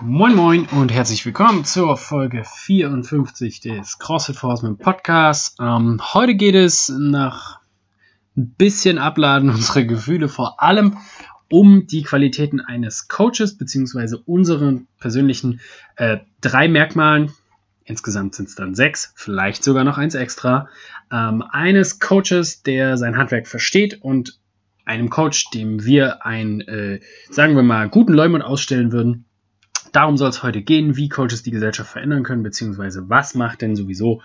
[0.00, 5.56] Moin Moin und herzlich willkommen zur Folge 54 des CrossFit for Horsemen Podcasts.
[5.60, 7.58] Ähm, heute geht es nach
[8.36, 10.98] ein bisschen Abladen unserer Gefühle vor allem
[11.50, 15.60] um die Qualitäten eines Coaches beziehungsweise unseren persönlichen
[15.96, 17.32] äh, drei Merkmalen.
[17.84, 20.68] Insgesamt sind es dann sechs, vielleicht sogar noch eins extra.
[21.10, 24.38] Ähm, eines Coaches, der sein Handwerk versteht und
[24.84, 29.24] einem Coach, dem wir einen, äh, sagen wir mal, guten Leumund ausstellen würden.
[29.98, 33.74] Darum soll es heute gehen, wie Coaches die Gesellschaft verändern können, beziehungsweise was macht denn
[33.74, 34.22] sowieso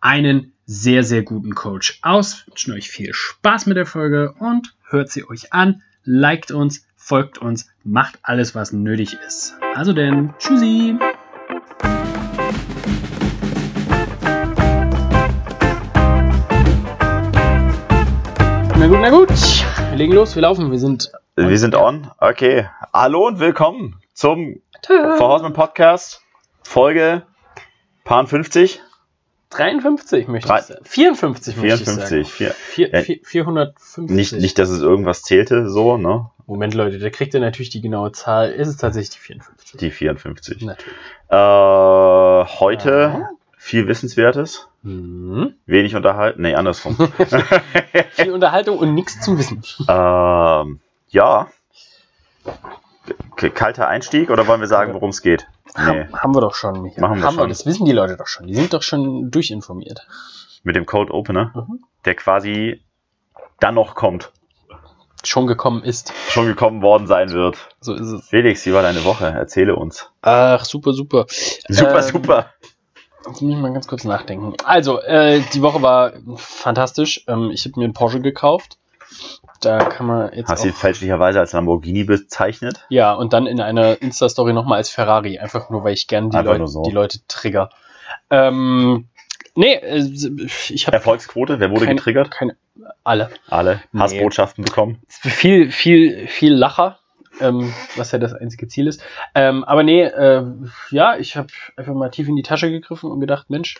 [0.00, 2.44] einen sehr, sehr guten Coach aus.
[2.54, 6.86] Ich wünsche euch viel Spaß mit der Folge und hört sie euch an, liked uns,
[6.94, 9.56] folgt uns, macht alles, was nötig ist.
[9.74, 10.94] Also denn, tschüssi!
[18.78, 19.30] Na gut, na gut.
[19.90, 21.10] Wir legen los, wir laufen, wir sind.
[21.34, 22.12] Wir sind on.
[22.18, 22.68] Okay.
[22.92, 26.22] Hallo und willkommen zum Horseman Podcast,
[26.62, 27.22] Folge
[28.04, 28.80] Paar 50.
[29.50, 30.84] 53 möchte ich sagen.
[30.84, 32.28] 54 möchte ich 54.
[32.28, 32.54] Sagen.
[32.64, 33.00] Vier, Ja.
[33.02, 34.10] vier, 450.
[34.14, 36.30] nicht, nicht, dass es irgendwas zählte, so, ne?
[36.46, 38.50] Moment, Leute, da kriegt ihr natürlich die genaue Zahl.
[38.52, 39.80] Ist es tatsächlich die 54?
[39.80, 40.62] Die 54.
[40.62, 40.96] Natürlich.
[41.28, 41.36] Äh,
[42.60, 43.30] heute Ja.
[43.56, 45.54] viel Wissenswertes, Mhm.
[45.66, 46.42] wenig unterhalten.
[46.42, 46.96] Nee, andersrum.
[48.12, 49.62] Viel Unterhaltung und nichts zum Wissen.
[49.88, 51.48] ähm, ja.
[53.36, 55.46] Kalter Einstieg oder wollen wir sagen, worum es geht?
[55.76, 56.82] Nee, Haben, wir doch schon.
[56.82, 57.00] Michael.
[57.02, 57.44] Machen wir haben schon.
[57.44, 58.46] wir, das wissen die Leute doch schon.
[58.46, 60.06] Die sind doch schon durchinformiert.
[60.62, 61.84] mit dem Code Opener, Mhm.
[62.06, 62.82] der quasi
[63.60, 64.32] dann noch kommt,
[65.24, 66.12] Schon gekommen ist.
[66.28, 67.56] schon gekommen worden sein wird.
[67.80, 68.28] So ist es.
[68.28, 69.26] Felix, wie war deine Woche?
[69.26, 70.10] Erzähle uns.
[70.22, 71.26] Ach, super, super.
[71.28, 72.50] Super, Ähm, super.
[73.26, 74.54] Jetzt muss ich mal ganz kurz nachdenken.
[74.64, 77.24] Also, äh, die Woche war fantastisch.
[77.26, 78.78] Ähm, ich habe mir einen Porsche gekauft.
[79.60, 80.48] Da kann man jetzt.
[80.48, 82.84] Hast du ihn fälschlicherweise als Lamborghini bezeichnet?
[82.88, 85.38] ja, und dann in einer Insta-Story nochmal als Ferrari.
[85.38, 86.82] Einfach nur, weil ich gern die, nur so.
[86.82, 87.70] die Leute trigger.
[88.30, 89.08] Ähm,
[89.54, 89.98] nee, äh,
[90.68, 92.30] ich habe Erfolgsquote, wer wurde Kein- getriggert?
[92.30, 92.56] keine.
[93.04, 93.30] Alle.
[93.48, 94.00] Alle Nee.
[94.00, 95.00] Hassbotschaften bekommen.
[95.08, 96.98] Viel, viel, viel Lacher.
[97.38, 99.02] Ähm, was ja das einzige Ziel ist.
[99.34, 100.42] Ähm, aber nee, äh,
[100.90, 103.74] ja, ich habe einfach mal tief in die Tasche gegriffen und gedacht, Mensch,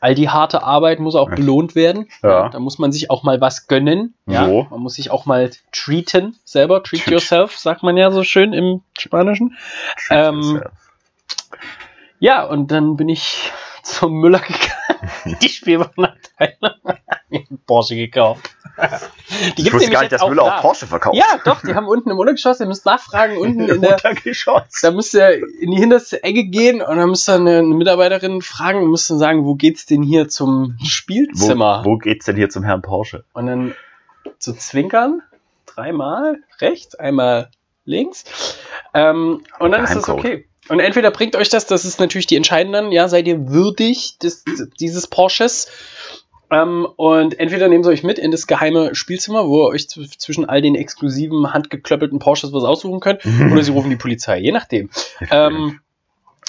[0.00, 2.08] all die harte Arbeit muss auch belohnt werden.
[2.22, 2.48] Ja.
[2.48, 4.14] Da muss man sich auch mal was gönnen.
[4.26, 4.46] Ja.
[4.46, 4.66] So.
[4.70, 6.82] Man muss sich auch mal treaten selber.
[6.82, 7.12] Treat Treat.
[7.12, 9.56] yourself, sagt man ja so schön im Spanischen.
[10.10, 10.62] Ähm,
[12.20, 15.38] Ja, und dann bin ich zum Müller gegangen.
[15.42, 16.72] die Spielwarenabteilung.
[17.66, 18.50] Porsche gekauft.
[19.56, 20.56] Die ich wusste gar nicht, dass Müller da.
[20.56, 21.16] auch Porsche verkauft.
[21.16, 24.80] Ja, doch, die haben unten im Untergeschoss, ihr müsst nachfragen, unten in der, Untergeschoss.
[24.82, 28.40] da müsst ihr in die hinterste Ecke gehen und dann müsst ihr eine, eine Mitarbeiterin
[28.40, 31.82] fragen und müsst dann sagen, wo geht's denn hier zum Spielzimmer?
[31.84, 33.24] Wo, wo geht's denn hier zum Herrn Porsche?
[33.32, 33.74] Und dann
[34.38, 35.22] zu zwinkern,
[35.66, 37.50] dreimal rechts, einmal
[37.84, 38.24] links.
[38.94, 40.46] Ähm, und dann ist das okay.
[40.68, 44.44] Und entweder bringt euch das, das ist natürlich die entscheidenden, ja, seid ihr würdig des,
[44.78, 45.68] dieses Porsches.
[46.50, 50.18] Ähm, und entweder nehmt ihr euch mit in das geheime Spielzimmer, wo ihr euch zw-
[50.18, 53.20] zwischen all den exklusiven, handgeklöppelten Porsches was aussuchen könnt,
[53.52, 54.88] oder sie rufen die Polizei, je nachdem.
[55.30, 55.80] Ähm,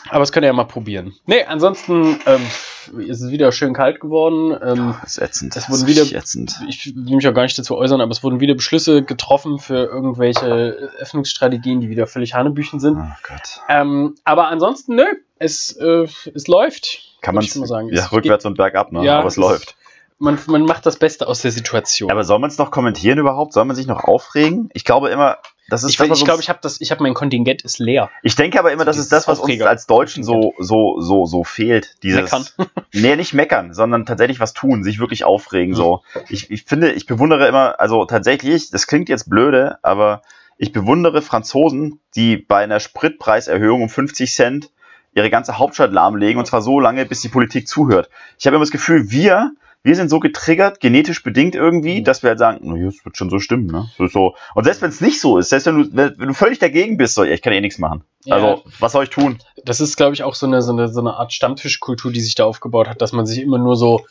[0.10, 1.14] aber das könnt ihr ja mal probieren.
[1.26, 4.52] Nee, ansonsten ähm, ist es wieder schön kalt geworden.
[4.64, 5.56] Ähm, das ist ätzend.
[5.58, 6.58] es Das wurden ist wieder- ätzend.
[6.70, 9.84] ich will mich auch gar nicht dazu äußern, aber es wurden wieder Beschlüsse getroffen für
[9.86, 12.98] irgendwelche Öffnungsstrategien, die wieder völlig Hanebüchen sind.
[12.98, 13.60] Oh Gott.
[13.68, 15.04] Ähm, aber ansonsten, nö,
[15.38, 17.18] es, äh, es läuft.
[17.22, 17.90] Kann man sagen.
[17.90, 19.04] ja, Es rückwärts und bergab, ne?
[19.04, 19.76] Ja, Aber es es- läuft.
[20.20, 22.12] Man, man macht das Beste aus der Situation.
[22.12, 23.54] Aber soll man es noch kommentieren überhaupt?
[23.54, 24.70] Soll man sich noch aufregen?
[24.74, 25.38] Ich glaube immer,
[25.70, 27.62] das ist ich das, ich was glaube, uns- ich habe das, ich habe mein Kontingent
[27.62, 28.10] ist leer.
[28.22, 31.44] Ich denke aber immer, das ist das, was uns als Deutschen so, so, so, so
[31.46, 31.96] fehlt.
[32.04, 32.46] Dieses, Meckern.
[32.94, 35.78] Nee, nicht meckern, sondern tatsächlich was tun, sich wirklich aufregen, Mhm.
[35.78, 36.02] so.
[36.28, 40.22] Ich, ich finde, ich bewundere immer, also tatsächlich, das klingt jetzt blöde, aber
[40.58, 44.70] ich bewundere Franzosen, die bei einer Spritpreiserhöhung um 50 Cent
[45.16, 48.10] ihre ganze Hauptstadt lahmlegen und zwar so lange, bis die Politik zuhört.
[48.38, 49.54] Ich habe immer das Gefühl, wir,
[49.84, 52.04] wir sind so getriggert, genetisch bedingt irgendwie, Mhm.
[52.04, 53.90] dass wir halt sagen, na ja, es wird schon so stimmen, ne?
[54.12, 54.36] So.
[54.56, 57.16] Und selbst wenn es nicht so ist, selbst wenn du, wenn du völlig dagegen bist,
[57.16, 58.04] so, ich kann eh nichts machen.
[58.26, 58.36] Ja.
[58.36, 59.40] Also, was soll ich tun?
[59.64, 62.36] Das ist, glaube ich, auch so eine, so, eine, so eine Art Stammtischkultur, die sich
[62.36, 64.06] da aufgebaut hat, dass man sich immer nur so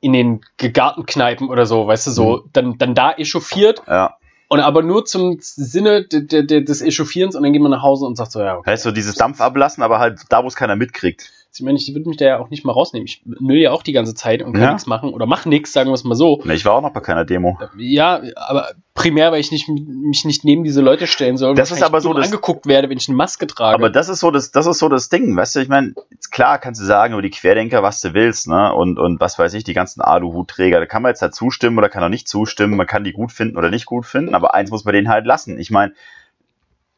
[0.00, 2.50] in den Gartenkneipen oder so, weißt du, so, Mhm.
[2.54, 4.16] dann, dann da echauffiert Ja.
[4.48, 7.82] und aber nur zum Sinne de, de, de, des Echauffierens und dann geht man nach
[7.82, 8.70] Hause und sagt so, ja, okay.
[8.70, 11.30] Heißt so dieses Dampf ablassen, aber halt da, wo es keiner mitkriegt.
[11.52, 13.06] Ich meine, ich würde mich da ja auch nicht mal rausnehmen.
[13.06, 14.68] Ich nö ja auch die ganze Zeit und kann Ja.
[14.72, 16.40] nichts machen oder mach nichts, sagen wir es mal so.
[16.44, 17.58] Ne, ich war auch noch bei keiner Demo.
[17.76, 21.56] Ja, aber primär, weil ich nicht, mich nicht neben diese Leute stellen soll.
[21.56, 23.74] Das ist aber so, dass- angeguckt werde, wenn ich eine Maske trage.
[23.74, 25.94] Aber das ist so das, das ist so das Ding, weißt du, ich meine,
[26.30, 28.72] klar kannst du sagen über die Querdenker, was du willst, ne?
[28.72, 31.88] Und, und was weiß ich, die ganzen Aluhutträger, da kann man jetzt halt zustimmen oder
[31.88, 34.70] kann auch nicht zustimmen, man kann die gut finden oder nicht gut finden, aber eins
[34.70, 35.58] muss man denen halt lassen.
[35.58, 35.94] Ich meine,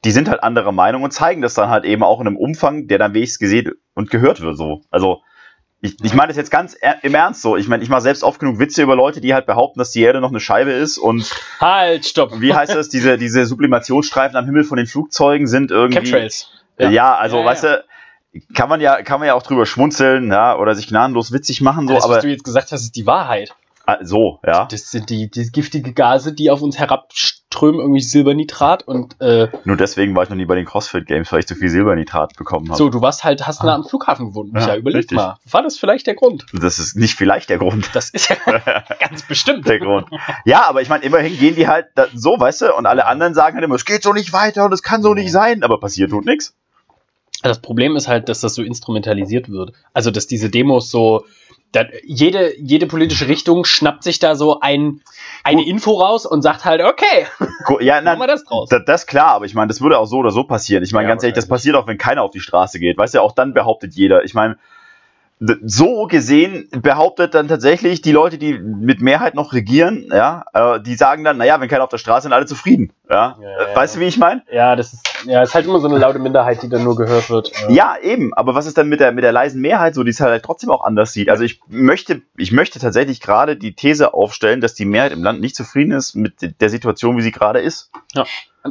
[0.04, 2.88] die sind halt anderer Meinung und zeigen das dann halt eben auch in einem Umfang,
[2.88, 4.56] der dann wenigstens gesehen und gehört wird.
[4.56, 4.82] So.
[4.90, 5.20] Also
[5.81, 7.56] ich, ich meine das jetzt ganz im Ernst so.
[7.56, 10.02] Ich meine, ich mache selbst oft genug Witze über Leute, die halt behaupten, dass die
[10.02, 12.40] Erde noch eine Scheibe ist und Halt, stopp.
[12.40, 12.88] wie heißt das?
[12.88, 15.99] Diese, diese Sublimationsstreifen am Himmel von den Flugzeugen sind irgendwie.
[15.99, 16.48] Chemtrails.
[16.78, 17.84] Ja, also Ja, weißt du,
[18.55, 21.87] kann man ja, kann man ja auch drüber schmunzeln, ja, oder sich gnadenlos witzig machen,
[21.87, 23.55] so, das, aber was du jetzt gesagt hast, ist die Wahrheit.
[23.87, 24.66] ah, so, ja.
[24.66, 26.78] Das sind die, die giftige Gase, die auf uns
[27.52, 31.31] herabströmen, irgendwie Silbernitrat und äh, Nur deswegen war ich noch nie bei den CrossFit Games,
[31.32, 32.78] weil ich zu viel Silbernitrat bekommen habe.
[32.78, 34.52] so, du warst halt, hast nah am Flughafen gewohnt.
[34.54, 35.16] Ja, Ja, überleg richtig.
[35.16, 35.37] mal.
[35.50, 36.46] War das vielleicht der Grund?
[36.52, 37.90] Das ist nicht vielleicht der Grund.
[37.94, 38.37] Das ist ja
[39.00, 39.69] ganz bestimmt.
[39.69, 40.08] der Grund.
[40.44, 43.34] Ja, aber ich meine, immerhin gehen die halt da, so, weißt du, und alle anderen
[43.34, 45.78] sagen halt immer, es geht so nicht weiter und es kann so nicht sein, aber
[45.81, 46.55] passiert tut nichts.
[47.43, 49.72] Das Problem ist halt, dass das so instrumentalisiert wird.
[49.93, 51.25] Also, dass diese Demos so,
[51.72, 55.00] da, jede, jede politische Richtung schnappt sich da so ein,
[55.42, 57.26] eine Info raus und sagt halt, okay,
[57.80, 58.69] Ja, machen wir das draus.
[58.69, 60.84] Das, das klar, aber ich meine, das würde auch so oder so passieren.
[60.84, 62.98] Ich meine, Ja, ganz ehrlich, das passiert auch, wenn keiner auf die Straße geht.
[62.98, 64.24] Weißt du, auch dann behauptet jeder.
[64.24, 64.58] Ich meine,
[65.65, 70.94] so gesehen behauptet dann tatsächlich die Leute, die mit Mehrheit noch regieren, ja, äh, die
[70.94, 72.93] sagen dann, naja, wenn keiner auf der Straße ist, sind alle zufrieden.
[73.11, 73.99] Ja, Ja, ja, weißt ja.
[73.99, 74.43] du, wie ich meine?
[74.50, 77.29] Ja, das ist, ja, ist halt immer so eine laute Minderheit, die dann nur gehört
[77.31, 77.53] wird.
[77.69, 78.33] Ja, eben.
[78.35, 80.71] Aber was ist dann mit der, mit der leisen Mehrheit so, die es halt trotzdem
[80.71, 81.29] auch anders sieht?
[81.29, 85.41] Also ich möchte, ich möchte tatsächlich gerade die These aufstellen, dass die Mehrheit im Land
[85.41, 87.91] nicht zufrieden ist mit der Situation, wie sie gerade ist.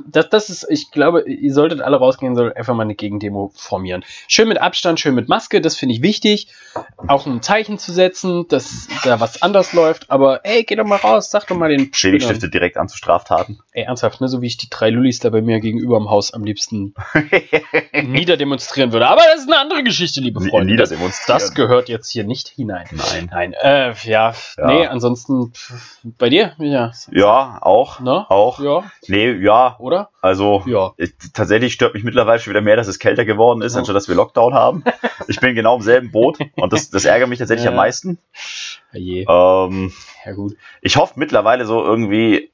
[0.05, 4.03] Das, das ist, ich glaube, ihr solltet alle rausgehen, solltet einfach mal eine Gegendemo formieren.
[4.27, 6.47] Schön mit Abstand, schön mit Maske, das finde ich wichtig.
[6.95, 10.09] Auch ein Zeichen zu setzen, dass da was anders läuft.
[10.09, 13.59] Aber ey, geh doch mal raus, sag doch mal den Schädigstifte direkt an zu Straftaten.
[13.73, 14.27] Ey, ernsthaft, ne?
[14.27, 16.93] So wie ich die drei Lullis da bei mir gegenüber am Haus am liebsten
[17.93, 19.07] niederdemonstrieren würde.
[19.07, 20.71] Aber das ist eine andere Geschichte, liebe Freunde.
[20.71, 21.39] Niederdemonstrieren.
[21.39, 22.85] das gehört jetzt hier nicht hinein.
[22.91, 23.29] Nein.
[23.31, 24.67] Nein, äh, ja, Ja.
[24.67, 27.99] nee, ansonsten pff, bei dir, ja, Ja, auch.
[28.01, 28.25] Ne?
[28.29, 28.59] Auch.
[28.59, 29.77] ja, Nee, ja.
[29.79, 30.09] oder?
[30.21, 30.91] Also Ja.
[30.97, 33.79] ich, tatsächlich stört mich mittlerweile schon wieder mehr, dass es kälter geworden ist, Oh.
[33.79, 34.83] anstatt dass wir Lockdown haben.
[35.27, 37.71] Ich bin genau im selben Boot und das, das ärgert mich tatsächlich Ja.
[37.71, 38.17] am meisten.
[38.91, 39.25] Ja, je.
[39.29, 39.93] Ähm,
[40.25, 40.55] Ja, gut.
[40.81, 42.50] ich hoffe mittlerweile so irgendwie,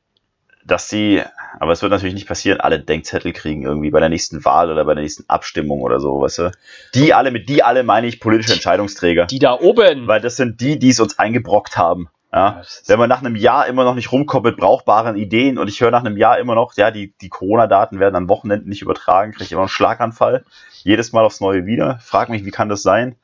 [0.68, 1.24] dass sie,
[1.60, 4.86] aber es wird natürlich nicht passieren, alle Denkzettel kriegen irgendwie bei der nächsten Wahl oder
[4.86, 6.52] bei der nächsten Abstimmung oder so, weißt du?
[6.94, 9.25] Die alle, mit die alle meine ich politische Entscheidungsträger.
[9.25, 10.08] Die da oben.
[10.08, 12.10] Weil das sind die, die es uns eingebrockt haben.
[12.34, 12.62] Ja?
[12.86, 15.92] Wenn man nach einem Jahr immer noch nicht rumkommt mit brauchbaren Ideen und ich höre
[15.92, 19.46] nach einem Jahr immer noch, ja, die, die Corona-Daten werden an Wochenenden nicht übertragen, kriege
[19.46, 20.44] ich immer einen Schlaganfall.
[20.84, 22.00] Jedes Mal aufs Neue wieder.
[22.02, 23.16] Frag mich, wie kann das sein?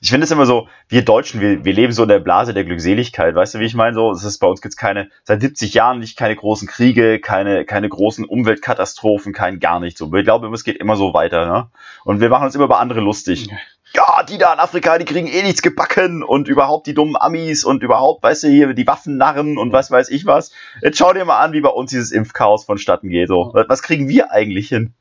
[0.00, 2.64] Ich finde es immer so, wir Deutschen, wir, wir leben so in der Blase der
[2.64, 3.34] Glückseligkeit.
[3.34, 3.94] Weißt du, wie ich meine?
[3.94, 7.64] So, es ist bei uns gibt's keine, seit 70 Jahren nicht keine großen Kriege, keine,
[7.64, 10.00] keine großen Umweltkatastrophen, kein gar nichts.
[10.00, 11.46] So, ich glaube, es geht immer so weiter.
[11.46, 11.70] Ne?
[12.04, 13.48] Und wir machen uns immer über andere lustig.
[13.94, 17.62] Ja, die da in Afrika, die kriegen eh nichts gebacken und überhaupt die dummen Amis
[17.62, 20.50] und überhaupt, weißt du, hier die Waffennarren und was weiß ich was.
[20.80, 23.28] Jetzt schau dir mal an, wie bei uns dieses Impfchaos vonstatten geht.
[23.28, 23.52] So.
[23.52, 24.94] Was kriegen wir eigentlich hin?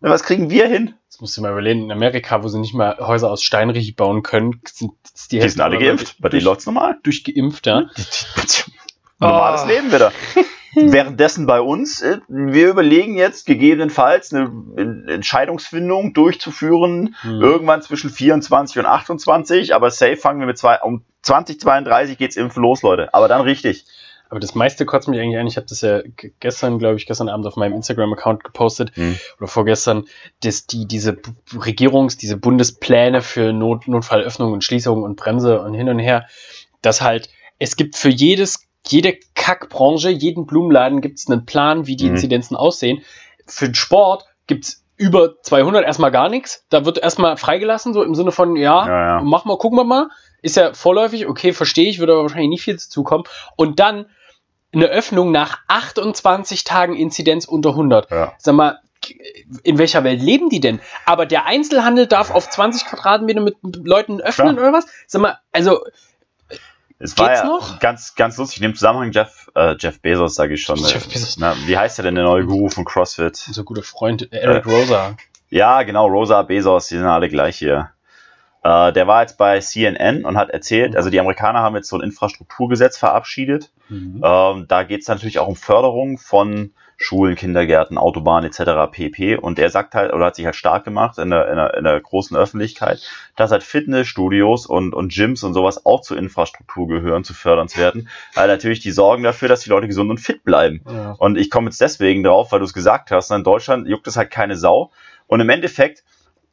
[0.00, 0.94] Was kriegen wir hin?
[1.10, 4.22] Das musst du mal überlegen, in Amerika, wo sie nicht mal Häuser aus Steinrich bauen
[4.22, 4.92] können, sind
[5.30, 6.16] die, Die sind alle geimpft.
[6.20, 6.98] Bei denen läuft's normal.
[7.02, 7.88] durchgeimpft, ja.
[9.18, 9.68] Normales Oh.
[9.68, 10.12] Leben wieder.
[10.74, 14.42] Währenddessen bei uns, äh, wir überlegen jetzt gegebenenfalls eine
[14.76, 17.40] En- Entscheidungsfindung durchzuführen, Hm.
[17.40, 22.62] irgendwann zwischen 24 und 28, aber safe fangen wir mit zwei, um 2032 geht's impfen
[22.62, 23.14] los, Leute.
[23.14, 23.86] Aber dann richtig.
[24.28, 25.46] Aber das meiste kotzt mich eigentlich an.
[25.46, 26.00] Ich habe das ja
[26.40, 29.16] gestern, glaube ich, gestern Abend auf meinem Instagram-Account gepostet Hm.
[29.38, 30.04] oder vorgestern,
[30.42, 31.18] dass die diese
[31.52, 36.26] Regierungs-, diese Bundespläne für Not Notfallöffnung und Schließung und Bremse und hin und her,
[36.82, 37.28] dass halt,
[37.58, 42.10] es gibt für jedes, jede Kackbranche, jeden Blumenladen gibt es einen Plan, wie die Mhm.
[42.16, 43.02] Inzidenzen aussehen.
[43.46, 46.64] Für den Sport gibt's über 200 erstmal gar nichts.
[46.70, 49.20] Da wird erstmal freigelassen, so im Sinne von, ja, Ja, ja.
[49.22, 50.08] mach mal, gucken wir mal.
[50.42, 53.24] Ist ja vorläufig, okay, verstehe ich, würde aber wahrscheinlich nicht viel dazu kommen.
[53.56, 54.06] Und dann
[54.72, 58.10] eine Öffnung nach 28 Tagen Inzidenz unter 100.
[58.10, 58.32] Ja.
[58.38, 58.80] Sag mal,
[59.62, 60.80] in welcher Welt leben die denn?
[61.04, 64.68] Aber der Einzelhandel darf auf 20 Quadratmeter mit Leuten öffnen Klar.
[64.68, 64.86] oder was?
[65.06, 65.80] Sag mal, also,
[66.98, 67.78] Es war Geht's ja noch?
[67.78, 68.58] ganz, ganz lustig.
[68.58, 70.78] In dem Zusammenhang Jeff, äh, Jeff Bezos, sage ich schon.
[70.78, 71.36] Jeff äh, Bezos.
[71.38, 73.44] Na, wie heißt der denn, der neue Guru von CrossFit?
[73.46, 75.16] unser guter Freund äh, Eric Rosa.
[75.48, 77.92] Ja, genau, Rosa Bezos, die sind alle gleich hier.
[78.66, 81.96] Äh, der war jetzt bei CNN und hat erzählt, also die Amerikaner haben jetzt so
[81.96, 83.70] ein Infrastrukturgesetz verabschiedet.
[83.88, 84.20] Mhm.
[84.24, 88.90] Ähm, da geht es natürlich auch um Förderung von Schulen, Kindergärten, Autobahnen etc.
[88.90, 89.36] pp.
[89.36, 91.84] Und er sagt halt, oder hat sich halt stark gemacht in der, in der, in
[91.84, 93.02] der großen Öffentlichkeit,
[93.36, 97.78] dass halt Fitnessstudios und, und Gyms und sowas auch zur Infrastruktur gehören, zu fördern zu
[97.78, 98.08] werden.
[98.34, 100.82] Weil natürlich die sorgen dafür, dass die Leute gesund und fit bleiben.
[100.90, 101.12] Ja.
[101.18, 104.16] Und ich komme jetzt deswegen drauf, weil du es gesagt hast, in Deutschland juckt es
[104.16, 104.90] halt keine Sau.
[105.28, 106.02] Und im Endeffekt,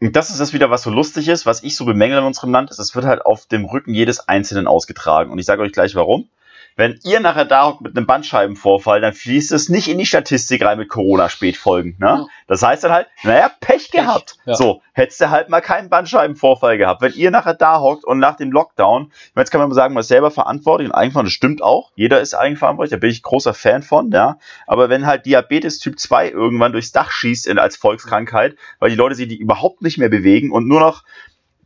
[0.04, 2.52] und das ist das wieder, was so lustig ist, was ich so bemängel in unserem
[2.52, 5.32] Land, ist, es wird halt auf dem Rücken jedes Einzelnen ausgetragen.
[5.32, 6.28] Und ich sage euch gleich warum.
[6.76, 10.64] Wenn ihr nachher da hockt mit einem Bandscheibenvorfall, dann fließt es nicht in die Statistik
[10.64, 11.96] rein mit Corona-Spätfolgen.
[12.00, 12.08] Ne?
[12.08, 12.26] Ja.
[12.48, 14.38] Das heißt dann halt, naja, Pech gehabt.
[14.46, 14.56] ja.
[14.56, 17.02] So, hättest du halt mal keinen Bandscheibenvorfall gehabt.
[17.02, 19.76] Wenn ihr nachher da hockt und nach dem Lockdown, ich meine, jetzt kann man mal
[19.76, 21.92] sagen, man ist selber verantwortlich und eigenverantwortlich, das stimmt auch.
[21.96, 24.38] Jeder ist eigenverantwortlich, da bin ich großer Fan von, ja.
[24.68, 28.96] Aber wenn halt Diabetes Typ 2 irgendwann durchs Dach schießt in, als Volkskrankheit, weil die
[28.96, 31.04] Leute sich die überhaupt nicht mehr bewegen und nur noch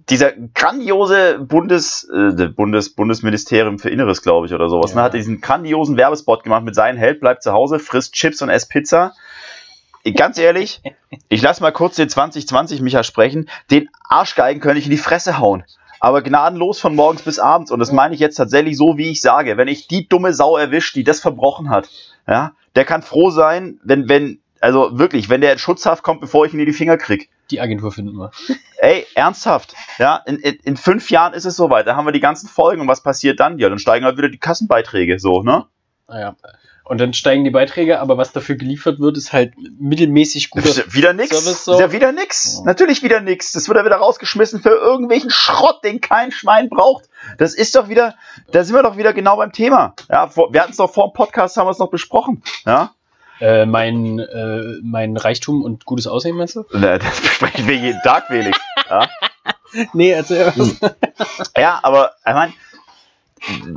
[0.10, 4.98] dieser grandiose Bundes, äh, Bundes, Bundesministerium für Inneres, glaube ich, oder sowas, Ja.
[4.98, 8.50] ne, hat diesen grandiosen Werbespot gemacht mit seinem Held, bleibt zu Hause, frisst Chips und
[8.50, 9.14] esst Pizza.
[10.16, 10.82] Ganz ehrlich,
[11.30, 15.40] ich lasse mal kurz den 2020 Micha sprechen, den Arschgeigen könnte ich in die Fresse
[15.40, 15.64] hauen.
[16.00, 17.72] Aber gnadenlos von morgens bis abends.
[17.72, 19.58] Und das meine ich jetzt tatsächlich so, wie ich sage.
[19.58, 21.90] Wenn ich die dumme Sau erwischt, die das verbrochen hat,
[22.28, 26.46] ja, der kann froh sein, wenn, wenn, also wirklich, wenn der in Schutzhaft kommt, bevor
[26.46, 27.30] ich ihn in die Finger krieg.
[27.52, 28.32] Die Agentur finden wir.
[28.78, 29.76] Ey, ernsthaft.
[29.98, 31.88] Ja, in, in, in fünf Jahren ist es soweit.
[31.88, 32.82] Da haben wir die ganzen Folgen.
[32.82, 33.58] Und was passiert dann?
[33.60, 35.66] Ja, dann steigen halt wieder die Kassenbeiträge, so, ne?
[36.08, 36.36] Naja.
[36.88, 40.70] Und dann steigen die Beiträge, aber was dafür geliefert wird, ist halt mittelmäßig guter.
[40.94, 41.38] wieder nix.
[41.38, 41.74] Service so.
[41.74, 42.60] ist ja wieder nix.
[42.60, 42.64] Ja.
[42.64, 43.52] Natürlich wieder nix.
[43.52, 47.10] Das wird ja wieder rausgeschmissen für irgendwelchen Schrott, den kein Schwein braucht.
[47.40, 48.16] Das ist doch wieder,
[48.52, 49.96] da sind wir doch wieder genau beim Thema.
[50.10, 52.42] Ja, wir hatten es doch vor dem Podcast, haben wir es noch besprochen.
[52.66, 52.94] Ja,
[53.40, 56.66] Äh, mein, äh, mein Reichtum und gutes Aussehen, meinst du?
[56.74, 58.58] Na, das besprechen wir jeden Tag, Felix.
[58.90, 59.08] Ja,
[59.94, 60.80] Nee, erzähl was.
[61.58, 62.54] ja aber, ich meine,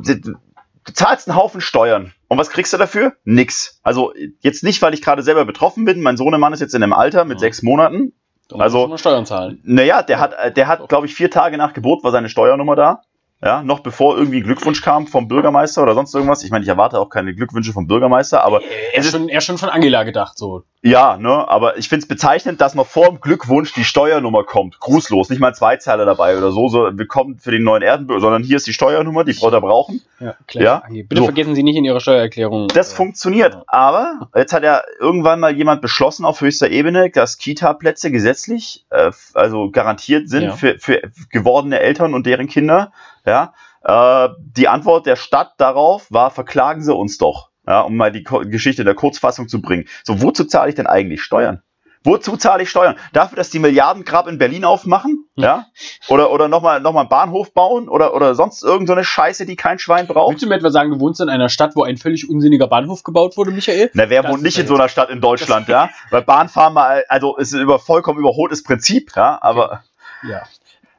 [0.02, 2.12] du, du zahlst einen Haufen Steuern.
[2.28, 3.14] Und was kriegst du dafür?
[3.24, 3.80] Nix.
[3.82, 6.00] Also, jetzt nicht, weil ich gerade selber betroffen bin.
[6.00, 7.40] Mein Sohnemann ist jetzt in einem Alter mit Mhm.
[7.40, 8.12] sechs Monaten.
[8.48, 9.60] Da musst Also- Steuern zahlen.
[9.64, 13.02] Naja, der hat, der hat, glaube ich, vier Tage nach Geburt war seine Steuernummer da.
[13.42, 16.44] Ja, noch bevor irgendwie Glückwunsch kam vom Bürgermeister oder sonst irgendwas.
[16.44, 18.60] Ich meine, ich erwarte auch keine Glückwünsche vom Bürgermeister, aber
[18.92, 20.64] Er ist, schon, er ist schon von Angela gedacht, so.
[20.82, 24.80] Ja, ne, aber ich finde es bezeichnend, dass noch vor dem Glückwunsch die Steuernummer kommt.
[24.80, 28.42] Grußlos, nicht mal ein Zweizeiler dabei oder so, so willkommen für den neuen Erdenbürger, sondern
[28.42, 30.00] hier ist die Steuernummer, die Frau da brauchen.
[30.20, 30.62] Ja, klar.
[30.64, 31.24] Ja, Bitte so.
[31.24, 32.68] vergessen Sie nicht in Ihrer Steuererklärung.
[32.68, 33.54] Das äh, funktioniert.
[33.54, 33.62] ja.
[33.66, 39.10] Aber jetzt hat ja irgendwann mal jemand beschlossen auf höchster Ebene, dass Kita-Plätze gesetzlich, äh,
[39.34, 40.52] also garantiert sind Ja.
[40.52, 42.92] für, für gewordene Eltern und deren Kinder.
[43.26, 43.52] Ja.
[43.84, 47.49] Äh, die Antwort der Stadt darauf war, verklagen Sie uns doch.
[47.70, 49.86] Ja, um mal die Ko Geschichte der Kurzfassung zu bringen.
[50.02, 51.62] So, wozu zahle ich denn eigentlich Steuern?
[52.02, 52.96] Wozu zahle ich Steuern?
[53.12, 55.28] Dafür, dass die Milliardengrab in Berlin aufmachen?
[55.36, 55.66] Ja?
[56.08, 57.88] Oder, oder nochmal noch mal einen Bahnhof bauen?
[57.88, 60.30] Oder, oder sonst irgendeine so eine Scheiße, die kein Schwein braucht?
[60.30, 63.04] Willst du mir etwa sagen, du wohnst in einer Stadt, wo ein völlig unsinniger Bahnhof
[63.04, 63.88] gebaut wurde, Michael?
[63.94, 65.90] Na, wer Das wohnt nicht in so einer Stadt in Deutschland, ja?
[66.10, 69.38] Weil Bahnfahren mal, also ist über vollkommen überholtes Prinzip, ja?
[69.40, 69.84] Aber
[70.24, 70.42] Ja.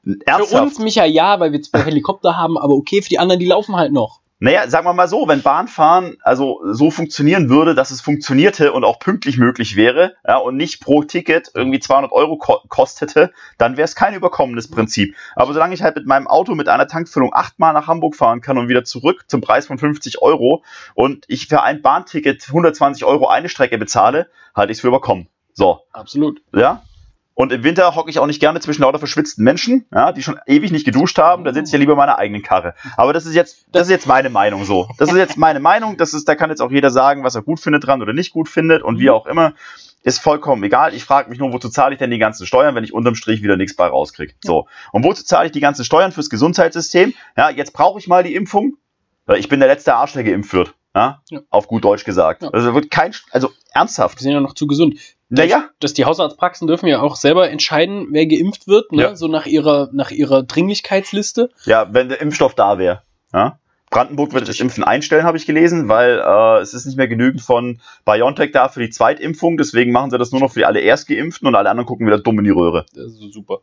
[0.05, 0.63] Für ernsthaft.
[0.63, 3.75] uns, Micha, ja, weil wir zwei Helikopter haben, aber okay, für die anderen, die laufen
[3.75, 4.21] halt noch.
[4.43, 8.83] Naja, sagen wir mal so, wenn Bahnfahren also so funktionieren würde, dass es funktionierte und
[8.83, 13.77] auch pünktlich möglich wäre, ja, und nicht pro Ticket irgendwie 200 Euro ko kostete, dann
[13.77, 15.15] wäre es kein überkommenes Prinzip.
[15.35, 18.57] Aber solange ich halt mit meinem Auto mit einer Tankfüllung achtmal nach Hamburg fahren kann
[18.57, 20.63] und wieder zurück zum Preis von 50 Euro
[20.95, 25.27] und ich für ein Bahnticket 120 Euro eine Strecke bezahle, halte ich es für überkommen.
[25.53, 25.81] So.
[25.93, 26.41] Absolut.
[26.51, 26.81] Ja.
[27.41, 30.39] Und im Winter hocke ich auch nicht gerne zwischen lauter verschwitzten Menschen, ja, die schon
[30.45, 31.43] ewig nicht geduscht haben.
[31.43, 32.75] Da sitze ich ja lieber in meiner eigenen Karre.
[32.97, 34.87] Aber das ist jetzt, das ist jetzt meine Meinung so.
[34.99, 35.97] Das ist jetzt meine Meinung.
[35.97, 38.31] Das ist, da kann jetzt auch jeder sagen, was er gut findet dran oder nicht
[38.31, 39.53] gut findet und wie auch immer.
[40.03, 40.93] Ist vollkommen egal.
[40.93, 43.41] Ich frage mich nur, wozu zahle ich denn die ganzen Steuern, wenn ich unterm Strich
[43.41, 44.35] wieder nichts bei rauskriege?
[44.43, 44.67] So.
[44.91, 47.15] Und wozu zahle ich die ganzen Steuern fürs Gesundheitssystem?
[47.35, 48.77] Ja, jetzt brauche ich mal die Impfung.
[49.35, 50.75] Ich bin der letzte Arsch, der geimpft wird.
[50.95, 51.21] Ja?
[51.29, 51.39] Ja.
[51.49, 52.43] Auf gut Deutsch gesagt.
[52.43, 52.49] Ja.
[52.49, 54.19] Also wird kein, also ernsthaft.
[54.19, 54.99] Wir sind ja noch zu gesund.
[55.29, 59.01] Naja, Dass die Hausarztpraxen dürfen ja auch selber entscheiden, wer geimpft wird, ne?
[59.01, 59.15] Ja.
[59.15, 61.49] so nach ihrer, nach ihrer Dringlichkeitsliste.
[61.63, 63.03] Ja, wenn der Impfstoff da wäre.
[63.33, 63.57] Ja?
[63.91, 67.41] Brandenburg wird das Impfen einstellen, habe ich gelesen, weil äh, es ist nicht mehr genügend
[67.41, 69.57] von BioNTech da für die Zweitimpfung.
[69.57, 72.39] Deswegen machen sie das nur noch für alle Erstgeimpften und alle anderen gucken wieder dumm
[72.39, 72.85] in die Röhre.
[72.93, 73.59] Das ist super.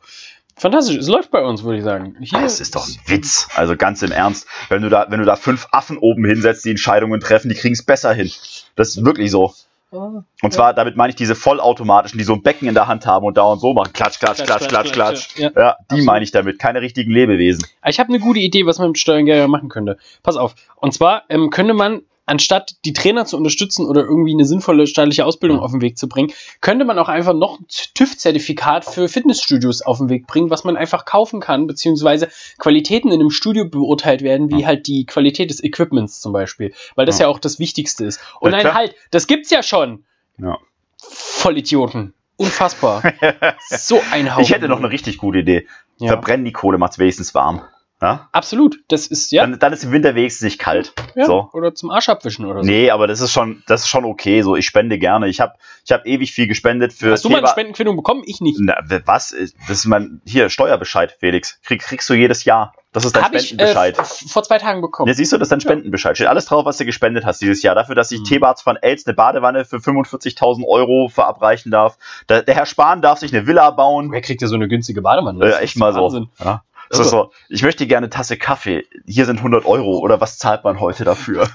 [0.59, 2.17] Fantastisch, es läuft bei uns, würde ich sagen.
[2.21, 3.49] Hier, Das ist doch ein Witz.
[3.55, 4.47] Also ganz im Ernst.
[4.69, 7.75] Wenn du da, wenn du da fünf Affen oben hinsetzt, die Entscheidungen treffen, die kriegen
[7.75, 8.31] es besser hin.
[8.77, 9.55] Das ist wirklich so.
[9.91, 13.07] Ah, Und zwar, damit meine ich diese vollautomatischen, die so ein Becken in der Hand
[13.07, 13.93] haben und dauernd so machen.
[13.95, 15.37] Klatsch, klatsch, klatsch, klatsch, klatsch.
[15.39, 15.77] Ja.
[15.91, 16.59] Die meine ich damit.
[16.59, 17.65] Keine richtigen Lebewesen.
[17.87, 19.97] Ich habe eine gute Idee, was man mit Steuergelder machen könnte.
[20.23, 20.55] Pass auf.
[20.77, 25.25] Und zwar ähm, könnte man, anstatt die Trainer zu unterstützen oder irgendwie eine sinnvolle staatliche
[25.25, 29.83] Ausbildung auf den Weg zu bringen, könnte man auch einfach noch ein TÜV-Zertifikat für Fitnessstudios
[29.83, 34.23] auf den Weg bringen, was man einfach kaufen kann, beziehungsweise Qualitäten in einem Studio beurteilt
[34.23, 37.29] werden, wie halt die Qualität des Equipments zum Beispiel, weil das ja, Ja.
[37.31, 38.21] auch das Wichtigste ist.
[38.41, 40.05] Und Ja, nein, halt, das gibt's ja schon.
[40.39, 40.59] Ja.
[40.99, 42.15] Vollidioten.
[42.37, 43.03] Unfassbar.
[43.69, 44.43] so ein Haufen.
[44.45, 45.67] Ich hätte noch eine richtig gute Idee.
[45.99, 46.09] ja.
[46.09, 47.63] Verbrennen die Kohle, macht's wenigstens warm.
[48.01, 48.29] Ja?
[48.31, 48.79] Absolut.
[48.89, 49.43] Das ist, ja.
[49.45, 50.93] Dann, dann ist im Winter wenigstens nicht kalt.
[51.17, 51.25] ja.
[51.27, 51.49] So.
[51.53, 52.67] Oder zum Arsch abwischen oder so.
[52.69, 54.43] Nee, aber das ist schon, das ist schon okay.
[54.43, 55.27] So, ich spende gerne.
[55.29, 58.23] Ich habe ich hab ewig viel gespendet für Hast du mal eine Spendenquittung bekommen?
[58.25, 58.59] Ich nicht.
[58.61, 59.35] Na, was?
[59.67, 61.59] Das ist mein, hier, Steuerbescheid, Felix.
[61.65, 62.73] Krieg, kriegst du jedes Jahr.
[62.93, 63.97] Das ist dein Habe ich äh, Spendenbescheid.
[63.97, 65.09] vor zwei Tagen bekommen.
[65.09, 66.17] Ja, siehst du, das ist dein Spendenbescheid.
[66.17, 67.75] Steht alles drauf, was du gespendet hast dieses Jahr.
[67.75, 68.25] Dafür, dass ich Mhm.
[68.25, 71.99] T-Barts von Els eine Badewanne für 45.000 Euro verabreichen darf.
[72.29, 74.11] Der, der Herr Spahn darf sich eine Villa bauen.
[74.13, 75.45] Wer kriegt ja so eine günstige Badewanne?
[75.45, 76.03] Äh, Das echt ist mal so.
[76.05, 76.29] Wahnsinn.
[76.39, 76.63] Ja.
[76.91, 78.87] Das ist so, ich möchte gerne eine Tasse Kaffee.
[79.07, 79.99] Hier sind 100 Euro.
[79.99, 81.49] Oder was zahlt man heute dafür?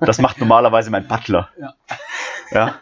[0.00, 1.48] Das macht normalerweise mein Butler.
[1.58, 1.74] Ja.
[2.50, 2.74] Ja.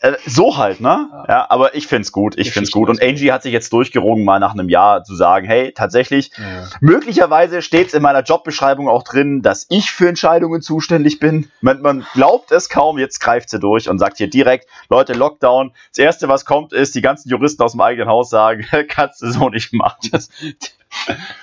[0.00, 1.08] Äh, so halt, ne?
[1.28, 2.36] Ja, aber ich find's gut.
[2.38, 2.88] Ich find's gut.
[2.88, 6.68] Und Angie hat sich jetzt durchgerungen, mal nach einem Jahr zu sagen, hey, tatsächlich, Ja.
[6.80, 11.50] möglicherweise steht's in meiner Jobbeschreibung auch drin, dass ich für Entscheidungen zuständig bin.
[11.60, 15.72] Man, man glaubt es kaum, jetzt greift sie durch und sagt hier direkt, Leute, Lockdown.
[15.90, 19.30] Das erste, was kommt, ist, die ganzen Juristen aus dem eigenen Haus sagen, kannst du
[19.30, 20.10] so nicht machen.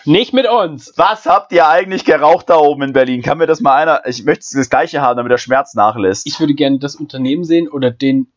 [0.06, 0.94] Nicht mit uns.
[0.96, 3.22] Was habt ihr eigentlich geraucht da oben in Berlin?
[3.22, 6.26] Kann mir das mal einer, ich möchte das gleiche haben, damit der Schmerz nachlässt.
[6.28, 8.32] Ich würde gerne das Unternehmen sehen oder den.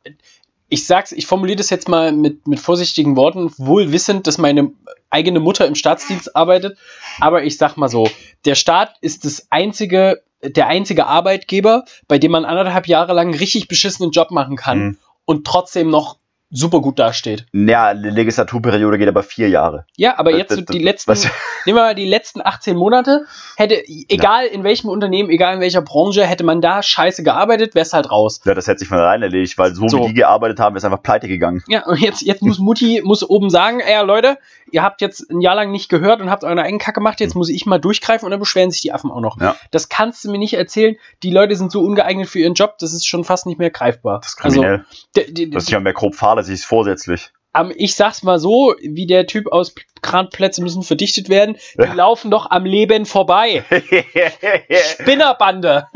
[0.68, 4.70] Ich sag's, ich formuliere das jetzt mal mit, mit vorsichtigen Worten, wohl wissend, dass meine
[5.10, 6.78] eigene Mutter im Staatsdienst arbeitet.
[7.20, 8.08] Aber ich sag mal so,
[8.46, 13.38] der Staat ist das einzige, der einzige Arbeitgeber, bei dem man anderthalb Jahre lang einen
[13.38, 14.98] richtig beschissenen Job machen kann Mhm.
[15.26, 16.16] und trotzdem noch
[16.54, 17.46] super gut dasteht.
[17.52, 19.86] ja, die Legislaturperiode geht aber vier Jahre.
[19.96, 21.24] Ja, aber jetzt so d- die letzten, was-
[21.66, 23.24] nehmen wir mal die letzten 18 Monate,
[23.56, 27.92] hätte, egal in welchem Unternehmen, egal in welcher Branche, hätte man da scheiße gearbeitet, wär's
[27.92, 28.40] halt raus.
[28.44, 30.02] Ja, das hätte sich von alleine erledigt, weil so, So.
[30.04, 31.62] wie die gearbeitet haben, ist einfach pleite gegangen.
[31.68, 34.36] Ja, und jetzt, jetzt muss Mutti, muss oben sagen, ey Leute,
[34.72, 37.34] ihr habt jetzt ein Jahr lang nicht gehört und habt eure eigenen Kacke gemacht, jetzt
[37.34, 39.40] muss ich mal durchgreifen und dann beschweren sich die Affen auch noch.
[39.40, 39.56] Ja.
[39.70, 42.92] Das kannst du mir nicht erzählen, die Leute sind so ungeeignet für ihren Job, das
[42.92, 44.20] ist schon fast nicht mehr greifbar.
[44.20, 44.84] Das ist kriminell.
[45.16, 47.32] Also, das ist ja mehr grob fahrlässig, ist vorsätzlich.
[47.52, 51.92] Am, ich sag's mal so, wie der Typ aus Kranplätze müssen verdichtet werden, die Ja.
[51.92, 53.64] laufen doch am Leben vorbei.
[54.92, 55.86] Spinnerbande.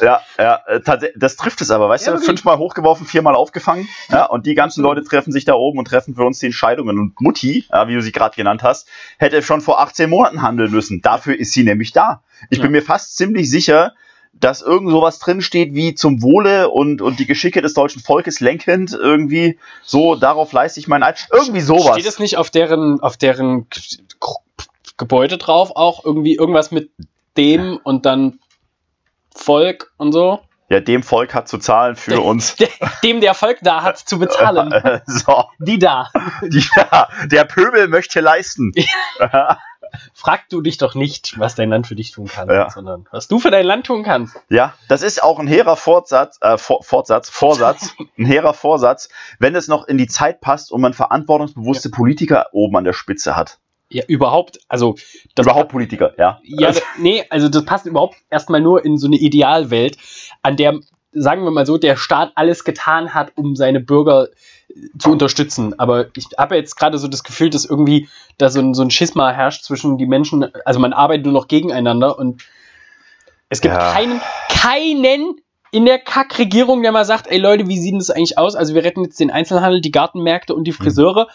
[0.00, 0.80] Ja, ja, äh,
[1.14, 2.26] das trifft es aber, weißt Ja, du, wirklich.
[2.30, 6.16] fünfmal hochgeworfen, viermal aufgefangen, ja, und die ganzen Leute treffen sich da oben und treffen
[6.16, 6.98] für uns die Entscheidungen.
[6.98, 10.72] Und Mutti, ja, wie du sie gerade genannt hast, hätte schon vor 18 Monaten handeln
[10.72, 11.00] müssen.
[11.00, 12.24] Dafür ist sie nämlich da.
[12.50, 13.92] Ich bin mir fast ziemlich sicher,
[14.40, 18.92] dass irgend sowas drinsteht wie zum Wohle und, und die Geschicke des deutschen Volkes lenkend,
[18.92, 21.28] irgendwie so, darauf leiste ich meinen Eid.
[21.32, 21.94] Irgendwie sowas.
[21.94, 23.66] Steht es nicht auf deren, auf deren
[24.96, 26.90] Gebäude drauf auch irgendwie irgendwas mit
[27.36, 28.38] dem und dann
[29.34, 30.40] Volk und so?
[30.70, 32.56] Ja, dem Volk hat zu zahlen für uns.
[33.04, 35.02] Dem der Volk da hat zu bezahlen.
[35.06, 36.10] so, Die da.
[36.42, 38.72] ja, der Pöbel möchte leisten.
[40.12, 42.70] Frag du dich doch nicht, was dein Land für dich tun kann, Ja.
[42.70, 44.36] sondern was du für dein Land tun kannst.
[44.48, 49.54] Ja, das ist auch ein hehrer Fortsatz, äh, For Fortsatz, Vorsatz, ein hehrer Vorsatz, wenn
[49.54, 53.58] es noch in die Zeit passt und man verantwortungsbewusste Politiker oben an der Spitze hat.
[53.90, 54.96] Ja, überhaupt, also
[55.34, 56.40] das Überhaupt Politiker, ja.
[56.42, 59.98] Ja, d- nee, also das passt überhaupt erstmal nur in so eine Idealwelt,
[60.42, 60.80] an der,
[61.12, 64.63] sagen wir mal so, der Staat alles getan hat, um seine Bürger äh,
[64.98, 65.78] zu unterstützen.
[65.78, 68.08] Aber ich habe jetzt gerade so das Gefühl, dass irgendwie
[68.38, 71.48] da so ein, so ein Schisma herrscht zwischen die Menschen, also man arbeitet nur noch
[71.48, 72.42] gegeneinander und
[73.48, 73.92] es gibt Ja.
[73.92, 75.36] keinen, keinen
[75.70, 78.54] in der Kackregierung, der mal sagt, ey Leute, wie sieht das eigentlich aus?
[78.54, 81.28] Also wir retten jetzt den Einzelhandel, die Gartenmärkte und die Friseure.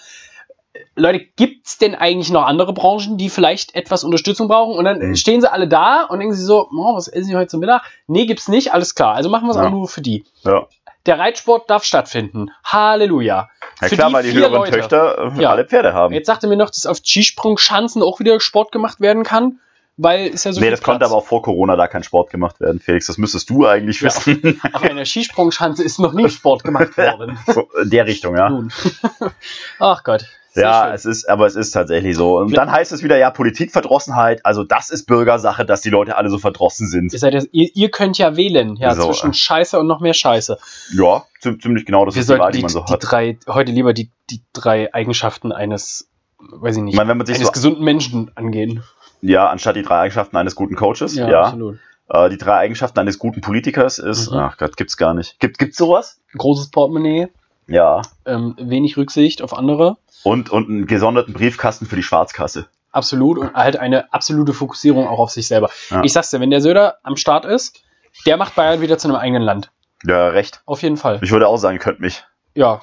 [0.95, 4.75] Leute, gibt's denn eigentlich noch andere Branchen, die vielleicht etwas Unterstützung brauchen?
[4.77, 5.15] Und dann Mhm.
[5.15, 7.83] stehen sie alle da und denken sie so, oh, was essen sie heute zum Mittag?
[8.07, 9.15] Nee, gibt's nicht, alles klar.
[9.15, 9.65] Also machen wir es Ja.
[9.65, 10.23] auch nur für die.
[10.43, 10.67] Ja,
[11.05, 12.51] Der Reitsport darf stattfinden.
[12.63, 13.49] Halleluja.
[13.81, 14.71] ja Für klar, die weil die vier höheren Leute.
[14.71, 15.51] Töchter äh, Ja.
[15.51, 16.13] alle Pferde haben.
[16.13, 19.59] Jetzt sagte mir noch, dass auf Skisprung-Schanzen auch wieder Sport gemacht werden kann,
[19.97, 21.09] weil ist ja so nee, das konnte Platz.
[21.11, 23.07] aber auch vor Corona da kein Sport gemacht werden, Felix.
[23.07, 24.05] Das müsstest du eigentlich Ja.
[24.07, 24.61] wissen.
[24.73, 27.39] Auf einer Skisprungschanze ist noch nie Sport gemacht worden.
[27.47, 28.49] so, in der Richtung, ja.
[28.49, 28.71] Nun.
[29.79, 30.25] Ach Gott.
[30.61, 30.93] Ja, schön.
[30.93, 32.37] es ist, aber es ist tatsächlich so.
[32.37, 36.29] Und dann heißt es wieder, ja, Politikverdrossenheit, also das ist Bürgersache, dass die Leute alle
[36.29, 37.13] so verdrossen sind.
[37.13, 39.33] Ihr, seid ja, ihr, ihr könnt ja wählen, ja, So, zwischen äh.
[39.33, 40.57] Scheiße und noch mehr Scheiße.
[40.95, 42.99] Ja, zi- ziemlich genau, das Wir ist die Wahl, die die, man so die hat.
[43.03, 47.25] drei, heute lieber die, die drei Eigenschaften eines, weiß ich nicht, Ich meine, wenn man
[47.27, 48.83] sich eines so, gesunden Menschen angehen.
[49.21, 51.77] ja, anstatt die drei Eigenschaften eines guten Coaches, ja, absolut.
[52.11, 54.37] Äh, die drei Eigenschaften eines guten Politikers ist, Mhm.
[54.37, 55.39] ach Gott, gibt's gar nicht.
[55.39, 56.19] Gibt, gibt's sowas?
[56.37, 57.27] Großes Portemonnaie,
[57.69, 58.01] Ja.
[58.25, 59.97] ähm, wenig Rücksicht auf andere.
[60.23, 62.67] Und, und einen gesonderten Briefkasten für die Schwarzkasse.
[62.91, 65.69] Absolut und halt eine absolute Fokussierung auch auf sich selber.
[65.89, 66.01] Ja.
[66.03, 67.83] Ich sag's dir, wenn der Söder am Start ist,
[68.25, 69.71] der macht Bayern wieder zu einem eigenen Land.
[70.03, 70.61] Ja, recht.
[70.65, 71.19] Auf jeden Fall.
[71.21, 72.23] Ich würde auch sagen, könnt mich.
[72.55, 72.81] Ja,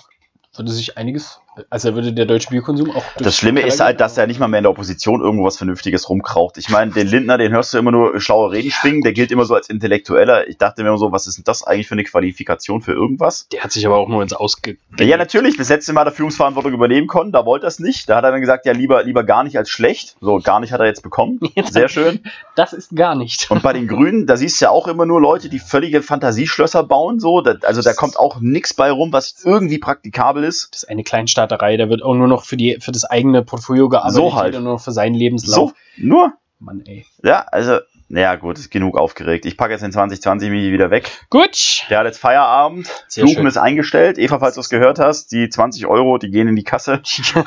[0.57, 1.41] würde sich einiges,
[1.71, 3.05] also würde der deutsche Bierkonsum auch.
[3.19, 6.09] Das Schlimme ist halt, dass er nicht mal mehr in der Opposition irgendwo was Vernünftiges
[6.09, 6.59] rumkraucht.
[6.59, 9.45] Ich meine, den Lindner, den hörst du immer nur schlaue Reden schwingen, der gilt immer
[9.45, 10.49] so als Intellektueller.
[10.49, 13.49] Ich dachte mir immer so, was ist denn das eigentlich für eine Qualifikation für irgendwas?
[13.49, 14.77] Der hat sich aber auch nur ins Ausge.
[14.99, 18.09] Ja, natürlich, das letzte Mal der Führungsverantwortung übernehmen konnten, da wollte er es nicht.
[18.09, 20.17] Da hat er dann gesagt, ja, lieber, lieber gar nicht als schlecht.
[20.21, 21.41] So, gar nicht hat er jetzt bekommen.
[21.71, 22.21] Sehr schön.
[22.55, 23.51] Das ist gar nicht.
[23.51, 26.83] Und bei den Grünen, da siehst du ja auch immer nur Leute, die völlige Fantasieschlösser
[26.83, 27.41] bauen, so.
[27.41, 30.69] Da, also da kommt auch nichts bei rum, was irgendwie praktikabel ist.
[30.73, 31.77] Das ist eine kleinstaatliche Staaterei.
[31.77, 34.17] Der wird auch nur noch für, die, für das eigene Portfolio gearbeitet.
[34.17, 34.55] So halt.
[34.55, 35.71] Nur noch für seinen Lebenslauf.
[35.71, 36.33] So, nur?
[36.59, 37.05] Mann, ey.
[37.23, 37.79] Ja, also,
[38.09, 39.45] naja, gut, genug aufgeregt.
[39.47, 41.11] Ich packe jetzt den 2020 mich wieder weg.
[41.29, 41.85] Gut.
[41.91, 42.89] Der hat jetzt Feierabend.
[43.11, 44.19] Fluchen ist eingestellt.
[44.19, 47.03] Eva, falls du es gehört hast, die 20 Euro, die gehen in die Kasse.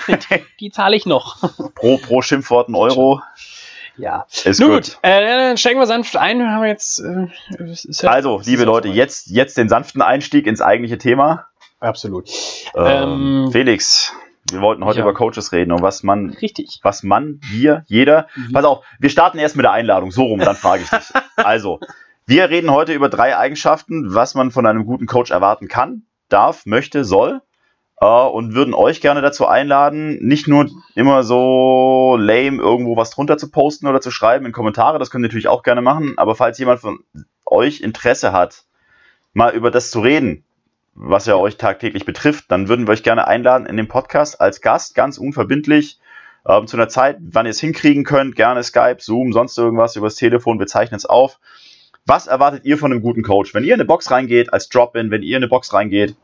[0.59, 1.37] Die zahle ich noch.
[1.75, 3.21] Pro, pro Schimpfwort ein Euro.
[3.97, 4.25] Ja.
[4.45, 4.83] Ist Nun gut.
[4.85, 6.39] gut, äh, dann steigen wir sanft ein.
[6.39, 6.99] Wir haben jetzt.
[6.99, 11.47] Äh, Also, liebe Leute, jetzt, jetzt den sanften Einstieg ins eigentliche Thema.
[11.79, 12.29] Absolut.
[12.75, 14.13] Ähm, Ähm, Felix,
[14.51, 15.05] wir wollten heute ja.
[15.05, 16.79] über Coaches reden und was man, Richtig.
[16.83, 18.27] was man, wir, jeder.
[18.35, 18.53] Mhm.
[18.53, 21.11] Pass auf, wir starten erst mit der Einladung, so rum, dann frage ich dich.
[21.37, 21.79] Also,
[22.25, 26.65] wir reden heute über drei Eigenschaften, was man von einem guten Coach erwarten kann, darf,
[26.65, 27.41] möchte, soll.
[28.01, 33.37] Äh, und würden euch gerne dazu einladen, nicht nur immer so lame irgendwo was drunter
[33.37, 36.35] zu posten oder zu schreiben in Kommentare, das könnt ihr natürlich auch gerne machen, aber
[36.35, 36.99] falls jemand von
[37.45, 38.63] euch Interesse hat,
[39.33, 40.45] mal über das zu reden,
[41.01, 44.59] was ja euch tagtäglich betrifft, dann würden wir euch gerne einladen in den Podcast als
[44.59, 45.97] Gast, ganz unverbindlich,
[46.45, 50.15] ähm, zu einer Zeit, wann ihr es hinkriegen könnt, gerne Skype, Zoom, sonst irgendwas, übers
[50.15, 51.39] Telefon, wir zeichnen es auf.
[52.05, 53.53] Was erwartet ihr von einem guten Coach?
[53.53, 56.15] Wenn ihr in eine Box reingeht, als Drop-In, wenn ihr in eine Box reingeht,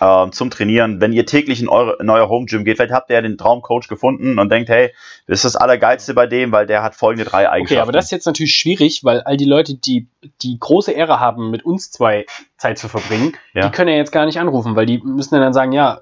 [0.00, 3.10] ähm, zum Trainieren, wenn ihr täglich in, eure, in euer Home Gym geht, vielleicht habt
[3.10, 4.92] ihr ja den Traumcoach gefunden und denkt, hey,
[5.26, 7.74] das ist das Allergeilste bei dem, weil der hat folgende drei Eigenschaften.
[7.74, 10.06] Okay, aber das ist jetzt natürlich schwierig, weil all die Leute, die
[10.42, 13.66] die große Ehre haben, mit uns zwei Zeit zu verbringen, Ja.
[13.68, 16.00] die können ja jetzt gar nicht anrufen, weil die müssen ja dann sagen, ja,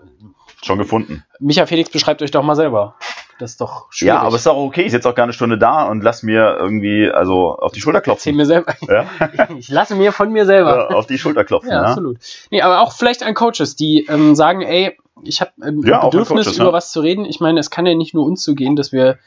[0.62, 1.25] schon gefunden.
[1.38, 2.94] Micha Felix beschreibt euch doch mal selber.
[3.38, 4.14] Das ist doch schwierig.
[4.14, 4.83] Ja, aber es ist auch okay.
[4.83, 8.01] Ich sitze auch gerne eine Stunde da und lass mir irgendwie also auf die Schulter
[8.01, 8.35] klopfen.
[8.35, 8.75] mir selber.
[8.88, 9.07] Ja?
[9.59, 10.88] Ich lasse mir von mir selber.
[10.90, 11.71] Ja, auf die Schulter klopfen.
[11.71, 12.18] Ja, Ja, absolut.
[12.51, 16.11] Nee, aber auch vielleicht an Coaches, die ähm, sagen, ey, ich habe ähm, Ja, an
[16.11, 17.25] Bedürfnis, Coaches, über was zu reden.
[17.25, 19.18] Ich meine, es kann ja nicht nur uns so gehen, dass wir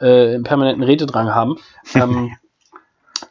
[0.00, 1.58] äh, einen permanenten Rededrang haben.
[1.94, 2.36] Ähm,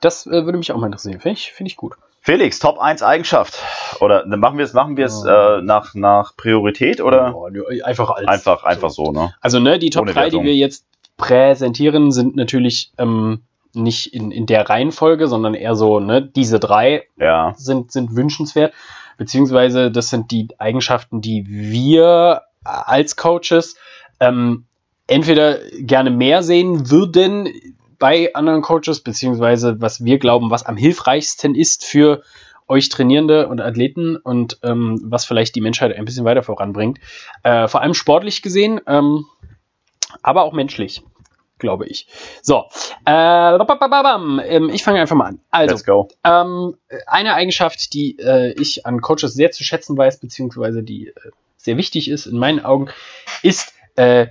[0.01, 1.19] das äh, würde mich auch mal interessieren.
[1.19, 1.95] Finde ich, find ich gut.
[2.27, 3.57] Felix, Top 1 Eigenschaft.
[4.01, 5.29] Oder machen wir es machen wir es Oh.
[5.29, 8.27] äh, nach, nach Priorität oder nö, einfach als.
[8.27, 9.33] einfach, einfach so, ne?
[9.39, 10.85] Also, ne, die Top Ohne 3, die wir jetzt
[11.15, 17.05] präsentieren, sind natürlich ähm, nicht in, in der Reihenfolge, sondern eher so, ne, diese drei
[17.15, 17.53] Ja.
[17.55, 18.73] sind, sind wünschenswert,
[19.17, 23.77] beziehungsweise das sind die Eigenschaften, die wir als Coaches
[24.19, 24.65] ähm,
[25.07, 27.47] entweder gerne mehr sehen würden
[27.99, 32.21] bei anderen Coaches, beziehungsweise was wir glauben, was am hilfreichsten ist für
[32.67, 36.99] euch Trainierende und Athleten und ähm, was vielleicht die Menschheit ein bisschen weiter voranbringt.
[37.43, 39.25] Äh, vor allem sportlich gesehen, ähm,
[40.21, 41.01] aber auch menschlich,
[41.59, 42.07] glaube ich.
[42.41, 42.65] So,
[43.05, 43.57] äh.
[44.43, 45.39] Ähm, ich fange einfach mal an.
[45.49, 51.07] Also, ähm, eine Eigenschaft, die äh, ich an Coaches sehr zu schätzen weiß, beziehungsweise die
[51.07, 51.13] äh,
[51.55, 52.89] sehr wichtig ist in meinen Augen,
[53.43, 54.27] ist äh,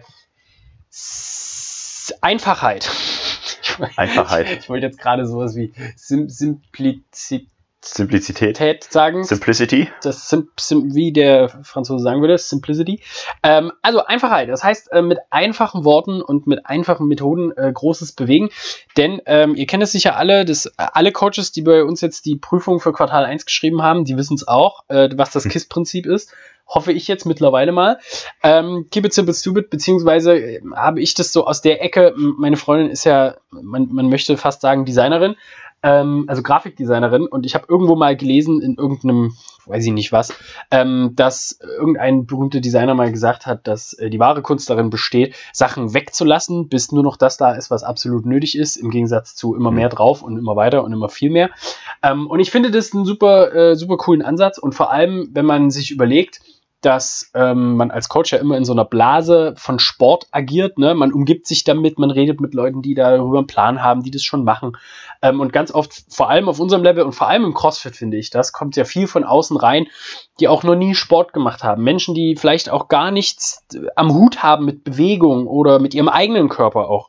[2.21, 2.91] Einfachheit.
[3.97, 4.59] Einfachheit.
[4.61, 7.49] Ich wollte jetzt gerade sowas wie Sim Simplizität
[7.95, 8.59] Simplizität.
[8.93, 9.25] sagen.
[9.25, 9.89] Simplicity.
[10.03, 13.01] das sim, sim, wie der Franzose sagen würde, Simplicity.
[13.43, 18.13] Ähm, also Einfachheit, das heißt äh, mit einfachen Worten und mit einfachen Methoden äh, Großes
[18.13, 18.51] bewegen.
[18.97, 22.27] Denn ähm, ihr kennt es sicher alle, das, äh, alle Coaches, die bei uns jetzt
[22.27, 26.07] die Prüfung für Quartal 1 geschrieben haben, die wissen es auch, äh, was das KISS-Prinzip
[26.07, 26.33] ist.
[26.69, 27.99] Hoffe ich jetzt mittlerweile mal.
[28.43, 32.57] Ähm, keep it simple stupid, beziehungsweise äh, habe ich das so aus der Ecke, meine
[32.57, 35.37] Freundin ist ja, man, man möchte fast sagen, Designerin,
[35.87, 37.27] ähm, also Grafikdesignerin.
[37.27, 39.35] Und ich habe irgendwo mal gelesen in irgendeinem,
[39.67, 40.35] weiß ich nicht was,
[40.73, 45.37] ähm, dass irgendein berühmter Designer mal gesagt hat, dass äh, die wahre Kunst darin besteht,
[45.53, 49.55] Sachen wegzulassen, bis nur noch das da ist, was absolut nötig ist, im Gegensatz zu
[49.55, 51.51] immer mehr drauf und immer weiter und immer viel mehr.
[52.03, 54.59] Ähm, und ich finde das einen super, äh, super coolen Ansatz.
[54.59, 56.41] Und vor allem, wenn man sich überlegt,
[56.83, 60.79] dass ähm, man als Coach ja immer in so einer Blase von Sport agiert.
[60.79, 60.95] Ne?
[60.95, 64.23] Man umgibt sich damit, man redet mit Leuten, die darüber einen Plan haben, die das
[64.23, 64.77] schon machen.
[65.23, 68.19] Ähm, und ganz oft, vor allem auf unserem Level und vor allem im CrossFit finde
[68.19, 69.87] ich, das kommt ja viel von außen rein,
[70.39, 71.83] die auch noch nie Sport gemacht haben.
[71.83, 76.09] Menschen, die vielleicht auch gar nichts äh, am Hut haben mit Bewegung oder mit ihrem
[76.09, 77.09] eigenen Körper auch.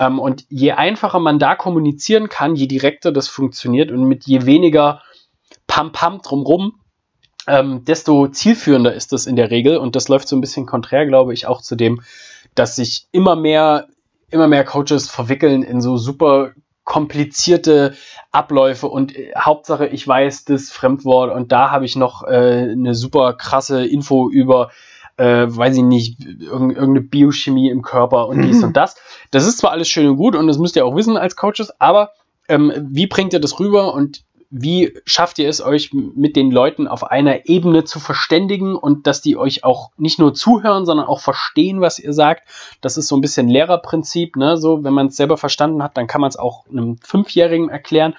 [0.00, 4.44] Ähm, und je einfacher man da kommunizieren kann, je direkter das funktioniert und mit je
[4.44, 5.02] weniger
[5.66, 6.80] Pam-Pam drumrum,
[7.46, 9.76] ähm, desto zielführender ist das in der Regel.
[9.76, 12.02] Und das läuft so ein bisschen konträr, glaube ich, auch zu dem,
[12.54, 13.88] dass sich immer mehr,
[14.30, 16.52] immer mehr Coaches verwickeln in so super
[16.84, 17.94] komplizierte
[18.30, 22.94] Abläufe und äh, Hauptsache ich weiß das Fremdwort und da habe ich noch äh, eine
[22.94, 24.70] super krasse Info über
[25.16, 28.96] äh, weiß ich nicht, irg irgendeine Biochemie im Körper und dies und das.
[29.30, 31.72] Das ist zwar alles schön und gut und das müsst ihr auch wissen als Coaches,
[31.80, 32.10] aber
[32.48, 36.88] ähm, wie bringt ihr das rüber und wie schafft ihr es euch mit den Leuten
[36.88, 41.20] auf einer Ebene zu verständigen und dass die euch auch nicht nur zuhören, sondern auch
[41.20, 42.48] verstehen, was ihr sagt?
[42.80, 44.56] Das ist so ein bisschen Lehrerprinzip, ne?
[44.56, 48.14] So, wenn man es selber verstanden hat, dann kann man es auch einem Fünfjährigen erklären.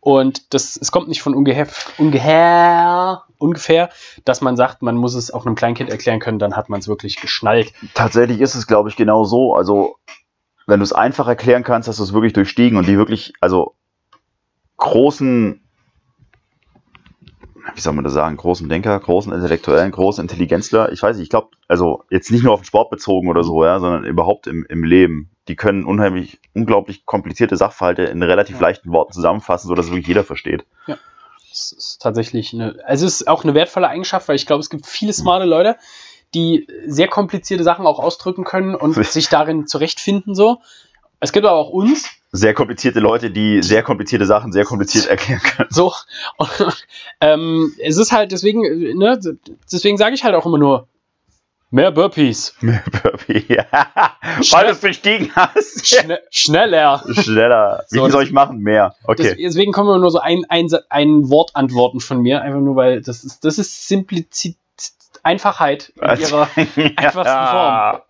[0.00, 3.88] Und das, es kommt nicht von ungefähr, ungefähr, ungefähr,
[4.24, 6.88] dass man sagt, man muss es auch einem Kleinkind erklären können, dann hat man es
[6.88, 7.72] wirklich geschnallt.
[7.94, 9.54] Tatsächlich ist es, glaube ich, genau so.
[9.54, 9.98] Also,
[10.66, 13.76] wenn du es einfach erklären kannst, hast du es wirklich durchstiegen und die wirklich, also
[14.82, 15.60] großen,
[17.74, 21.30] wie soll man das sagen, großen Denker, großen Intellektuellen, großen Intelligenzler, ich weiß nicht, ich
[21.30, 24.66] glaube, also jetzt nicht nur auf den Sport bezogen oder so, ja, sondern überhaupt im,
[24.68, 25.30] im Leben.
[25.48, 28.62] Die können unheimlich, unglaublich komplizierte Sachverhalte in relativ Ja.
[28.62, 30.64] leichten Worten zusammenfassen, sodass es wirklich jeder versteht.
[31.52, 34.70] Es ist tatsächlich eine, also es ist auch eine wertvolle Eigenschaft, weil ich glaube, es
[34.70, 35.76] gibt viele smarte Leute,
[36.34, 40.58] die sehr komplizierte Sachen auch ausdrücken können und sich darin zurechtfinden, so.
[41.20, 45.40] Es gibt aber auch uns, Sehr komplizierte Leute, die sehr komplizierte Sachen sehr kompliziert erklären
[45.42, 45.68] können.
[45.70, 45.92] so.
[46.38, 46.50] Und,
[47.20, 48.62] ähm, es ist halt deswegen,
[48.96, 49.20] ne,
[49.70, 50.88] deswegen sage ich halt auch immer nur,
[51.70, 52.54] mehr Burpees.
[52.60, 53.44] Mehr Burpee.
[53.48, 53.66] Ja.
[54.50, 55.86] Weil du es durchstiegen hast.
[55.86, 57.02] Schne schneller.
[57.12, 57.84] Schneller.
[57.90, 58.58] Wie So, soll ich machen?
[58.58, 58.94] Mehr.
[59.04, 59.36] Okay.
[59.38, 63.02] deswegen kommen immer nur so ein, ein, ein Wort antworten von mir, einfach nur weil
[63.02, 64.56] das ist, das ist Simplizität,
[65.22, 66.48] Einfachheit in ihrer
[66.96, 68.00] einfachsten Form.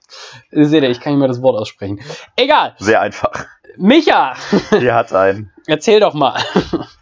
[0.50, 2.00] Seht ihr, ich kann nicht mehr das Wort aussprechen.
[2.36, 2.74] Egal.
[2.78, 3.46] Sehr einfach.
[3.76, 4.34] Micha,
[4.78, 5.50] Hier hat einen.
[5.66, 6.38] erzähl doch mal.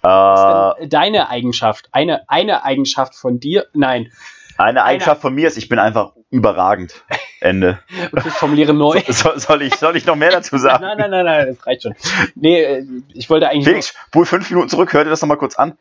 [0.03, 1.89] Äh, Was ist denn deine Eigenschaft?
[1.93, 3.67] Eine, eine Eigenschaft von dir?
[3.75, 4.11] Nein.
[4.57, 7.05] eine Eigenschaft von mir ist, ich bin einfach überragend.
[7.41, 7.79] Ende.
[8.13, 9.01] Okay, ich formuliere neu.
[9.09, 10.83] So, soll, ich, soll ich noch mehr dazu sagen?
[10.85, 11.95] Nein, nein, nein, nein, das reicht schon.
[12.35, 13.65] Nee, äh, ich wollte eigentlich.
[13.65, 15.77] Felix, spul fünf Minuten zurück, hör dir das nochmal kurz an.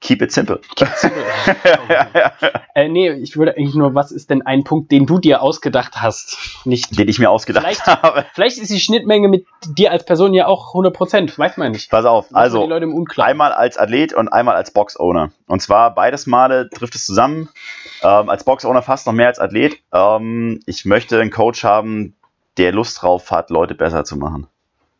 [0.00, 0.60] Keep it simple.
[2.74, 5.96] äh, nee, ich wollte eigentlich nur, was ist denn ein Punkt, den du dir ausgedacht
[6.00, 6.38] hast?
[6.64, 6.98] Nicht.
[6.98, 8.24] Den ich mir ausgedacht Vielleicht- habe.
[8.32, 11.90] Vielleicht ist die Schnittmenge mit dir als Person ja auch 100%, weiß man nicht.
[11.90, 13.30] Pass auf, also die Leute im Unklaren.
[13.30, 15.32] einmal als Athlet und einmal als Box-Owner.
[15.46, 17.50] Und zwar beides Male trifft es zusammen.
[18.02, 19.76] Ähm, als Box-Owner fast noch mehr als Athlet.
[19.92, 22.14] Ähm, ich möchte einen Coach haben,
[22.56, 24.46] der Lust drauf hat, Leute besser zu machen.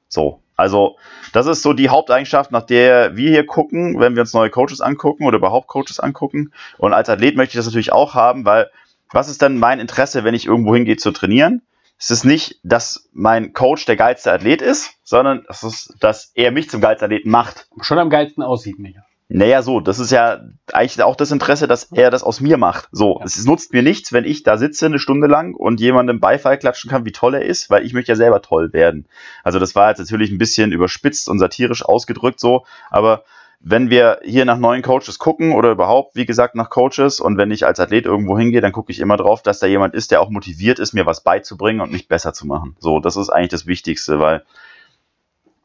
[0.09, 0.41] So.
[0.61, 0.97] Also,
[1.33, 4.81] das ist so die Haupteigenschaft, nach der wir hier gucken, wenn wir uns neue Coaches
[4.81, 6.53] angucken oder überhaupt Coaches angucken.
[6.79, 8.71] Und als Athlet möchte ich das natürlich auch haben, weil
[9.11, 11.63] was ist denn mein Interesse, wenn ich irgendwo hingehe zu trainieren?
[11.99, 16.51] Es ist nicht, dass mein Coach der geilste Athlet ist, sondern es ist, dass er
[16.51, 17.69] mich zum geilsten Athleten macht.
[17.81, 19.03] Schon am geilsten aussieht, Micha.
[19.33, 20.41] Naja, so, das ist ja
[20.73, 22.89] eigentlich auch das Interesse, dass er das aus mir macht.
[22.91, 23.25] So, Ja.
[23.25, 26.91] es nutzt mir nichts, wenn ich da sitze eine Stunde lang und jemandem Beifall klatschen
[26.91, 29.07] kann, wie toll er ist, weil ich möchte ja selber toll werden.
[29.45, 33.23] Also das war jetzt natürlich ein bisschen überspitzt und satirisch ausgedrückt so, aber
[33.61, 37.53] wenn wir hier nach neuen Coaches gucken oder überhaupt, wie gesagt, nach Coaches und wenn
[37.53, 40.23] ich als Athlet irgendwo hingehe, dann gucke ich immer drauf, dass da jemand ist, der
[40.23, 42.75] auch motiviert ist, mir was beizubringen und mich besser zu machen.
[42.81, 44.43] So, das ist eigentlich das Wichtigste, weil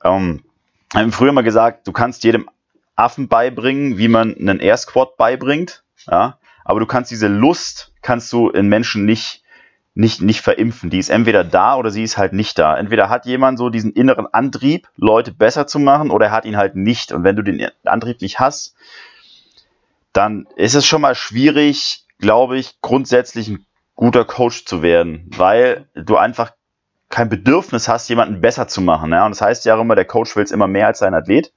[0.03, 0.43] ähm,
[0.91, 2.47] wir haben früher mal gesagt, du kannst jedem
[2.95, 8.31] Affen beibringen, wie man einen Air Squat beibringt, ja, aber du kannst diese Lust, kannst
[8.33, 9.43] du in Menschen nicht,
[9.93, 10.89] nicht, nicht verimpfen.
[10.89, 12.77] Die ist entweder da oder sie ist halt nicht da.
[12.77, 16.57] Entweder hat jemand so diesen inneren Antrieb, Leute besser zu machen, oder er hat ihn
[16.57, 17.11] halt nicht.
[17.11, 18.75] Und wenn du den Antrieb nicht hast,
[20.11, 25.87] dann ist es schon mal schwierig, glaube ich, grundsätzlich ein guter Coach zu werden, weil
[25.93, 26.51] du einfach
[27.09, 29.11] kein Bedürfnis hast, jemanden besser zu machen.
[29.11, 29.25] Ja?
[29.25, 31.53] Und das heißt ja auch immer, der Coach will es immer mehr als sein Athlet.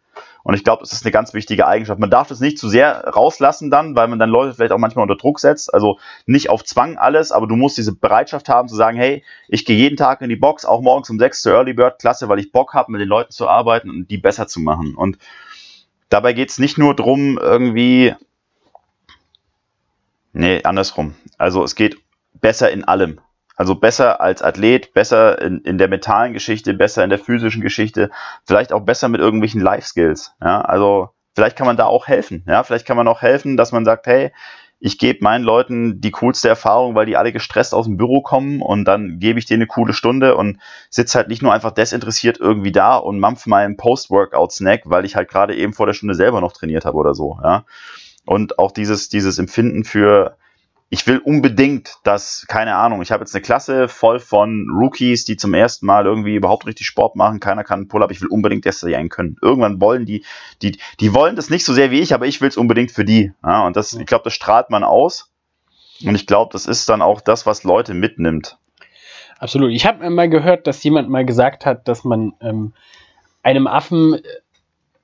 [0.49, 2.01] Und ich glaube, das ist eine ganz wichtige Eigenschaft.
[2.01, 5.03] Man darf das nicht zu sehr rauslassen dann, weil man dann Leute vielleicht auch manchmal
[5.03, 5.75] unter Druck setzt.
[5.75, 9.67] Also nicht auf Zwang alles, aber du musst diese Bereitschaft haben zu sagen, hey, ich
[9.67, 12.39] gehe jeden Tag in die Box, auch morgens um sechs zur Early Bird Klasse, weil
[12.39, 14.95] ich Bock habe, mit den Leuten zu arbeiten und die besser zu machen.
[14.95, 15.19] Und
[16.09, 18.15] dabei geht es nicht nur drum, irgendwie.
[20.33, 21.15] Nee, andersrum.
[21.37, 21.99] Also es geht
[22.33, 23.21] besser in allem.
[23.59, 28.09] Also besser als Athlet, besser in, in der mentalen Geschichte, besser in der physischen Geschichte,
[28.47, 30.35] vielleicht auch besser mit irgendwelchen Life-Skills.
[30.41, 32.45] Ja, also vielleicht kann man da auch helfen.
[32.47, 34.31] Ja, vielleicht kann man auch helfen, dass man sagt, hey,
[34.79, 38.63] ich gebe meinen Leuten die coolste Erfahrung, weil die alle gestresst aus dem Büro kommen
[38.63, 42.39] und dann gebe ich denen eine coole Stunde und sitze halt nicht nur einfach desinteressiert
[42.39, 46.41] irgendwie da und mampf meinen Post-Workout-Snack, weil ich halt gerade eben vor der Stunde selber
[46.41, 47.41] noch trainiert habe oder so.
[47.43, 47.65] Ja,
[48.25, 50.37] und auch dieses, dieses Empfinden für,
[50.91, 55.37] ich will unbedingt, dass, keine Ahnung, ich habe jetzt eine Klasse voll von Rookies, die
[55.37, 58.81] zum ersten Mal irgendwie überhaupt richtig Sport machen, keiner kann Pull-up, ich will unbedingt, dass
[58.81, 59.37] sie einen können.
[59.43, 60.25] Irgendwann wollen die,
[60.63, 63.05] die, die wollen das nicht so sehr wie ich, aber ich will es unbedingt für
[63.05, 63.33] die.
[63.45, 65.31] Ja, und das, ich glaube, das strahlt man aus.
[66.05, 68.57] Und ich glaube, das ist dann auch das, was Leute mitnimmt.
[69.41, 69.73] Absolut.
[69.73, 72.73] Ich habe mal gehört, dass jemand mal gesagt hat, dass man ähm,
[73.43, 74.23] einem Affen äh,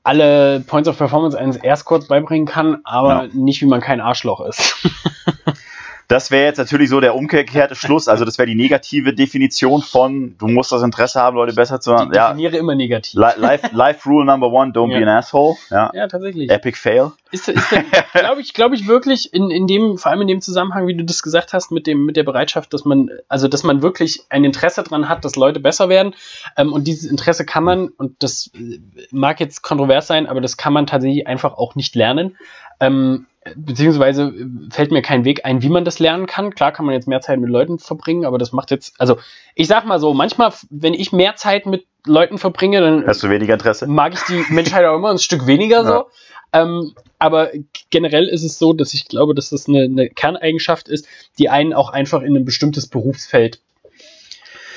[0.03, 3.29] alle Points of Performance eines Air Squats beibringen kann, aber Ja.
[3.33, 4.87] nicht, wie man kein Arschloch ist.
[6.09, 8.09] Das wäre jetzt natürlich so der umgekehrte Schluss.
[8.09, 11.93] Also das wäre die negative Definition von, du musst das Interesse haben, Leute besser zu
[11.93, 12.11] machen.
[12.13, 13.15] Ich Ja, definiere immer negativ.
[13.15, 15.03] Li- life, life Rule Number One, don't be Ja.
[15.03, 15.57] an asshole.
[15.71, 15.91] Ja.
[15.95, 16.51] Ja, tatsächlich.
[16.51, 17.13] Epic Fail.
[17.31, 17.69] Ist, ist
[18.13, 21.05] glaube ich, glaube ich wirklich in, in dem, vor allem in dem Zusammenhang, wie du
[21.05, 24.45] das gesagt hast, mit dem, mit der Bereitschaft, dass man, also dass man wirklich ein
[24.45, 26.15] Interesse dran hat, dass Leute besser werden.
[26.57, 28.79] Ähm, und dieses Interesse kann man, und das äh,
[29.11, 32.37] mag jetzt kontrovers sein, aber das kann man tatsächlich einfach auch nicht lernen.
[32.79, 33.27] Ähm,
[33.57, 36.55] beziehungsweise äh, fällt mir kein Weg ein, wie man das lernen kann.
[36.55, 39.19] Klar kann man jetzt mehr Zeit mit Leuten verbringen, aber das macht jetzt, also
[39.55, 43.31] ich sag mal so, manchmal, wenn ich mehr Zeit mit Leuten verbringe, dann Hast du
[43.31, 43.87] weniger Interesse?
[43.87, 46.05] mag ich die Menschheit auch immer ein Stück weniger so.
[46.53, 47.51] Ähm, aber
[47.91, 51.07] generell ist es so, dass ich glaube, dass das eine, eine Kerneigenschaft ist,
[51.39, 53.61] die einen auch einfach in ein bestimmtes Berufsfeld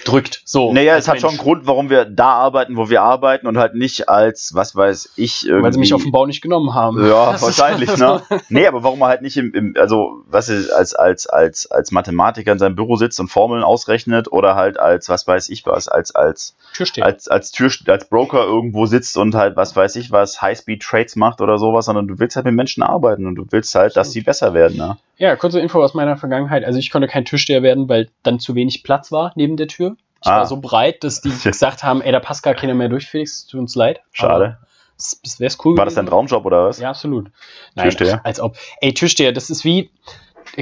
[0.07, 0.41] drückt.
[0.45, 0.73] So.
[0.73, 1.37] Naja, es hat schon einen.
[1.37, 5.45] Grund, warum wir da arbeiten, wo wir arbeiten und halt nicht als, was weiß ich,
[5.45, 5.63] irgendwie.
[5.63, 7.05] Weil sie mich auf dem Bau nicht genommen haben.
[7.05, 8.21] Ja, Das wahrscheinlich, ne?
[8.49, 11.91] Nee, aber warum er halt nicht im, im also, was ist, als, als, als, als
[11.91, 15.87] Mathematiker in seinem Büro sitzt und Formeln ausrechnet oder halt als, was weiß ich was,
[15.87, 17.05] als, als, Türsteher.
[17.05, 21.41] als, als Tür, als Broker irgendwo sitzt und halt, was weiß ich was, High-Speed-Trades macht
[21.41, 24.21] oder sowas, sondern du willst halt mit Menschen arbeiten und du willst halt, dass sie
[24.21, 24.97] besser werden, ne?
[25.19, 26.63] Ja, kurze Info aus meiner Vergangenheit.
[26.63, 29.96] Also ich konnte kein Türsteher werden, weil dann zu wenig Platz war neben der Tür.
[30.23, 30.37] Ich Ah.
[30.39, 33.45] war so breit, dass die gesagt haben, ey, da passt gar keiner mehr durch, Felix,
[33.45, 34.01] tut uns leid.
[34.11, 34.57] Schade.
[34.97, 36.07] Das, das wäre cool War das dein.
[36.07, 36.79] Traumjob oder was?
[36.79, 37.29] Ja, absolut.
[37.75, 38.21] Nein, Türsteher?
[38.25, 38.57] als ob.
[38.81, 39.91] Ey, Türsteher, das ist wie,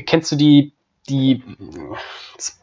[0.06, 0.74] kennst du die,
[1.08, 1.42] die,
[2.34, 2.60] jetzt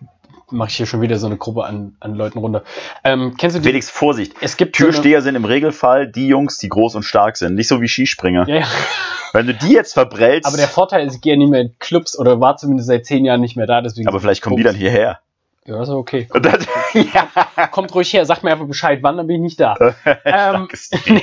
[0.51, 2.63] mache ich hier schon wieder so eine Gruppe an, an Leuten runter.
[3.05, 4.35] Ähm, kennst du die, Felix, Vorsicht.
[4.43, 7.55] es gibt so eine- Türsteher sind im Regelfall die Jungs, die groß und stark sind,
[7.55, 8.47] nicht so wie Skispringer.
[8.47, 8.67] Ja, ja.
[9.33, 11.79] Wenn du die jetzt verbrellst, Aber der Vorteil ist, ich gehe ja nicht mehr in
[11.79, 14.07] Clubs oder war zumindest seit zehn Jahren nicht mehr da, deswegen.
[14.09, 15.21] aber vielleicht kommen die dann hierher.
[15.65, 16.29] Ja, ist okay.
[16.35, 17.67] Und dann, ja.
[17.69, 19.77] Kommt ruhig her, sagt mir einfach Bescheid, wann, dann bin ich nicht da.
[20.25, 20.69] ähm,
[21.07, 21.23] nee,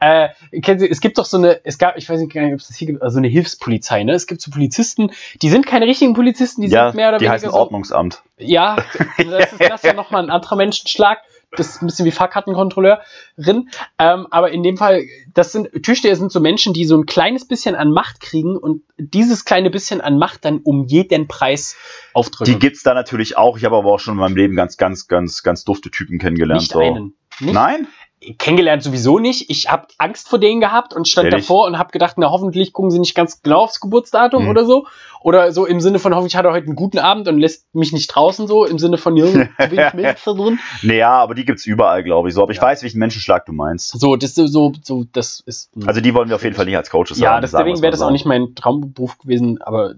[0.00, 0.28] äh,
[0.60, 2.60] kennen Sie, es gibt doch so eine, es gab, ich weiß nicht, gar nicht, ob
[2.60, 4.12] es das hier gibt, also eine Hilfspolizei, ne?
[4.12, 7.24] Es gibt so Polizisten, die sind keine richtigen Polizisten, die ja, sind mehr oder die
[7.24, 8.22] weniger heißen so, Ordnungsamt.
[8.36, 8.76] Ja,
[9.16, 11.18] das ist, das ja nochmal ein anderer Menschenschlag.
[11.56, 13.68] Das ist ein bisschen wie Fahrkartenkontrolleurin.
[13.98, 17.46] Ähm, aber in dem Fall, das sind, Türsteher sind so Menschen, die so ein kleines
[17.46, 21.76] bisschen an Macht kriegen und dieses kleine bisschen an Macht dann um jeden Preis
[22.14, 22.52] aufdrücken.
[22.52, 23.58] Die gibt's da natürlich auch.
[23.58, 26.62] Ich habe aber auch schon in meinem Leben ganz, ganz, ganz, ganz dufte Typen kennengelernt.
[26.62, 26.80] Nicht so.
[26.80, 27.14] einen.
[27.40, 27.88] Nicht Nein?
[28.38, 29.50] Kennengelernt sowieso nicht.
[29.50, 31.46] Ich habe Angst vor denen gehabt und stand Ehrlich?
[31.46, 34.48] davor und habe gedacht, na hoffentlich gucken sie nicht ganz genau aufs Geburtsdatum Mhm.
[34.50, 34.86] oder so.
[35.24, 37.92] Oder so im Sinne von, hoffentlich hat er heute einen guten Abend und lässt mich
[37.92, 40.58] nicht draußen so, im Sinne von, Junge, wenig Milch da drin.
[40.82, 42.34] Naja, aber die gibt's überall, glaube ich.
[42.34, 42.64] So, aber ich Ja.
[42.64, 43.98] weiß, welchen Menschenschlag du meinst.
[44.00, 45.70] So, das ist so, so, das ist.
[45.86, 47.46] Also die wollen wir auf jeden Fall nicht als Coaches ja, haben.
[47.46, 49.94] sagen deswegen wäre das auch nicht mein Traumberuf gewesen, aber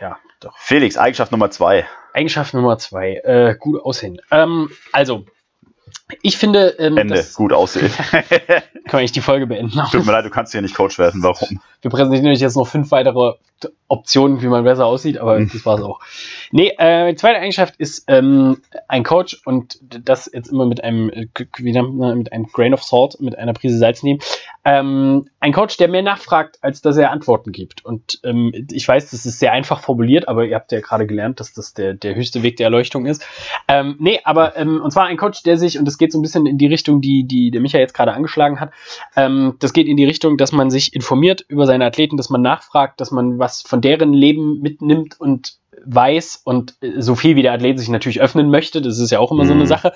[0.00, 0.56] ja, doch.
[0.58, 1.86] Felix, Eigenschaft Nummer zwei.
[2.12, 4.20] Eigenschaft Nummer zwei, äh, gut aussehen.
[4.32, 5.26] Ähm, also,
[6.22, 7.14] ich finde, ähm, Ende.
[7.14, 7.90] das Gut aussehen.
[8.88, 9.80] kann ich die Folge beenden.
[9.90, 11.22] Tut mir leid, du kannst hier nicht Coach werden.
[11.22, 11.60] Warum?
[11.82, 13.32] Wir präsentieren euch jetzt noch fünf weitere
[13.88, 15.50] Optionen, wie man besser aussieht, aber Mhm.
[15.52, 15.98] das war's auch.
[16.52, 21.10] Nee, äh, die zweite Eigenschaft ist ähm, ein Coach und das jetzt immer mit einem,
[21.10, 24.20] äh, wie nennt man, mit einem Grain of Salt, mit einer Prise Salz nehmen.
[24.68, 27.84] Ähm, ein Coach, der mehr nachfragt, als dass er Antworten gibt.
[27.84, 31.38] Und ähm, ich weiß, das ist sehr einfach formuliert, aber ihr habt ja gerade gelernt,
[31.38, 33.24] dass das der, der höchste Weg der Erleuchtung ist.
[33.68, 36.22] Ähm, nee, aber ähm, und zwar ein Coach, der sich, und das geht so ein
[36.22, 38.72] bisschen in die Richtung, die, die der Micha jetzt gerade angeschlagen hat,
[39.14, 42.42] ähm, das geht in die Richtung, dass man sich informiert über seine Athleten, dass man
[42.42, 47.42] nachfragt, dass man was von deren Leben mitnimmt und weiß und äh, so viel wie
[47.42, 49.66] der Athlet sich natürlich öffnen möchte, das ist ja auch immer so eine Mhm.
[49.66, 49.92] Sache,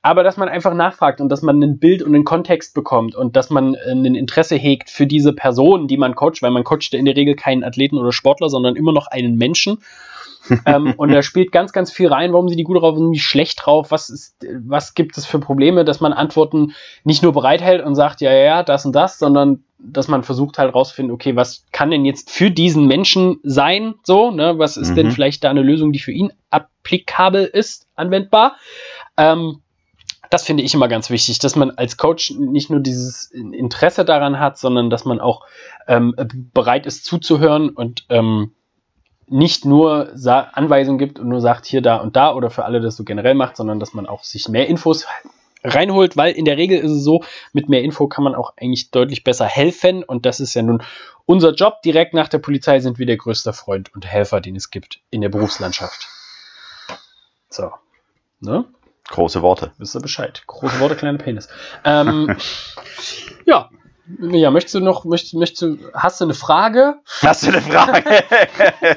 [0.00, 3.36] aber dass man einfach nachfragt und dass man ein Bild und einen Kontext bekommt und
[3.36, 6.92] dass man äh, ein Interesse hegt für diese Person, die man coacht, weil man coacht
[6.92, 9.78] ja in der Regel keinen Athleten oder Sportler, sondern immer noch einen Menschen.
[10.66, 13.18] ähm, und da spielt ganz, ganz viel rein, warum sind die gut drauf, sind die
[13.18, 17.82] schlecht drauf, was ist, was gibt es für Probleme, dass man Antworten nicht nur bereithält
[17.82, 21.36] und sagt, ja, ja, ja, das und das, sondern dass man versucht halt rauszufinden, okay,
[21.36, 25.10] was kann denn jetzt für diesen Menschen sein, so, ne, was ist denn Mhm.
[25.12, 28.56] vielleicht da eine Lösung, die für ihn applikabel ist, anwendbar.
[29.16, 29.60] Ähm,
[30.34, 34.40] das finde ich immer ganz wichtig, dass man als Coach nicht nur dieses Interesse daran
[34.40, 35.46] hat, sondern dass man auch
[35.86, 36.12] ähm,
[36.52, 38.52] bereit ist zuzuhören und ähm,
[39.28, 42.96] nicht nur Anweisungen gibt und nur sagt, hier, da und da oder für alle das
[42.96, 45.06] so generell macht, sondern dass man auch sich mehr Infos
[45.62, 48.90] reinholt, weil in der Regel ist es so, mit mehr Info kann man auch eigentlich
[48.90, 50.82] deutlich besser helfen und das ist ja nun
[51.26, 51.80] unser Job.
[51.82, 55.20] Direkt nach der Polizei sind wir der größte Freund und Helfer, den es gibt in
[55.20, 56.08] der Berufslandschaft.
[57.50, 57.70] So.
[58.40, 58.64] Ne?
[59.08, 59.72] Große Worte.
[59.78, 60.42] Wisst ihr Bescheid.
[60.46, 61.48] Große Worte, kleiner Penis.
[61.84, 62.36] Ähm,
[63.46, 63.70] ja.
[64.20, 66.96] Ja, möchtest du noch, möchtest, möchtest du, hast du eine Frage?
[67.22, 68.04] Hast du eine Frage?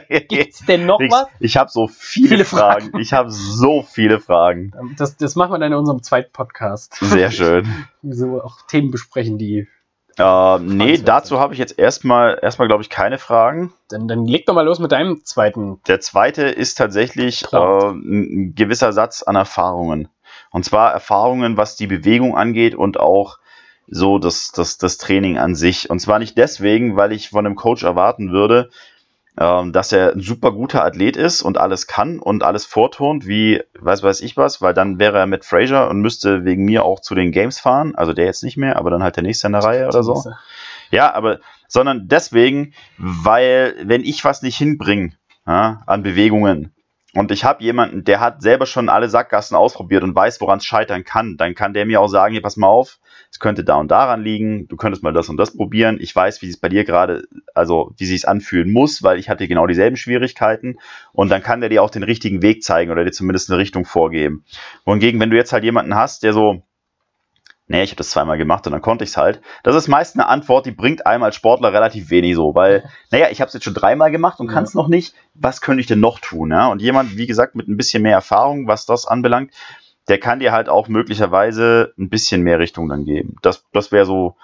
[0.27, 1.27] Gibt's denn noch ich was?
[1.39, 2.99] ich habe so viele, Viele Fragen.
[2.99, 4.73] Ich habe so viele Fragen.
[4.97, 6.95] Das, das machen wir dann in unserem zweiten Podcast.
[6.99, 7.85] Sehr schön.
[8.03, 9.69] so auch Themen besprechen, die
[10.17, 13.73] Äh, nee, dazu habe ich jetzt erstmal, erstmal glaube ich, keine Fragen.
[13.89, 15.79] Dann, dann leg doch mal los mit deinem zweiten.
[15.87, 20.09] Der zweite ist tatsächlich äh, ein gewisser Satz an Erfahrungen.
[20.51, 23.37] Und zwar Erfahrungen, was die Bewegung angeht und auch
[23.87, 25.89] so das, das, das Training an sich.
[25.89, 28.69] Und zwar nicht deswegen, weil ich von einem Coach erwarten würde,
[29.39, 33.61] ähm, dass er ein super guter Athlet ist und alles kann und alles vorturnt, wie
[33.79, 36.99] weiß weiß ich was, weil dann wäre er mit Fraser und müsste wegen mir auch
[36.99, 37.95] zu den Games fahren.
[37.95, 40.23] Also der jetzt nicht mehr, aber dann halt der nächste in der Reihe oder so.
[40.89, 45.11] Ja, aber sondern deswegen, weil wenn ich was nicht hinbringe
[45.45, 46.73] ja, an Bewegungen,
[47.13, 50.65] und ich habe jemanden, der hat selber schon alle Sackgassen ausprobiert und weiß, woran es
[50.65, 51.37] scheitern kann.
[51.37, 52.99] Dann kann der mir auch sagen, hier, pass mal auf,
[53.31, 55.97] es könnte da und daran liegen, du könntest mal das und das probieren.
[56.01, 57.23] Ich weiß, wie es bei dir gerade,
[57.55, 60.79] also wie sich anfühlen muss, weil ich hatte genau dieselben Schwierigkeiten.
[61.13, 63.85] Und dann kann der dir auch den richtigen Weg zeigen oder dir zumindest eine Richtung
[63.85, 64.43] vorgeben.
[64.85, 66.61] Wohingegen, wenn du jetzt halt jemanden hast, der so,
[67.67, 69.41] nee, ich habe das zweimal gemacht und dann konnte ich es halt.
[69.63, 73.27] Das ist meist eine Antwort, die bringt einem als Sportler relativ wenig so, weil, naja,
[73.29, 75.13] ich habe es jetzt schon dreimal gemacht und kann es noch nicht.
[75.33, 76.51] Was könnte ich denn noch tun?
[76.51, 76.67] Ja?
[76.67, 79.51] Und jemand, wie gesagt, mit ein bisschen mehr Erfahrung, was das anbelangt,
[80.07, 83.35] der kann dir halt auch möglicherweise ein bisschen mehr Richtung dann geben.
[83.41, 84.35] Das, das wäre so,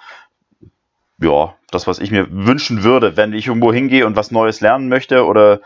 [1.18, 4.88] ja, das, was ich mir wünschen würde, wenn ich irgendwo hingehe und was Neues lernen
[4.88, 5.60] möchte oder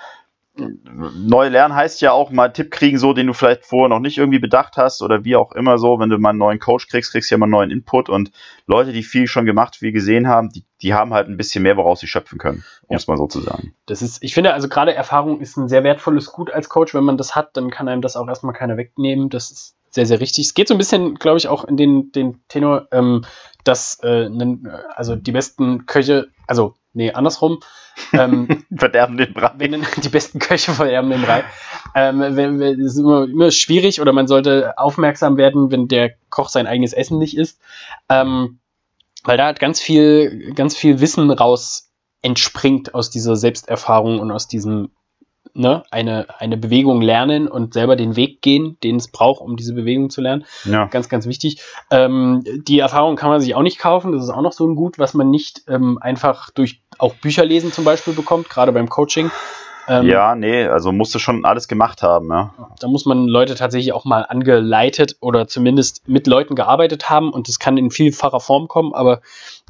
[0.59, 4.19] neu lernen heißt ja auch mal Tipp kriegen, so den du vielleicht vorher noch nicht
[4.19, 5.99] irgendwie bedacht hast oder wie auch immer so.
[5.99, 8.31] Wenn du mal einen neuen Coach kriegst, kriegst du ja mal einen neuen Input und
[8.67, 11.77] Leute, die viel schon gemacht, viel gesehen haben, die, die haben halt ein bisschen mehr,
[11.77, 13.75] woraus sie schöpfen können, um es mal so zu sagen.
[13.87, 16.95] Das ist, ich finde, also gerade Erfahrung ist ein sehr wertvolles Gut als Coach.
[16.95, 19.29] Wenn man das hat, dann kann einem das auch erstmal keiner wegnehmen.
[19.29, 20.47] Das ist sehr, sehr richtig.
[20.47, 23.25] Es geht so ein bisschen, glaube ich, auch in den, den Tenor, ähm,
[23.65, 24.29] dass äh,
[24.95, 27.61] also die besten Köche, also nee, andersrum,
[28.13, 29.53] ähm, verderben den Brei.
[29.57, 31.45] Wenn, die besten Köche verderben den Brei.
[31.95, 36.51] Ähm, wenn, wenn, ist immer, immer schwierig oder man sollte aufmerksam werden, wenn der Koch
[36.51, 37.61] sein eigenes Essen nicht isst.
[38.09, 38.59] Ähm,
[39.25, 41.91] weil da hat ganz viel, ganz viel Wissen raus
[42.21, 44.91] entspringt aus dieser Selbsterfahrung und aus diesem
[45.59, 49.75] ne, eine, eine Bewegung lernen und selber den Weg gehen, den es braucht, um diese
[49.75, 50.45] Bewegung zu lernen.
[50.65, 50.87] Ja.
[50.87, 51.61] Ganz, ganz wichtig.
[51.91, 54.13] Ähm, die Erfahrung kann man sich auch nicht kaufen.
[54.13, 57.45] Das ist auch noch so ein Gut, was man nicht ähm, einfach durch auch Bücher
[57.45, 59.31] lesen zum Beispiel bekommt, gerade beim Coaching.
[59.89, 62.53] Ähm, ja, nee, also musst du schon alles gemacht haben, ja.
[62.79, 67.49] Da muss man Leute tatsächlich auch mal angeleitet oder zumindest mit Leuten gearbeitet haben und
[67.49, 69.23] das kann in vielfacher Form kommen, aber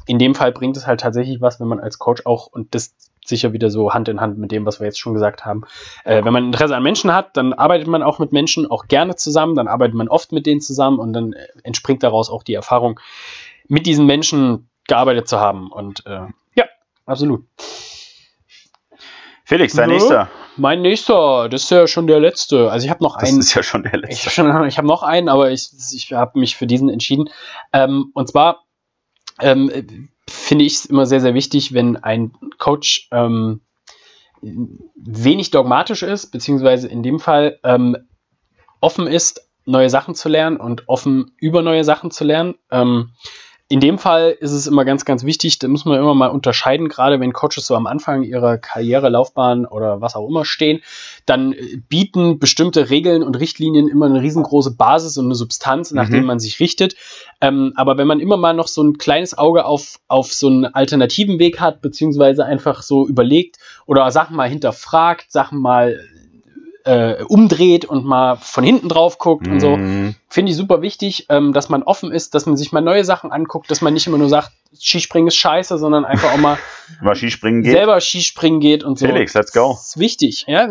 [0.07, 2.93] in dem Fall bringt es halt tatsächlich was, wenn man als Coach auch, und das
[3.25, 5.63] sicher wieder so Hand in Hand mit dem, was wir jetzt schon gesagt haben.
[6.03, 9.15] Äh, wenn man Interesse an Menschen hat, dann arbeitet man auch mit Menschen auch gerne
[9.15, 12.53] zusammen, dann arbeitet man oft mit denen zusammen und dann äh, entspringt daraus auch die
[12.53, 12.99] Erfahrung,
[13.67, 15.71] mit diesen Menschen gearbeitet zu haben.
[15.71, 16.65] Und äh, ja,
[17.05, 17.45] absolut.
[19.45, 20.29] Felix, dein ja, nächster.
[20.57, 22.69] Mein nächster, das ist ja schon der letzte.
[22.69, 23.39] Also ich habe noch das einen.
[23.39, 24.13] Das ist ja schon der letzte.
[24.13, 27.29] Ich, ich habe noch einen, aber ich, ich habe mich für diesen entschieden.
[27.73, 28.65] Ähm, und zwar
[29.39, 33.61] ähm, finde ich es immer sehr, sehr wichtig, wenn ein Coach ähm,
[34.41, 37.97] wenig dogmatisch ist, beziehungsweise in dem Fall ähm,
[38.79, 42.55] offen ist, neue Sachen zu lernen und offen über neue Sachen zu lernen.
[42.71, 43.11] Ähm,
[43.71, 46.89] in dem Fall ist es immer ganz, ganz wichtig, da muss man immer mal unterscheiden,
[46.89, 50.81] gerade wenn Coaches so am Anfang ihrer Karriere, Laufbahn oder was auch immer stehen,
[51.27, 56.09] dann äh, bieten bestimmte Regeln und Richtlinien immer eine riesengroße Basis und eine Substanz, nach
[56.09, 56.13] mhm.
[56.13, 56.95] dem man sich richtet.
[57.41, 60.65] Ähm, aber wenn man immer mal noch so ein kleines Auge auf, auf so einen
[60.65, 65.99] alternativen Weg hat, beziehungsweise einfach so überlegt oder Sachen mal hinterfragt, Sachen mal
[66.89, 69.53] äh, umdreht und mal von hinten drauf guckt mhm.
[69.53, 69.77] und so.
[69.77, 70.15] Mhm.
[70.27, 73.31] Finde ich super wichtig, ähm, dass man offen ist, dass man sich mal neue Sachen
[73.31, 76.57] anguckt, dass man nicht immer nur sagt, Skispringen ist scheiße, sondern einfach auch mal,
[77.01, 77.73] mal Skispringen geht.
[77.73, 79.05] selber Skispringen geht und so.
[79.05, 79.73] Felix, let's go.
[79.73, 80.45] Das ist wichtig.
[80.47, 80.67] Ja,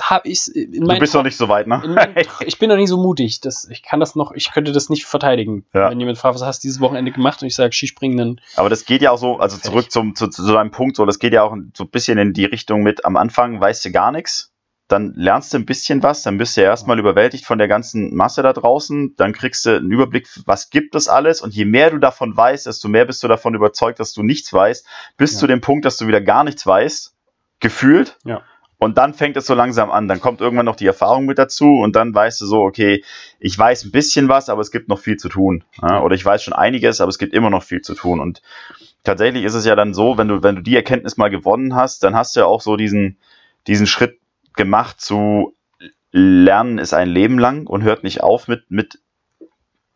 [0.00, 1.82] hab ich du bist doch nicht so weit, ne?
[2.46, 3.40] Ich bin noch nicht so mutig.
[3.40, 5.64] Das, ich kann das noch, ich könnte das nicht verteidigen.
[5.72, 5.90] Ja.
[5.90, 8.40] Wenn jemand fragt, was hast du dieses Wochenende gemacht und ich sage Skispringen, dann.
[8.56, 11.18] Aber das geht ja auch so, also zurück zum, zu, zu deinem Punkt, so, das
[11.18, 14.12] geht ja auch so ein bisschen in die Richtung mit, am Anfang weißt du gar
[14.12, 14.53] nichts
[14.88, 18.14] dann lernst du ein bisschen was, dann bist du ja erstmal überwältigt von der ganzen
[18.14, 21.90] Masse da draußen, dann kriegst du einen Überblick, was gibt es alles und je mehr
[21.90, 25.38] du davon weißt, desto mehr bist du davon überzeugt, dass du nichts weißt, bis ja.
[25.38, 27.14] zu dem Punkt, dass du wieder gar nichts weißt,
[27.60, 28.18] gefühlt.
[28.24, 28.42] Ja.
[28.76, 31.78] Und dann fängt es so langsam an, dann kommt irgendwann noch die Erfahrung mit dazu
[31.78, 33.02] und dann weißt du so, okay,
[33.38, 35.64] ich weiß ein bisschen was, aber es gibt noch viel zu tun.
[35.80, 36.02] Ja?
[36.02, 38.20] Oder ich weiß schon einiges, aber es gibt immer noch viel zu tun.
[38.20, 38.42] Und
[39.02, 42.02] tatsächlich ist es ja dann so, wenn du, wenn du die Erkenntnis mal gewonnen hast,
[42.02, 43.16] dann hast du ja auch so diesen,
[43.66, 44.18] diesen Schritt
[44.56, 45.56] gemacht zu
[46.10, 49.00] Lernen ist ein Leben lang und hört nicht auf mit, mit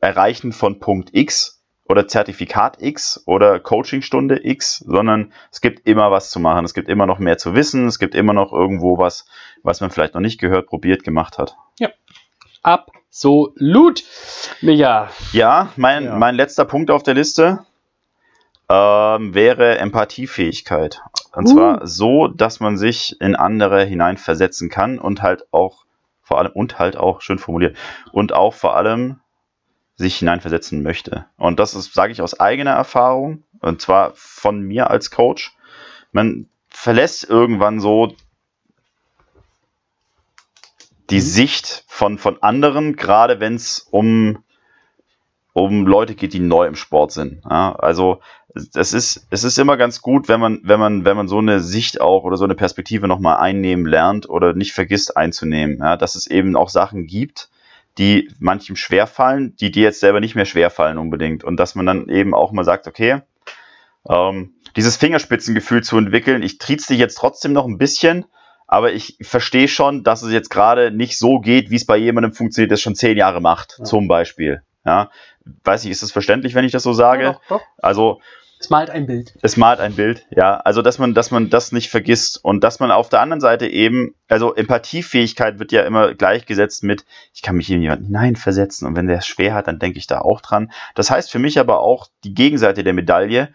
[0.00, 6.30] Erreichen von Punkt X oder Zertifikat X oder Coachingstunde X, sondern es gibt immer was
[6.30, 6.64] zu machen.
[6.64, 7.86] Es gibt immer noch mehr zu wissen.
[7.86, 9.26] Es gibt immer noch irgendwo was,
[9.62, 11.56] was man vielleicht noch nicht gehört, probiert, gemacht hat.
[11.78, 11.88] Ja.
[12.62, 14.02] Absolut.
[14.60, 15.08] Ja.
[15.32, 16.16] Ja, mein, ja.
[16.16, 17.64] mein letzter Punkt auf der Liste.
[18.68, 21.00] Ähm, wäre Empathiefähigkeit.
[21.32, 21.52] Und Uh.
[21.52, 25.84] zwar so, dass man sich in andere hineinversetzen kann und halt auch
[26.22, 27.76] vor allem und halt auch schön formuliert
[28.12, 29.20] und auch vor allem
[29.96, 31.26] sich hineinversetzen möchte.
[31.36, 35.56] Und das ist, sage ich aus eigener Erfahrung und zwar von mir als Coach.
[36.12, 38.14] Man verlässt irgendwann so
[41.10, 44.44] die Sicht von, von anderen, gerade wenn es um,
[45.62, 47.42] um Leute geht, die neu im Sport sind.
[47.48, 48.20] Ja, also
[48.74, 51.60] es ist, es ist immer ganz gut, wenn man, wenn man, wenn man so eine
[51.60, 56.14] Sicht auch oder so eine Perspektive nochmal einnehmen lernt oder nicht vergisst einzunehmen, ja, dass
[56.14, 57.50] es eben auch Sachen gibt,
[57.98, 61.44] die manchem schwerfallen, die dir jetzt selber nicht mehr schwerfallen unbedingt.
[61.44, 63.20] Und dass man dann eben auch mal sagt, okay,
[64.08, 68.24] ähm, dieses Fingerspitzengefühl zu entwickeln, ich triez dich jetzt trotzdem noch ein bisschen,
[68.66, 72.32] aber ich verstehe schon, dass es jetzt gerade nicht so geht, wie es bei jemandem
[72.32, 73.84] funktioniert, der es schon zehn Jahre macht, Ja.
[73.84, 74.62] zum Beispiel.
[74.84, 75.10] Ja,
[75.64, 77.22] weiß ich, ist das verständlich, wenn ich das so sage?
[77.24, 77.62] Ja, doch, doch.
[77.78, 78.20] Also
[78.60, 79.34] Es malt ein Bild.
[79.42, 80.56] es malt ein Bild, ja.
[80.58, 83.66] Also, dass man, dass man das nicht vergisst und dass man auf der anderen Seite
[83.68, 88.96] eben, also Empathiefähigkeit wird ja immer gleichgesetzt mit, ich kann mich in jemanden hineinversetzen und
[88.96, 90.72] wenn der es schwer hat, dann denke ich da auch dran.
[90.94, 93.50] Das heißt für mich aber auch die Gegenseite der Medaille.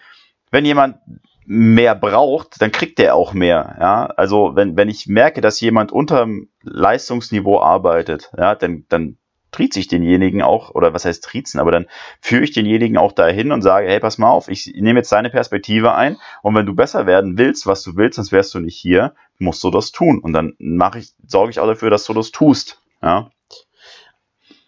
[0.51, 0.97] Wenn jemand
[1.45, 4.05] mehr braucht, dann kriegt der auch mehr, ja.
[4.05, 9.17] Also, wenn, wenn ich merke, dass jemand unterm Leistungsniveau arbeitet, ja, dann, dann
[9.53, 11.85] trieze ich denjenigen auch, oder was heißt triezen, aber dann
[12.19, 15.29] führe ich denjenigen auch dahin und sage, hey, pass mal auf, ich nehme jetzt deine
[15.29, 18.77] Perspektive ein und wenn du besser werden willst, was du willst, sonst wärst du nicht
[18.77, 20.19] hier, musst du das tun.
[20.19, 22.81] Und dann mache ich, sorge ich auch dafür, dass du das tust.
[23.01, 23.29] Ja.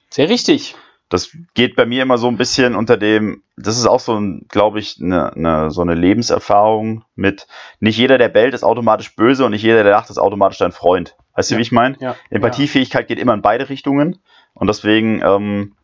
[0.09, 0.75] Sehr richtig.
[1.09, 4.47] Das geht bei mir immer so ein bisschen unter dem, das ist auch so ein,
[4.49, 7.47] glaube ich, eine, eine, so eine Lebenserfahrung mit,
[7.79, 10.71] nicht jeder, der bellt, ist automatisch böse und nicht jeder, der lacht, ist automatisch dein
[10.71, 11.15] Freund.
[11.35, 11.59] Weißt du, Ja.
[11.59, 11.97] wie ich meine?
[11.99, 12.15] Ja.
[12.31, 14.19] Empathiefähigkeit geht immer in beide Richtungen
[14.55, 15.75] und deswegen ähm,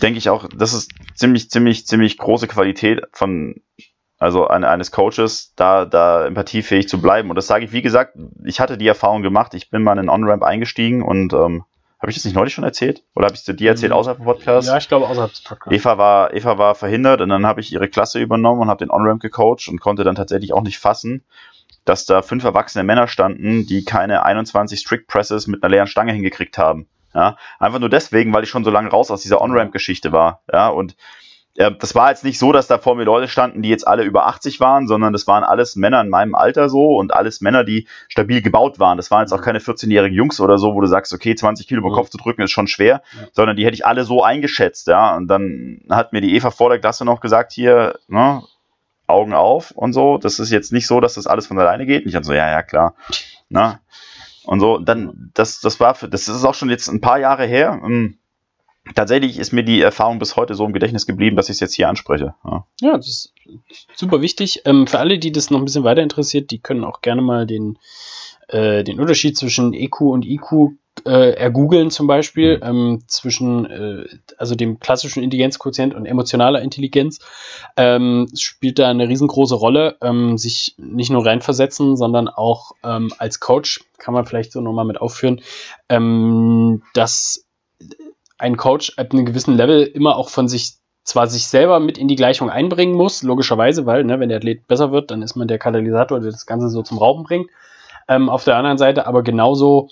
[0.00, 3.60] denke ich auch, das ist ziemlich, ziemlich, ziemlich große Qualität von
[4.18, 7.28] also eine, eines Coaches, da, da empathiefähig zu bleiben.
[7.28, 9.98] Und das sage ich, wie gesagt, ich hatte die Erfahrung gemacht, ich bin mal in
[9.98, 11.64] einen On-Ramp eingestiegen und ähm,
[11.98, 13.02] habe ich das nicht neulich schon erzählt?
[13.14, 14.68] Oder habe ich es dir erzählt außerhalb dem Podcast?
[14.68, 15.76] Ja, ich glaube außerhalb des Podcasts.
[15.76, 18.90] Eva war, Eva war verhindert und dann habe ich ihre Klasse übernommen und habe den
[18.90, 21.24] On-Ramp gecoacht und konnte dann tatsächlich auch nicht fassen,
[21.84, 26.12] dass da fünf erwachsene Männer standen, die keine 21 Strict Presses mit einer leeren Stange
[26.12, 26.86] hingekriegt haben.
[27.16, 30.42] Ja, einfach nur deswegen, weil ich schon so lange raus aus dieser On-Ramp-Geschichte war.
[30.52, 30.96] Ja, und
[31.56, 34.02] äh, das war jetzt nicht so, dass da vor mir Leute standen, die jetzt alle
[34.02, 37.64] über 80 waren, sondern das waren alles Männer in meinem Alter so und alles Männer,
[37.64, 38.98] die stabil gebaut waren.
[38.98, 41.80] Das waren jetzt auch keine 14-jährigen Jungs oder so, wo du sagst, okay, 20 Kilo
[41.80, 41.94] über den.
[41.96, 43.28] Kopf zu drücken ist schon schwer, Ja.
[43.32, 45.16] sondern die hätte ich alle so eingeschätzt, ja.
[45.16, 48.42] Und dann hat mir die Eva vor der Klasse noch gesagt, hier, ne,
[49.06, 50.18] Augen auf und so.
[50.18, 52.02] Das ist jetzt nicht so, dass das alles von alleine geht.
[52.02, 52.94] Und ich dann so, ja, ja, klar.
[53.48, 53.80] Na?
[54.46, 57.46] Und so, dann, das, das war für, das ist auch schon jetzt ein paar Jahre
[57.46, 57.80] her.
[57.84, 58.18] Ähm,
[58.94, 61.74] Tatsächlich ist mir die Erfahrung bis heute so im Gedächtnis geblieben, dass ich es jetzt
[61.74, 62.34] hier anspreche.
[62.44, 62.66] Ja.
[62.80, 63.34] Ja, das ist
[63.94, 64.62] super wichtig.
[64.64, 67.46] Ähm, für alle, die das noch ein bisschen weiter interessiert, die können auch gerne mal
[67.46, 67.78] den,
[68.48, 74.04] äh, den Unterschied zwischen EQ und IQ äh, ergoogeln zum Beispiel, ähm, zwischen äh,
[74.38, 77.20] also dem klassischen Intelligenzquotient und emotionaler Intelligenz.
[77.76, 83.40] Ähm, spielt da eine riesengroße Rolle, ähm, sich nicht nur reinversetzen, sondern auch ähm, als
[83.40, 85.40] Coach, kann man vielleicht so nochmal mit aufführen,
[85.88, 87.46] ähm, dass
[88.38, 90.74] ein Coach ab einem gewissen Level immer auch von sich
[91.04, 94.66] zwar sich selber mit in die Gleichung einbringen muss, logischerweise, weil, ne, wenn der Athlet
[94.66, 97.48] besser wird, dann ist man der Katalysator, der das Ganze so zum Rauben bringt.
[98.08, 99.88] Ähm, auf der anderen Seite aber genauso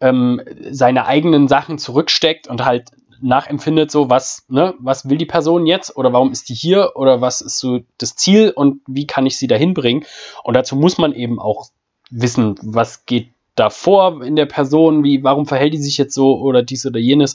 [0.00, 0.40] ähm,
[0.70, 2.90] seine eigenen Sachen zurücksteckt und halt
[3.20, 7.20] nachempfindet, so was, ne, was will die Person jetzt oder warum ist die hier oder
[7.20, 10.04] was ist so das Ziel und wie kann ich sie dahin bringen.
[10.44, 11.66] Und dazu muss man eben auch
[12.10, 16.38] wissen, was geht da vor in der Person, wie, warum verhält die sich jetzt so
[16.38, 17.34] oder dies oder jenes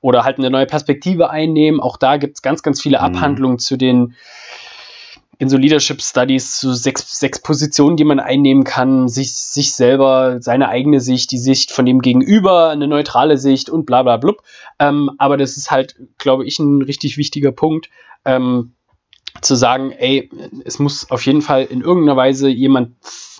[0.00, 1.80] oder halt eine neue Perspektive einnehmen.
[1.80, 3.04] Auch da gibt es ganz, ganz viele Mhm.
[3.04, 4.14] Abhandlungen zu den
[5.38, 10.38] in so Leadership Studies zu sechs, sechs Positionen, die man einnehmen kann, sich, sich selber,
[10.40, 14.42] seine eigene Sicht, die Sicht von dem Gegenüber, eine neutrale Sicht und bla bla blub.
[14.78, 17.88] Ähm, aber das ist halt, glaube ich, ein richtig wichtiger Punkt,
[18.24, 18.74] ähm,
[19.40, 20.30] zu sagen, ey,
[20.64, 22.94] es muss auf jeden Fall in irgendeiner Weise jemand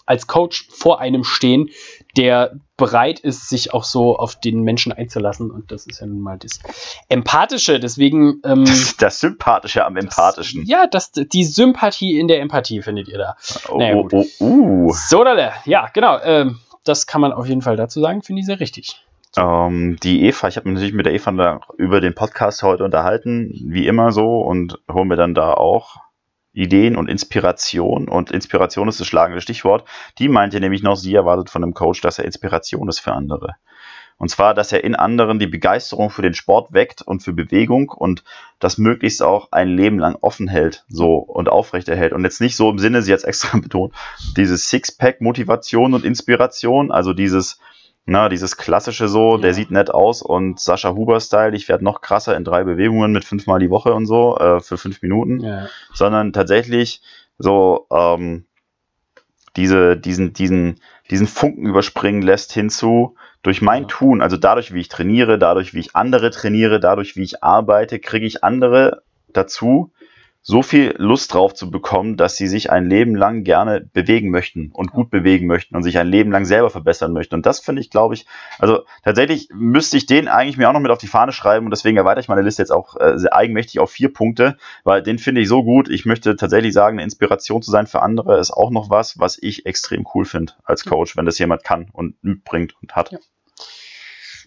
[0.07, 1.71] als Coach vor einem stehen,
[2.17, 5.51] der bereit ist, sich auch so auf den Menschen einzulassen.
[5.51, 6.61] Und das ist ja nun mal das
[7.09, 7.81] Empathische.
[7.81, 8.41] Deswegen.
[8.45, 10.65] Ähm, Das ist das Sympathische am Empathischen.
[10.67, 13.37] ja, das, die Sympathie in der Empathie findet ihr da.
[13.69, 14.27] Oh, naja, oh, gut.
[14.41, 14.93] oh, uh.
[14.93, 15.25] So,
[15.65, 16.19] ja, genau.
[16.23, 19.05] Ähm, das kann man auf jeden Fall dazu sagen, finde ich sehr richtig.
[19.37, 22.85] Ähm, die Eva, ich habe mich natürlich mit der Eva da über den Podcast heute
[22.85, 25.97] unterhalten, wie immer so, und hole mir dann da auch
[26.55, 28.09] Ideen und Inspiration.
[28.09, 29.85] Und Inspiration ist das schlagende Stichwort.
[30.19, 33.57] Die meinte nämlich noch, sie erwartet von einem Coach, dass er Inspiration ist für andere.
[34.17, 37.89] Und zwar, dass er in anderen die Begeisterung für den Sport weckt und für Bewegung
[37.89, 38.23] und
[38.61, 42.13] das möglichst auch ein Leben lang offen hält, so und aufrechterhält.
[42.13, 43.93] Und jetzt nicht so im Sinne, sie es extra betont,
[44.37, 47.59] dieses Sixpack Motivation und Inspiration, also dieses,
[48.07, 52.37] na, dieses klassische so, der sieht nett aus und Sascha Huber-Style, ich werde noch krasser
[52.37, 55.69] in drei Bewegungen mit fünfmal die Woche und so, äh, für fünf Minuten, Ja.
[55.93, 57.01] sondern tatsächlich
[57.39, 58.45] so, ähm,
[59.57, 60.81] diese, diesen, diesen,
[61.11, 63.89] diesen Funken überspringen lässt hinzu, durch mein Ja.
[63.89, 68.01] Tun, also dadurch, wie ich trainiere, dadurch, wie ich andere trainiere, dadurch, wie ich arbeite,
[68.01, 69.03] kriege ich andere
[69.33, 69.93] dazu,
[70.47, 74.71] so viel Lust drauf zu bekommen, dass sie sich ein Leben lang gerne bewegen möchten
[74.75, 77.35] und gut bewegen möchten und sich ein Leben lang selber verbessern möchten.
[77.35, 78.27] Und das finde ich, glaube ich,
[78.59, 81.71] also tatsächlich müsste ich den eigentlich mir auch noch mit auf die Fahne schreiben und
[81.71, 85.19] deswegen erweitere ich meine Liste jetzt auch äh, sehr eigenmächtig auf vier Punkte, weil den
[85.19, 85.89] finde ich so gut.
[85.89, 89.39] Ich möchte tatsächlich sagen, eine Inspiration zu sein für andere ist auch noch was, was
[89.41, 93.13] ich extrem cool finde als Coach, wenn das jemand kann und mitbringt und hat.
[93.13, 93.19] Ja.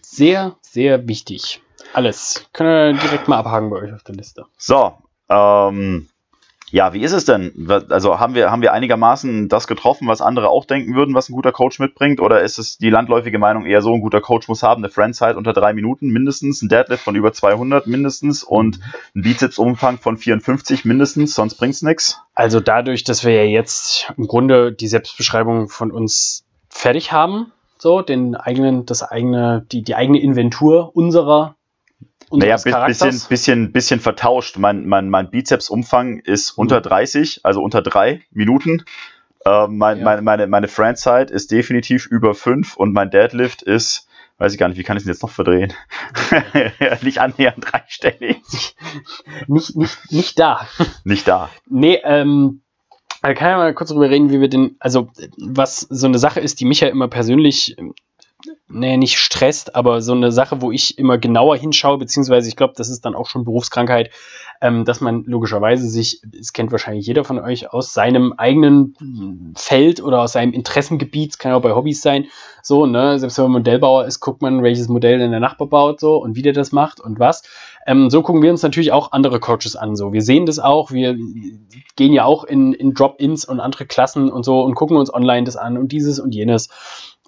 [0.00, 1.60] Sehr, sehr wichtig.
[1.92, 2.48] Alles.
[2.52, 4.44] Können wir direkt mal abhaken bei euch auf der Liste.
[4.56, 4.96] So,
[5.28, 6.08] ähm,
[6.70, 7.66] ja, wie ist es denn?
[7.88, 11.34] Also haben wir, haben wir einigermaßen das getroffen, was andere auch denken würden, was ein
[11.34, 12.20] guter Coach mitbringt?
[12.20, 15.36] Oder ist es die landläufige Meinung eher so, ein guter Coach muss haben, eine Friendzeit
[15.36, 18.80] unter drei Minuten mindestens, ein Deadlift von über 200 mindestens und
[19.14, 22.20] ein Bizepsumfang von 54 mindestens, sonst bringt's nix?
[22.34, 28.02] Also dadurch, dass wir ja jetzt im Grunde die Selbstbeschreibung von uns fertig haben, so
[28.02, 31.54] den eigenen, das eigene, die, die eigene Inventur unserer
[32.30, 34.58] Naja, bisschen, bisschen, bisschen vertauscht.
[34.58, 38.84] Mein, mein, mein Bizepsumfang ist unter 30, also unter drei Minuten.
[39.44, 40.04] Äh, mein, Ja.
[40.04, 44.08] meine, meine, meine Friendzeit ist definitiv über fünf und mein Deadlift ist,
[44.38, 45.72] weiß ich gar nicht, wie kann ich es jetzt noch verdrehen?
[47.02, 48.42] nicht annähernd dreistellig.
[49.46, 50.66] Nicht, nicht, nicht da.
[51.04, 51.48] Nicht da.
[51.68, 52.60] Nee, ähm,
[53.22, 55.08] kann ich mal kurz drüber reden, wie wir den, also
[55.38, 57.94] was so eine Sache ist, die mich ja immer persönlich, ähm,
[58.68, 62.74] nee, nicht stresst, aber so eine Sache, wo ich immer genauer hinschaue, beziehungsweise ich glaube,
[62.76, 64.10] das ist dann auch schon Berufskrankheit,
[64.60, 68.94] ähm, dass man logischerweise sich, es kennt wahrscheinlich jeder von euch, aus seinem eigenen
[69.56, 72.26] Feld oder aus seinem Interessengebiet, es kann auch bei Hobbys sein,
[72.62, 76.00] so, ne, selbst wenn man Modellbauer ist, guckt man, welches Modell denn der Nachbar baut,
[76.00, 77.42] so, und wie der das macht und was.
[77.86, 79.96] Ähm, so gucken wir uns natürlich auch andere Coaches an.
[79.96, 81.16] So, wir sehen das auch, wir
[81.96, 85.44] gehen ja auch in, in Drop-ins und andere Klassen und so und gucken uns online
[85.44, 86.68] das an und dieses und jenes.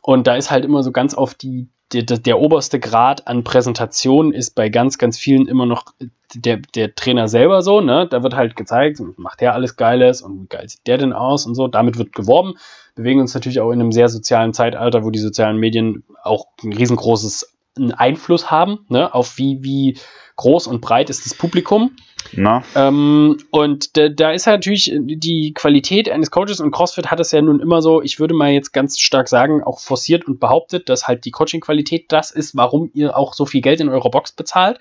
[0.03, 4.33] Und da ist halt immer so ganz auf die, der, der, oberste Grad an Präsentation
[4.33, 5.87] ist bei ganz, ganz vielen immer noch
[6.35, 8.07] der, der Trainer selber so, ne?
[8.09, 11.47] Da wird halt gezeigt, macht der alles Geiles und wie geil sieht der denn aus
[11.47, 11.67] und so.
[11.67, 12.55] Damit wird geworben.
[12.95, 16.73] Bewegen uns natürlich auch in einem sehr sozialen Zeitalter, wo die sozialen Medien auch ein
[16.73, 17.57] riesengroßes
[17.97, 19.13] Einfluss haben, ne?
[19.13, 19.99] Auf wie, wie
[20.37, 21.97] groß und breit ist das Publikum.
[22.33, 22.63] Na?
[22.75, 27.33] Ähm, und da, da ist halt natürlich die Qualität eines Coaches und CrossFit hat es
[27.33, 30.89] ja nun immer so, ich würde mal jetzt ganz stark sagen, auch forciert und behauptet,
[30.89, 34.33] dass halt die Coaching-Qualität das ist, warum ihr auch so viel Geld in eurer Box
[34.33, 34.79] bezahlt.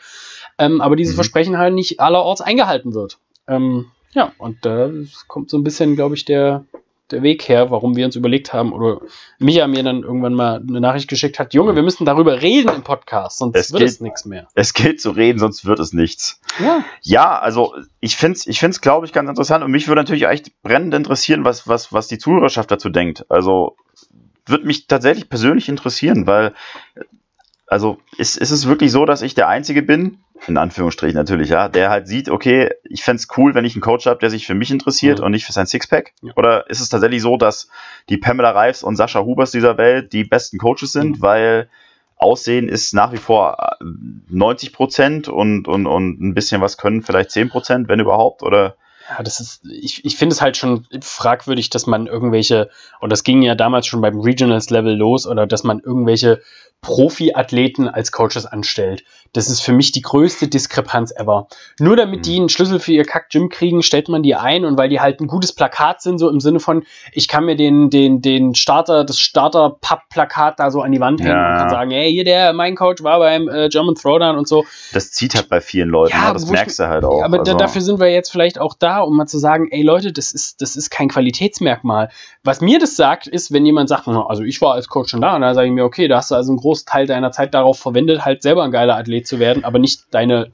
[0.57, 1.17] Ähm, aber dieses Mhm.
[1.17, 3.17] Versprechen halt nicht allerorts eingehalten wird.
[3.47, 4.89] Ähm, ja, und da
[5.27, 6.65] kommt so ein bisschen, glaube ich, der,
[7.11, 9.01] der Weg her, warum wir uns überlegt haben, oder
[9.39, 12.83] Micha mir dann irgendwann mal eine Nachricht geschickt hat, Junge, wir müssen darüber reden im
[12.83, 14.47] Podcast, sonst Es wird geht- es nichts mehr.
[14.55, 16.39] Es gilt zu reden, sonst wird es nichts.
[16.63, 16.83] Ja.
[17.01, 20.25] Ja, also ich finde es, ich find's, glaube ich, ganz interessant und mich würde natürlich
[20.27, 23.25] echt brennend interessieren, was, was, was die Zuhörerschaft dazu denkt.
[23.29, 23.75] Also
[24.45, 26.53] würde mich tatsächlich persönlich interessieren, weil
[27.67, 30.17] also ist, ist es wirklich so, dass ich der Einzige bin,
[30.47, 34.05] in Anführungsstrichen natürlich, ja, der halt sieht, okay, ich fänd's cool, wenn ich einen Coach
[34.07, 35.25] habe, der sich für mich interessiert Mhm.
[35.25, 36.13] und nicht für sein Sixpack?
[36.21, 36.33] Ja.
[36.35, 37.69] Oder ist es tatsächlich so, dass
[38.09, 41.21] die Pamela Reifs und Sascha Hubers dieser Welt die besten Coaches sind, Mhm.
[41.21, 41.69] weil
[42.15, 43.85] Aussehen ist nach wie vor äh,
[44.29, 48.75] 90 Prozent und, und, und ein bisschen was können vielleicht 10 Prozent, wenn überhaupt, oder?
[49.09, 52.69] Ja, das ist, ich, ich finde es halt schon fragwürdig, dass man irgendwelche,
[52.99, 56.41] und das ging ja damals schon beim Regionals-Level los, oder dass man irgendwelche
[56.81, 59.03] Profi-Athleten als Coaches anstellt.
[59.33, 61.47] Das ist für mich die größte Diskrepanz ever.
[61.79, 62.23] Nur damit Mhm.
[62.23, 65.19] die einen Schlüssel für ihr Kack-Gym kriegen, stellt man die ein und weil die halt
[65.21, 69.03] ein gutes Plakat sind, so im Sinne von, ich kann mir den, den, den Starter,
[69.03, 71.51] das Starter-Papp-Plakat da so an die Wand hängen Ja.
[71.53, 74.65] und kann sagen, hey, hier der, mein Coach war beim äh, German Throwdown und so.
[74.93, 77.21] Das zieht halt bei vielen Leuten, Ja, ja, das wo ich- merkst du halt auch.
[77.23, 77.53] Aber also.
[77.55, 80.61] dafür sind wir jetzt vielleicht auch da, um mal zu sagen, ey Leute, das ist,
[80.61, 82.09] das ist kein Qualitätsmerkmal.
[82.43, 85.21] Was mir das sagt, ist, wenn jemand sagt, "Na, also ich war als Coach schon
[85.21, 87.55] da, und da sage ich mir, okay, da hast du also einen Großteil deiner Zeit
[87.55, 90.51] darauf verwendet, halt selber ein geiler Athlet zu werden, aber nicht deine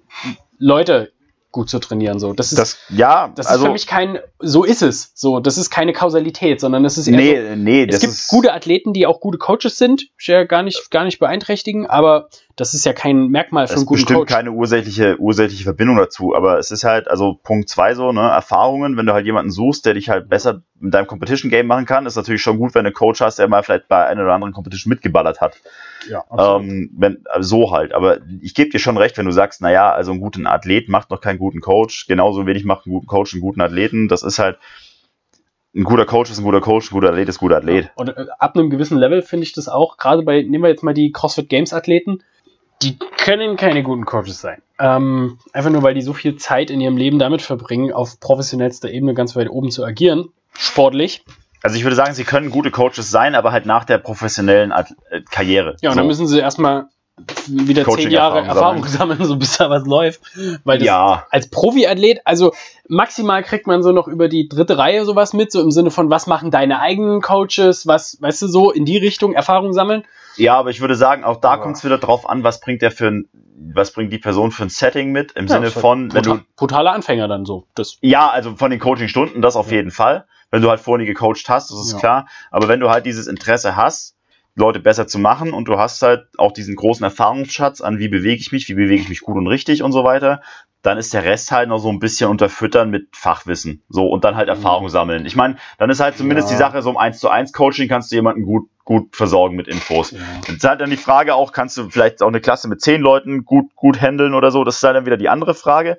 [0.57, 1.11] Leute
[1.51, 2.19] gut zu trainieren.
[2.19, 5.11] So, das ist, das, das, ja, ist also, für mich kein, so ist es.
[5.15, 8.13] So, das ist keine Kausalität, sondern das ist eher so, nee, nee, es das gibt
[8.13, 11.85] ist, gute Athleten, die auch gute Coaches sind, ich ja gar nicht, gar nicht beeinträchtigen,
[11.85, 14.33] aber das ist ja kein Merkmal für es einen guten bestimmt Coach.
[14.33, 18.97] keine ursächliche, ursächliche Verbindung dazu, aber es ist halt, also Punkt zwei so, ne, Erfahrungen,
[18.97, 22.05] wenn du halt jemanden suchst, der dich halt besser mit deinem Competition-Game machen kann.
[22.05, 24.33] Ist natürlich schon gut, wenn du einen Coach hast, der mal vielleicht bei einer oder
[24.33, 25.55] anderen Competition mitgeballert hat.
[26.09, 27.93] Ja, Ähm, wenn, also so halt.
[27.93, 31.09] Aber ich gebe dir schon recht, wenn du sagst, naja, also einen guten Athlet macht
[31.09, 32.07] noch keinen guten Coach.
[32.07, 34.07] Genauso wenig macht einen guten Coach einen guten Athleten.
[34.07, 34.57] Das ist halt,
[35.75, 37.91] ein guter Coach ist ein guter Coach, ein guter Athlet ist ein guter Athlet.
[37.95, 40.83] Und äh, ab einem gewissen Level finde ich das auch, gerade bei, nehmen wir jetzt
[40.83, 42.19] mal die CrossFit Games Athleten,
[42.81, 44.61] die können keine guten Coaches sein.
[44.79, 48.89] Ähm, einfach nur, weil die so viel Zeit in ihrem Leben damit verbringen, auf professionellster
[48.89, 51.23] Ebene ganz weit oben zu agieren, sportlich.
[51.65, 54.93] Also ich würde sagen, sie können gute Coaches sein, aber halt nach der professionellen At
[55.09, 55.75] äh, Karriere.
[55.81, 55.99] Ja, und so.
[55.99, 56.85] dann müssen sie erstmal
[57.47, 58.45] wieder zehn Jahre Coaching-Erfahrung
[58.83, 60.21] Erfahrung sammeln, so bis da was läuft.
[60.63, 62.53] Weil das ja, als Profi-Athlet, also
[62.89, 66.09] maximal kriegt man so noch über die dritte Reihe sowas mit, so im Sinne von,
[66.09, 70.03] was machen deine eigenen Coaches, was, weißt du, so in die Richtung Erfahrung sammeln.
[70.37, 72.81] ja, aber ich würde sagen, auch da Aber- kommt es wieder drauf an, was bringt
[72.81, 73.29] der für ein,
[73.73, 76.91] was bringt die Person für ein Setting mit, im Ja, Sinne von, wenn du, brutaler
[76.91, 77.65] Anfänger dann so.
[77.75, 79.77] Das, ja, also von den Coaching-Stunden, das auf Ja.
[79.77, 80.25] jeden Fall.
[80.55, 81.99] Wenn du halt vorher nie gecoacht hast, das ist Ja.
[81.99, 82.27] klar.
[82.49, 84.15] Aber wenn du halt dieses Interesse hast,
[84.55, 88.39] Leute besser zu machen und du hast halt auch diesen großen Erfahrungsschatz an, wie bewege
[88.39, 90.39] ich mich, wie bewege ich mich gut und richtig und so weiter,
[90.81, 93.83] dann ist der Rest halt noch so ein bisschen unterfüttern mit Fachwissen.
[93.89, 95.25] So und dann halt Erfahrung sammeln.
[95.25, 96.55] Ich meine, dann ist halt zumindest Ja.
[96.55, 99.67] die Sache, so im 1 zu 1 Coaching kannst du jemanden gut, gut versorgen mit
[99.67, 100.11] Infos.
[100.47, 103.01] Jetzt ist halt dann die Frage auch, kannst du vielleicht auch eine Klasse mit zehn
[103.01, 104.63] Leuten gut, gut handeln oder so?
[104.63, 105.97] Das ist halt dann wieder die andere Frage.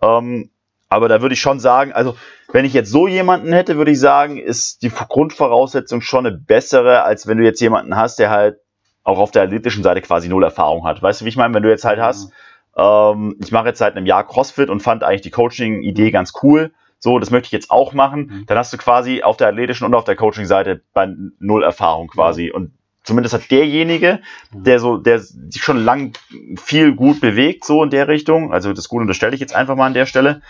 [0.00, 0.48] Ähm,
[0.90, 2.16] aber da würde ich schon sagen, also
[2.52, 7.04] wenn ich jetzt so jemanden hätte, würde ich sagen, ist die Grundvoraussetzung schon eine bessere,
[7.04, 8.58] als wenn du jetzt jemanden hast, der halt
[9.04, 11.00] auch auf der athletischen Seite quasi null Erfahrung hat.
[11.00, 11.54] Weißt du, wie ich meine?
[11.54, 12.32] Wenn du jetzt halt hast,
[12.76, 16.72] ähm, ich mache jetzt seit einem Jahr CrossFit und fand eigentlich die Coaching-Idee ganz cool.
[16.98, 18.20] So, das möchte ich jetzt auch machen.
[18.20, 18.46] Mhm.
[18.46, 22.50] Dann hast du quasi auf der athletischen und auf der Coaching-Seite bei null Erfahrung quasi.
[22.50, 22.72] Und
[23.04, 24.20] zumindest hat derjenige,
[24.52, 26.12] der so, der sich schon lang
[26.56, 29.86] viel gut bewegt, so in der Richtung, also das Gute unterstelle ich jetzt einfach mal
[29.86, 30.42] an der Stelle,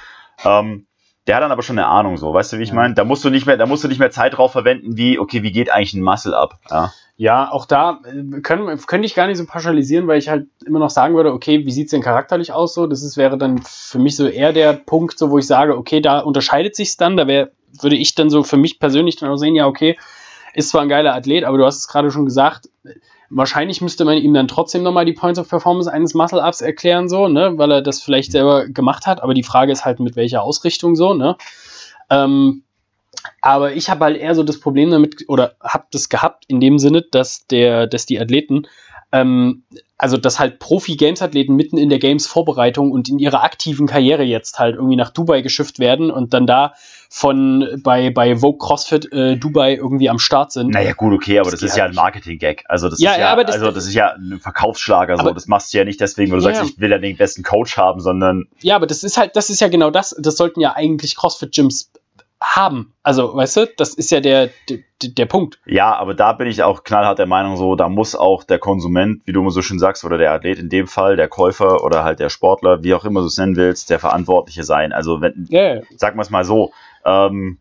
[0.45, 0.87] ähm,
[1.27, 2.95] der hat dann aber schon eine Ahnung, so, weißt du, wie ich meine?
[2.95, 5.43] Da musst du nicht mehr, da musst du nicht mehr Zeit drauf verwenden, wie, okay,
[5.43, 6.59] wie geht eigentlich ein Muscle ab?
[6.71, 6.93] Ja.
[7.17, 10.79] Ja, auch da äh, können, könnte ich gar nicht so pauschalisieren, weil ich halt immer
[10.79, 12.87] noch sagen würde, okay, wie sieht's denn charakterlich aus so?
[12.87, 16.01] Das ist, wäre dann für mich so eher der Punkt, so wo ich sage, okay,
[16.01, 17.19] da unterscheidet sich's dann.
[17.19, 19.99] Da wäre, würde ich dann so für mich persönlich dann auch sehen, ja, okay,
[20.55, 22.71] ist zwar ein geiler Athlet, aber du hast es gerade schon gesagt,
[23.31, 27.29] wahrscheinlich müsste man ihm dann trotzdem nochmal die Points of Performance eines Muscle-Ups erklären, so,
[27.29, 30.43] ne, weil er das vielleicht selber gemacht hat, aber die Frage ist halt, mit welcher
[30.43, 31.37] Ausrichtung so, ne?
[32.11, 32.65] Ähm,
[33.41, 36.79] aber ich habe halt eher so das Problem damit, oder habe das gehabt, in dem
[36.79, 38.67] Sinne, dass der, dass die Athleten,
[39.13, 39.65] ähm,
[39.99, 44.77] also dass halt Profi-Games-Athleten mitten in der Games-Vorbereitung und in ihrer aktiven Karriere jetzt halt
[44.77, 46.73] irgendwie nach Dubai geschifft werden und dann da
[47.11, 50.71] von bei, bei Vogue CrossFit äh, Dubai irgendwie am Start sind.
[50.71, 52.65] Naja, gut, okay, aber Das das, ist ja halt ein Marketing-Gag.
[52.69, 55.31] Also das Ja, ist ja, das- also das ist ja ein Verkaufsschlager, so.
[55.33, 57.43] Das machst du ja nicht deswegen, weil du Ja, sagst, ich will ja den besten
[57.43, 60.15] Coach haben, sondern Ja, aber das ist halt, das ist ja genau das.
[60.19, 61.91] Das sollten ja eigentlich CrossFit-Gyms
[62.43, 62.95] haben.
[63.03, 65.59] Also, weißt du, das ist ja der, der, der Punkt.
[65.67, 69.23] Ja, aber da bin ich auch knallhart der Meinung, so, da muss auch der Konsument,
[69.27, 72.03] wie du immer so schön sagst, oder der Athlet in dem Fall, der Käufer oder
[72.03, 74.93] halt der Sportler, wie auch immer du es nennen willst, der Verantwortliche sein.
[74.93, 75.81] Also, wenn, ja.
[75.97, 76.73] sagen wir es mal so,
[77.05, 77.59] ähm,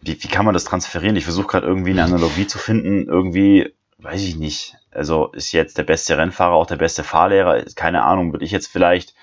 [0.00, 1.16] wie, wie kann man das transferieren?
[1.16, 3.08] Ich versuche gerade irgendwie eine Analogie zu finden.
[3.08, 4.76] Irgendwie, weiß ich nicht.
[4.90, 7.64] Also ist jetzt der beste Rennfahrer auch der beste Fahrlehrer?
[7.74, 9.14] Keine Ahnung, würde ich jetzt vielleicht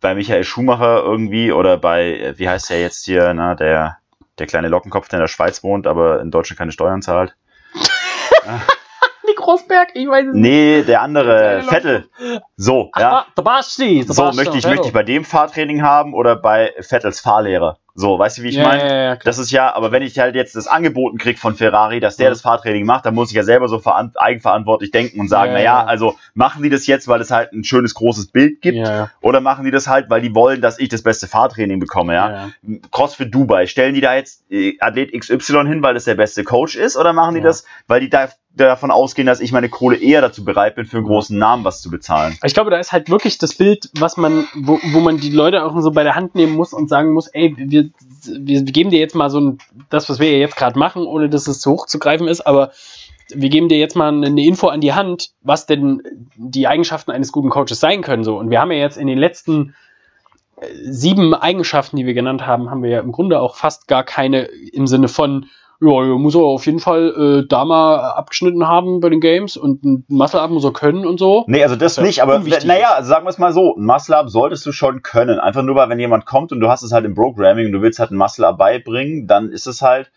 [0.00, 3.98] bei Michael Schumacher irgendwie oder bei, äh, wie heißt der jetzt hier, na, der,
[4.38, 7.36] der kleine Lockenkopf, der in der Schweiz wohnt, aber in Deutschland keine Steuern zahlt.
[9.50, 10.42] Rosberg, ich weiß es nicht.
[10.42, 12.08] Nee, der andere, Vettel.
[12.56, 13.12] So, Ach, ja.
[13.12, 14.04] ah, der Basti.
[14.04, 14.70] der So, Basti, möchte ich, Vettel.
[14.70, 17.78] möchte ich bei dem Fahrtraining haben oder bei Vettels Fahrlehrer?
[17.96, 18.88] So, weißt du, wie ich ja, meine?
[18.88, 19.16] Ja, ja.
[19.16, 22.28] Das ist ja, aber wenn ich halt jetzt das angeboten krieg von Ferrari, dass der
[22.28, 22.32] Mhm.
[22.32, 25.58] das Fahrtraining macht, dann muss ich ja selber so veran- eigenverantwortlich denken und sagen, Ja,
[25.58, 25.84] naja, ja.
[25.84, 28.88] also machen die das jetzt, weil es halt ein schönes großes Bild gibt,
[29.20, 32.30] oder machen die das halt, weil die wollen, dass ich das beste Fahrtraining bekomme, ja?
[32.30, 32.48] ja.
[32.92, 36.76] CrossFit Dubai, stellen die da jetzt äh, Athlet XY hin, weil das der beste Coach
[36.76, 38.28] ist, oder machen die das, weil die da
[38.66, 41.82] davon ausgehen, dass ich meine Kohle eher dazu bereit bin, für einen großen Namen was
[41.82, 42.36] zu bezahlen?
[42.44, 45.64] Ich glaube, da ist halt wirklich das Bild, was man, wo, wo man die Leute
[45.64, 47.90] auch so bei der Hand nehmen muss und sagen muss, ey, wir,
[48.26, 49.58] wir geben dir jetzt mal so ein,
[49.88, 52.72] das, was wir jetzt gerade machen, ohne dass es zu hoch zu greifen ist, aber
[53.34, 56.02] wir geben dir jetzt mal eine Info an die Hand, was denn
[56.36, 58.24] die Eigenschaften eines guten Coaches sein können.
[58.24, 58.38] So.
[58.38, 59.74] Und wir haben ja jetzt in den letzten
[60.60, 64.04] äh, sieben Eigenschaften, die wir genannt haben, haben wir ja im Grunde auch fast gar
[64.04, 65.46] keine im Sinne von,
[65.82, 69.82] ja, muss er auf jeden Fall äh, da mal abgeschnitten haben bei den Games und
[69.84, 71.44] ein Muscle-Up muss er können und so.
[71.46, 74.28] Nee, also das Ja, nicht, aber naja, also sagen wir es mal so, ein Muscle-Up
[74.28, 75.38] solltest du schon können.
[75.38, 77.80] Einfach nur, weil wenn jemand kommt und du hast es halt im Programming und du
[77.80, 80.10] willst halt ein Muscle-Up beibringen, dann ist es halt,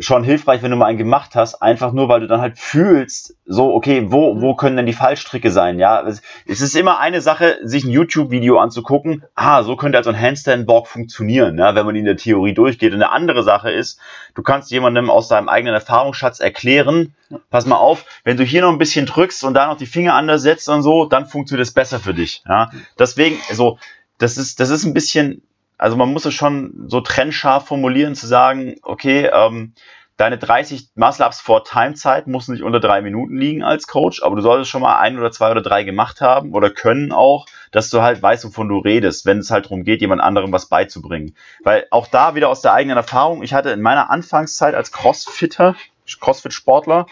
[0.00, 3.36] schon hilfreich, wenn du mal einen gemacht hast, einfach nur, weil du dann halt fühlst,
[3.44, 6.02] so, okay, wo, wo können denn die Fallstricke sein, ja?
[6.02, 10.86] Es, ist immer eine Sache, sich ein YouTube-Video anzugucken, ah, so könnte also ein Handstand-Walk
[10.86, 12.94] funktionieren, ja, wenn man in der Theorie durchgeht.
[12.94, 14.00] Und eine andere Sache ist,
[14.34, 17.14] du kannst jemandem aus deinem eigenen Erfahrungsschatz erklären,
[17.50, 20.14] pass mal auf, wenn du hier noch ein bisschen drückst und da noch die Finger
[20.14, 22.70] anders setzt und so, dann funktioniert es besser für dich, ja?
[22.98, 23.78] Deswegen, also,
[24.16, 25.42] das ist, das ist ein bisschen,
[25.80, 29.72] also man muss es schon so trennscharf formulieren, zu sagen, okay, ähm,
[30.18, 34.42] deine 30 Muscle-Ups vor Timezeit muss nicht unter drei Minuten liegen als Coach, aber du
[34.42, 38.02] solltest schon mal ein oder zwei oder drei gemacht haben oder können auch, dass du
[38.02, 41.34] halt weißt, wovon du redest, wenn es halt darum geht, jemand anderem was beizubringen.
[41.64, 45.76] Weil auch da wieder aus der eigenen Erfahrung, ich hatte in meiner Anfangszeit als Crossfitter,
[46.20, 47.06] Crossfit-Sportler,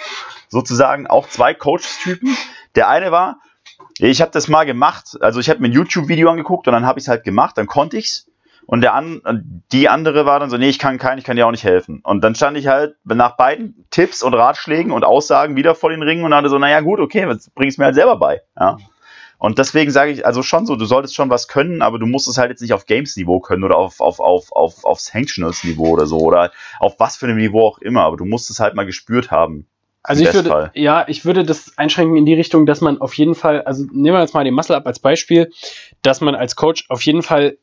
[0.48, 2.36] sozusagen auch zwei Coaches-Typen.
[2.74, 3.40] Der eine war,
[3.98, 6.98] ich habe das mal gemacht, also ich habe mir ein YouTube-Video angeguckt und dann habe
[6.98, 8.27] ich es halt gemacht, dann konnte ich's
[8.70, 11.46] und der an, die andere war dann so, nee, ich kann keinen, ich kann dir
[11.46, 12.02] auch nicht helfen.
[12.04, 16.02] Und dann stand ich halt nach beiden Tipps und Ratschlägen und Aussagen wieder vor den
[16.02, 18.42] Ringen und hatte so, naja, gut, okay, was bringst mir halt selber bei.
[18.60, 18.76] Ja.
[19.38, 22.28] Und deswegen sage ich, also schon so, du solltest schon was können, aber du musst
[22.28, 26.04] es halt jetzt nicht auf Games-Niveau können oder auf, auf, auf, auf, auf Sanctionals-Niveau oder
[26.04, 28.84] so oder auf was für einem Niveau auch immer, aber du musst es halt mal
[28.84, 29.66] gespürt haben.
[30.02, 30.70] Also ich würde, Fall.
[30.74, 34.14] ja, ich würde das einschränken in die Richtung, dass man auf jeden Fall, also nehmen
[34.14, 35.50] wir jetzt mal den Muscle Up als Beispiel,
[36.02, 37.56] dass man als Coach auf jeden Fall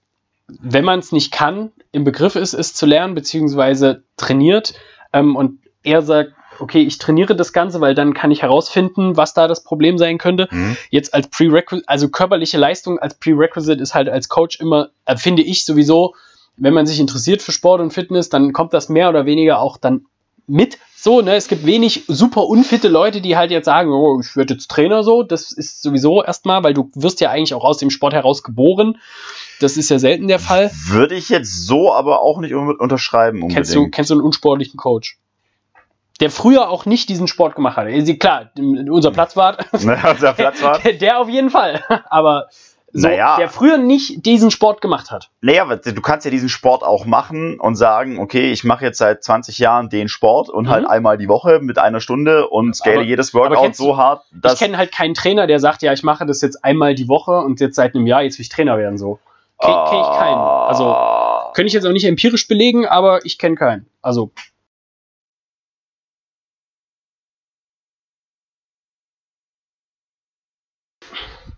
[0.47, 4.73] wenn man es nicht kann, im Begriff ist, es zu lernen, beziehungsweise trainiert
[5.13, 9.33] ähm, und er sagt, okay, ich trainiere das Ganze, weil dann kann ich herausfinden, was
[9.33, 10.47] da das Problem sein könnte.
[10.51, 10.77] Mhm.
[10.89, 15.41] Jetzt als Prerequisite, also körperliche Leistung als Prerequisite ist halt als Coach immer, äh, finde
[15.41, 16.15] ich sowieso,
[16.57, 19.77] wenn man sich interessiert für Sport und Fitness, dann kommt das mehr oder weniger auch
[19.77, 20.05] dann
[20.47, 20.77] mit.
[20.95, 24.53] So, ne, es gibt wenig super unfitte Leute, die halt jetzt sagen, oh, ich werde
[24.53, 25.23] jetzt Trainer so.
[25.23, 28.97] Das ist sowieso erstmal, weil du wirst ja eigentlich auch aus dem Sport heraus geboren.
[29.59, 30.71] Das ist ja selten der Fall.
[30.87, 33.37] Würde ich jetzt so aber auch nicht unterschreiben.
[33.37, 33.55] Unbedingt.
[33.55, 35.17] Kennst du, kennst du einen unsportlichen Coach?
[36.19, 37.87] Der früher auch nicht diesen Sport gemacht hat.
[38.19, 39.67] Klar, unser Platzwart.
[39.73, 40.83] unser Platzwart.
[40.85, 41.83] der, der auf jeden Fall.
[42.09, 42.47] Aber
[42.97, 45.29] so, naja, der früher nicht diesen Sport gemacht hat.
[45.41, 49.21] Naja, du kannst ja diesen Sport auch machen und sagen, okay, ich mache jetzt seit
[49.21, 50.87] 20 Jahren den Sport und halt mhm.
[50.87, 54.23] halt einmal die Woche mit einer Stunde und scale aber, jedes Workout so hart.
[54.31, 57.09] Dass ich kenne halt keinen Trainer, der sagt, ja, ich mache das jetzt einmal die
[57.09, 59.19] Woche und jetzt seit einem Jahr, jetzt will ich Trainer werden so.
[59.59, 60.37] Kenne kenn ich keinen.
[60.37, 60.95] Also,
[61.53, 63.87] könnte ich jetzt auch nicht empirisch belegen, aber ich kenne keinen.
[64.01, 64.31] Also,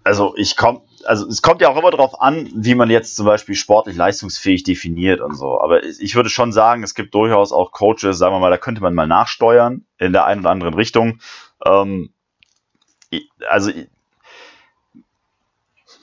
[0.03, 3.25] also ich komme, also es kommt ja auch immer darauf an, wie man jetzt zum
[3.25, 5.59] Beispiel sportlich leistungsfähig definiert und so.
[5.59, 8.81] Aber ich würde schon sagen, es gibt durchaus auch Coaches, sagen wir mal, da könnte
[8.81, 11.19] man mal nachsteuern in der einen oder anderen Richtung.
[11.65, 12.13] Ähm,
[13.49, 13.71] also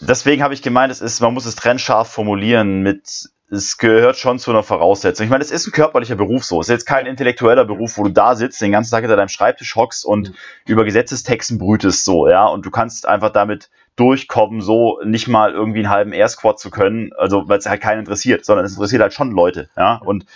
[0.00, 4.38] deswegen habe ich gemeint, es ist, man muss es trennscharf formulieren mit es gehört schon
[4.38, 5.24] zu einer Voraussetzung.
[5.24, 6.60] Ich meine, es ist ein körperlicher Beruf so.
[6.60, 9.28] Es ist jetzt kein intellektueller Beruf, wo du da sitzt, den ganzen Tag hinter deinem
[9.28, 10.34] Schreibtisch hockst und mhm.
[10.66, 12.46] über Gesetzestexten brütest so, ja.
[12.46, 16.70] Und du kannst einfach damit durchkommen, so nicht mal irgendwie einen halben Air Squat zu
[16.70, 19.96] können, also weil es halt keinen interessiert, sondern es interessiert halt schon Leute, ja.
[19.96, 20.26] Und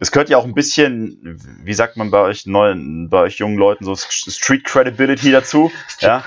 [0.00, 3.58] es gehört ja auch ein bisschen, wie sagt man bei euch neuen, bei euch jungen
[3.58, 5.70] Leuten so Street Credibility dazu.
[5.88, 6.24] Street ja?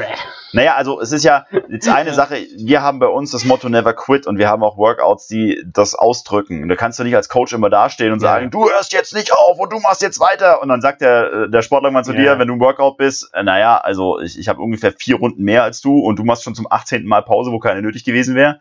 [0.54, 3.94] Naja, also es ist ja jetzt eine Sache, wir haben bei uns das Motto Never
[3.94, 6.70] Quit und wir haben auch Workouts, die das ausdrücken.
[6.70, 8.30] Da kannst du nicht als Coach immer dastehen und ja.
[8.30, 10.62] sagen, du hörst jetzt nicht auf und du machst jetzt weiter.
[10.62, 12.20] Und dann sagt der, der Sportler mal zu ja.
[12.20, 15.44] dir, wenn du im Workout bist, äh, naja, also ich, ich habe ungefähr vier Runden
[15.44, 17.08] mehr als du und du machst schon zum 18.
[17.08, 18.60] Mal Pause, wo keine nötig gewesen wäre.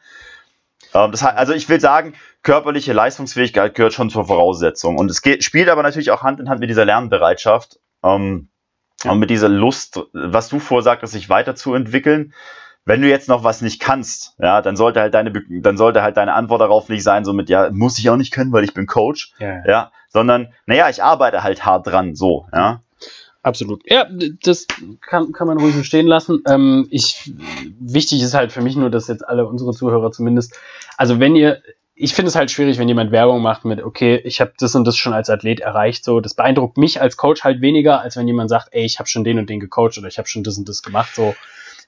[0.95, 4.99] Ähm, das, also ich will sagen, körperliche Leistungsfähigkeit gehört schon zur Voraussetzung.
[4.99, 8.49] Und es geht, spielt aber natürlich auch Hand in Hand mit dieser Lernbereitschaft ähm,
[9.05, 12.35] und mit dieser Lust, was du vorsagtest, sich weiterzuentwickeln.
[12.85, 16.17] Wenn du jetzt noch was nicht kannst, ja, dann sollte halt deine, dann sollte halt
[16.17, 18.75] deine Antwort darauf nicht sein, so mit, ja, muss ich auch nicht können, weil ich
[18.75, 22.83] bin Coach, ja, ja sondern, naja, ich arbeite halt hart dran, so, ja.
[23.45, 23.83] Absolut.
[23.91, 24.07] Ja,
[24.45, 24.69] das
[25.01, 26.45] kann, kann man ruhig so stehen lassen.
[26.47, 27.33] Ähm, ich,
[27.81, 30.57] wichtig ist halt für mich nur, dass jetzt alle unsere Zuhörer zumindest,
[30.97, 31.61] also wenn ihr,
[31.95, 34.87] ich finde es halt schwierig, wenn jemand Werbung macht mit, okay, ich habe das und
[34.87, 36.05] das schon als Athlet erreicht.
[36.05, 39.09] So, das beeindruckt mich als Coach halt weniger, als wenn jemand sagt, ey, ich habe
[39.09, 41.15] schon den und den gecoacht oder ich habe schon das und das gemacht.
[41.15, 41.35] So,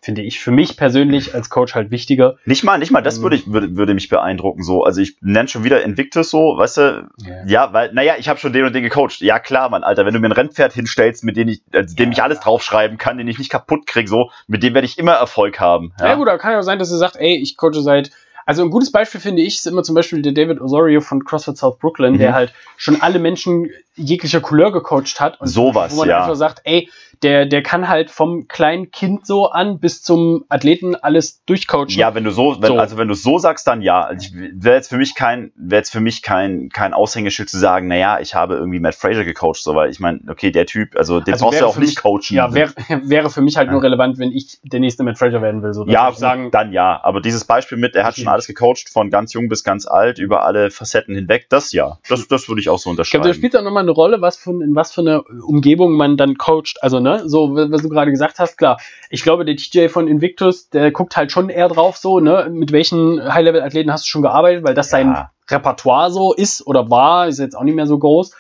[0.05, 2.37] finde ich für mich persönlich als Coach halt wichtiger.
[2.45, 4.63] Nicht mal, nicht mal, das ähm, würde, ich, würde, würde mich beeindrucken.
[4.63, 7.09] So, also ich nenne schon wieder Invictus so, weißt du?
[7.27, 7.47] Yeah.
[7.47, 9.21] Ja, weil, naja, ich habe schon den und den gecoacht.
[9.21, 12.11] Ja klar, Mann, Alter, wenn du mir ein Rennpferd hinstellst, mit dem ich, also dem
[12.11, 14.99] ja, ich alles draufschreiben kann, den ich nicht kaputt kriege, so, mit dem werde ich
[14.99, 15.95] immer Erfolg haben.
[15.99, 18.11] Ja, ja gut, da kann ja auch sein, dass er sagt, ey, ich coache seit
[18.47, 21.57] Also ein gutes Beispiel finde ich ist immer zum Beispiel der David Osorio von CrossFit
[21.57, 22.19] South Brooklyn, Mhm.
[22.19, 26.21] der halt schon alle Menschen jeglicher Couleur gecoacht hat und Sowas, wo man ja.
[26.23, 26.91] einfach sagt, ey,
[27.23, 31.89] der, der kann halt vom kleinen Kind so an bis zum Athleten alles durchcoachen.
[31.91, 32.79] Ja, wenn du so, wenn, So.
[32.79, 34.03] also wenn du so sagst, dann ja.
[34.03, 37.87] Also wäre jetzt für mich kein, wäre jetzt für mich kein, kein Aushängeschild zu sagen,
[37.89, 41.21] naja, ich habe irgendwie Matt Fraser gecoacht, so, weil ich meine, okay, der Typ, also
[41.21, 42.35] den Also brauchst du auch nicht mich- coachen.
[42.37, 42.73] Ja, wäre
[43.05, 43.73] wäre für mich halt Ja.
[43.73, 45.73] nur relevant, wenn ich der nächste Matt Fraser werden will.
[45.73, 47.01] So, ja, ich sagen, dann ja.
[47.03, 50.19] Aber dieses Beispiel mit, er hat schon alles gecoacht, von ganz jung bis ganz alt,
[50.19, 51.99] über alle Facetten hinweg, das ja.
[52.09, 53.35] Das, das würde ich auch so Ich glaube, unterschreiben.
[53.35, 56.79] spielt auch nochmal eine Rolle, was von, in was für eine Umgebung man dann coacht.
[56.83, 58.79] Also, ne, so, was du gerade gesagt hast, klar.
[59.11, 62.73] Ich glaube, der TJ von Invictus, der guckt halt schon eher drauf, so, ne, mit
[62.73, 65.31] welchen High-Level-Athleten hast du schon gearbeitet, weil das sein Ja.
[65.51, 68.35] Repertoire so ist oder war, ist jetzt auch nicht mehr so groß.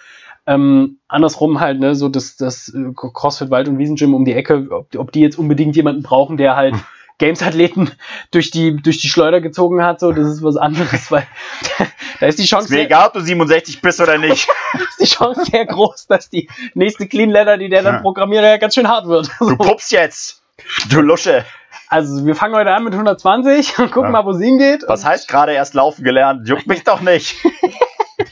[0.47, 4.68] Ähm, andersrum halt, ne, so das, das äh, CrossFit Wald- und Wiesengym um die Ecke,
[4.70, 6.74] ob, ob die jetzt unbedingt jemanden brauchen, der halt
[7.18, 7.90] Games-Athleten
[8.30, 11.26] durch die, durch die Schleuder gezogen hat, so, das ist was anderes, weil
[12.20, 12.66] da ist die Chance.
[12.66, 14.48] Ist mir egal, ob du 67 bist oder nicht.
[14.88, 18.56] ist die Chance sehr groß, dass die nächste Clean Leather, die der dann programmiert, ja
[18.56, 19.30] ganz schön hart wird.
[19.38, 20.42] Du pups jetzt.
[20.88, 21.44] Du Lusche.
[21.88, 24.22] Also wir fangen heute an mit 120 und gucken Ja.
[24.22, 24.84] mal, wo es hingeht.
[24.86, 26.48] Was heißt gerade erst laufen gelernt?
[26.48, 27.36] Juckt mich doch nicht.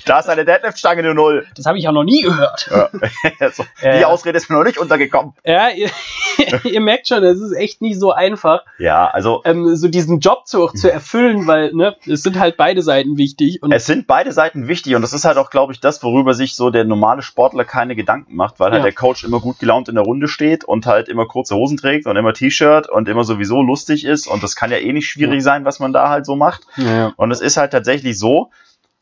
[0.07, 1.46] Da ist eine Deadlift-Stange nur null.
[1.57, 2.68] Das habe ich auch noch nie gehört.
[2.70, 2.88] Ja.
[3.53, 4.05] so, Ja, die.
[4.05, 5.32] Ausrede ist mir noch nicht untergekommen.
[5.44, 5.90] Ja, ihr,
[6.64, 10.46] ihr merkt schon, es ist echt nicht so einfach, Ja, also ähm, so diesen Job
[10.46, 13.62] zu, zu erfüllen, weil ne, es sind halt beide Seiten wichtig.
[13.62, 16.34] Und es sind beide Seiten wichtig und das ist halt auch, glaube ich, das, worüber
[16.34, 18.84] sich so der normale Sportler keine Gedanken macht, weil halt Ja.
[18.84, 22.07] der Coach immer gut gelaunt in der Runde steht und halt immer kurze Hosen trägt
[22.07, 25.42] und immer T-Shirt und immer sowieso lustig ist und das kann ja eh nicht schwierig
[25.42, 26.62] sein, was man da halt so macht.
[26.76, 28.50] ja, Und es ist halt tatsächlich so,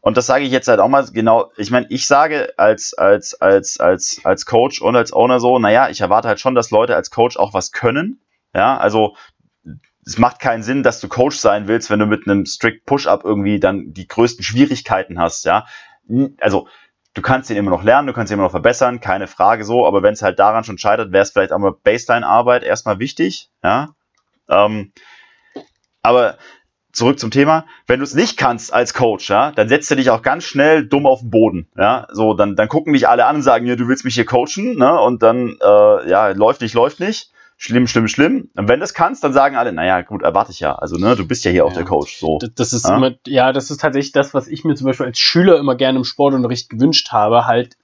[0.00, 3.34] und das sage ich jetzt halt auch mal genau, ich meine, ich sage als, als,
[3.40, 6.96] als, als, als Coach und als Owner so, naja, ich erwarte halt schon, dass Leute
[6.96, 8.20] als Coach auch was können.
[8.54, 9.14] Ja, also
[10.06, 13.24] es macht keinen Sinn, dass du Coach sein willst, wenn du mit einem Strict Push-Up
[13.24, 15.66] irgendwie dann die größten Schwierigkeiten hast, ja.
[16.40, 16.66] Also,
[17.14, 19.86] du kannst ihn immer noch lernen, du kannst ihn immer noch verbessern, keine Frage so,
[19.86, 23.50] aber wenn es halt daran schon scheitert, wäre es vielleicht auch mal Baseline-Arbeit erstmal wichtig,
[23.62, 23.90] ja.
[24.48, 24.92] Ähm,
[26.02, 26.38] aber
[26.92, 30.10] zurück zum Thema, wenn du es nicht kannst als Coach, ja, dann setzt du dich
[30.10, 33.36] auch ganz schnell dumm auf den Boden, ja, so, dann, dann gucken dich alle an
[33.36, 36.74] und sagen, ja, du willst mich hier coachen, ne, und dann, äh, ja, läuft nicht,
[36.74, 40.22] läuft nicht, schlimm, schlimm, schlimm, und wenn du es kannst, dann sagen alle, naja, gut,
[40.22, 41.76] erwarte ich ja, also, ne, du bist ja hier auch Ja.
[41.76, 42.38] der Coach, so.
[42.40, 42.96] das, das ist Ja.
[42.96, 45.98] immer, ja, das ist tatsächlich das, was ich mir zum Beispiel als Schüler immer gerne
[45.98, 47.76] im Sportunterricht gewünscht habe, halt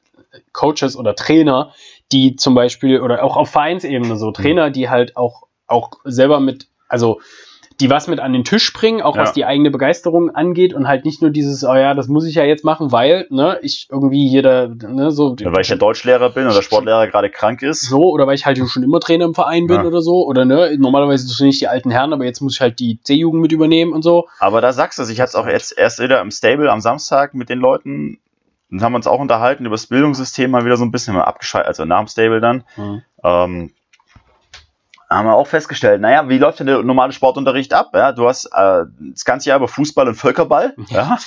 [0.53, 1.73] Coaches oder Trainer,
[2.13, 6.69] die zum Beispiel, oder auch auf Vereinsebene so, Trainer, die halt auch, auch selber mit,
[6.89, 7.21] also
[7.81, 9.35] die was mit an den Tisch bringen, auch was Ja.
[9.35, 12.45] die eigene Begeisterung angeht und halt nicht nur dieses, oh ja, das muss ich ja
[12.45, 16.47] jetzt machen, weil, ne, ich irgendwie jeder, ne, so, Ja, weil ich ja Deutschlehrer bin
[16.47, 17.83] und der Sportlehrer gerade krank ist.
[17.83, 19.85] so, oder weil ich halt schon immer Trainer im Verein bin Ja.
[19.85, 22.79] oder so, oder ne, normalerweise sind nicht die alten Herren, aber jetzt muss ich halt
[22.79, 24.27] die C-Jugend mit übernehmen und so.
[24.39, 26.81] Aber da sagst du es, ich hatte es auch jetzt erst wieder im Stable am
[26.81, 28.18] Samstag mit den Leuten,
[28.68, 31.68] und haben uns auch unterhalten über das Bildungssystem, mal wieder so ein bisschen mal abgeschaltet,
[31.68, 32.64] also nach dem Stable dann.
[33.22, 33.70] ähm,
[35.09, 37.91] haben wir auch festgestellt, naja, wie läuft denn der normale Sportunterricht ab?
[37.95, 41.19] Ja, du hast äh, das ganze Jahr über Fußball und Völkerball, ja,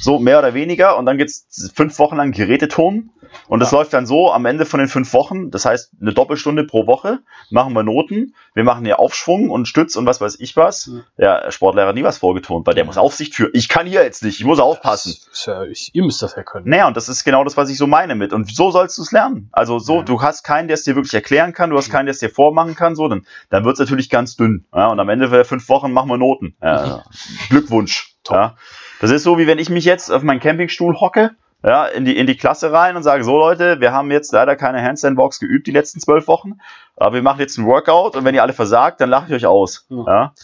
[0.00, 3.10] so mehr oder weniger, und dann geht's fünf Wochen lang Geräteturnen.
[3.48, 3.78] Und das Ja.
[3.78, 7.20] läuft dann so am Ende von den fünf Wochen, das heißt eine Doppelstunde pro Woche,
[7.50, 10.90] machen wir Noten, wir machen hier Aufschwung und Stütz und was weiß ich was.
[11.16, 13.50] Ja, der Sportlehrer hat nie was vorgetont, weil der muss Aufsicht führen.
[13.54, 15.14] Ich kann hier jetzt nicht, ich muss aufpassen.
[15.44, 16.68] Ja, ich, ihr müsst das ja können.
[16.68, 18.32] Naja, und das ist genau das, was ich so meine mit.
[18.32, 19.48] Und so sollst du es lernen.
[19.52, 20.02] Also so, Ja.
[20.02, 22.30] du hast keinen, der es dir wirklich erklären kann, du hast keinen, der es dir
[22.30, 24.66] vormachen kann, so, dann, dann wird es natürlich ganz dünn.
[24.74, 26.56] Ja, und am Ende der fünf Wochen machen wir Noten.
[26.62, 27.04] Ja,
[27.50, 28.14] Glückwunsch.
[28.24, 28.36] Top.
[28.36, 28.56] Ja.
[29.00, 31.32] Das ist so, wie wenn ich mich jetzt auf meinen Campingstuhl hocke,
[31.64, 34.56] ja, in die, in die Klasse rein und sage, so Leute, wir haben jetzt leider
[34.56, 36.58] keine Handstand-Box geübt die letzten zwölf Wochen,
[36.96, 39.46] aber wir machen jetzt ein Workout und wenn ihr alle versagt, dann lache ich euch
[39.46, 39.86] aus.
[39.88, 40.04] Ja.
[40.06, 40.34] Ja.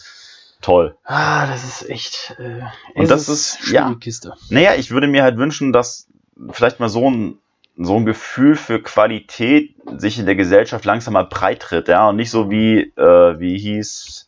[0.61, 0.95] Toll.
[1.03, 2.35] Ah, das ist echt.
[2.39, 2.61] Äh,
[2.95, 3.93] Und das ist- ja.
[3.99, 4.33] Kiste.
[4.49, 6.07] Naja, ich würde mir halt wünschen, dass
[6.51, 7.37] vielleicht mal so ein,
[7.77, 12.15] so ein Gefühl für Qualität sich in der Gesellschaft langsam mal breit tritt, ja, und
[12.15, 14.27] nicht so wie, äh, wie hieß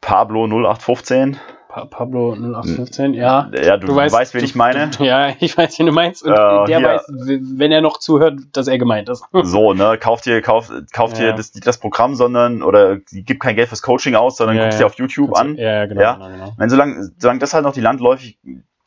[0.00, 1.38] Pablo 0815.
[1.72, 3.48] Pa Pablo 0815, ja.
[3.50, 4.90] Ja, du, weißt, wen ich meine.
[4.90, 6.22] Du, ja, ich weiß, wen du meinst.
[6.22, 6.34] Und Äh,
[6.66, 6.86] der hier.
[6.86, 9.24] weiß, wenn er noch zuhört, dass er gemeint ist.
[9.42, 11.30] So, ne, kauft dir, kauft, kauft Ja.
[11.30, 14.80] dir das, das Programm, sondern, oder gib kein Geld fürs Coaching aus, sondern Ja, guckst
[14.80, 14.84] ja.
[14.84, 15.56] dir auf YouTube an.
[15.56, 16.00] Ja, ja, genau.
[16.02, 16.12] Ja.
[16.14, 16.52] genau, genau.
[16.58, 18.38] Wenn solange, solange das halt noch die landläufig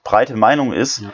[0.04, 1.10] breite Meinung ist Ja.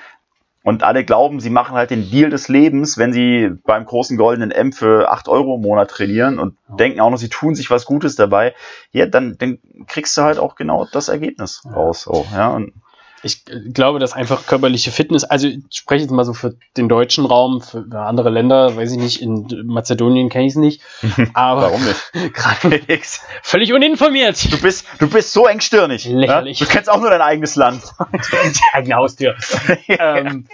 [0.63, 4.51] Und alle glauben, sie machen halt den Deal des Lebens, wenn sie beim großen goldenen
[4.51, 6.75] M für 8 Euro im Monat trainieren und Ja.
[6.75, 8.53] denken auch noch, sie tun sich was Gutes dabei,
[8.91, 11.71] ja, dann, dann kriegst du halt auch genau das Ergebnis Ja.
[11.71, 12.01] raus.
[12.03, 12.73] So, ja, und
[13.23, 17.25] ich glaube, dass einfach körperliche Fitness, also ich spreche jetzt mal so für den deutschen
[17.25, 20.81] Raum, für andere Länder, weiß ich nicht, in Mazedonien kenne ich es nicht.
[21.33, 22.01] Aber Warum nicht?
[22.33, 22.81] gerade
[23.43, 24.51] völlig uninformiert.
[24.51, 26.05] Du bist, du bist so engstirnig.
[26.05, 26.59] Lächerlich.
[26.59, 26.65] Ja?
[26.65, 27.83] Du kennst auch nur dein eigenes Land.
[28.11, 29.35] Die eigene Haustür.
[29.87, 30.47] ähm,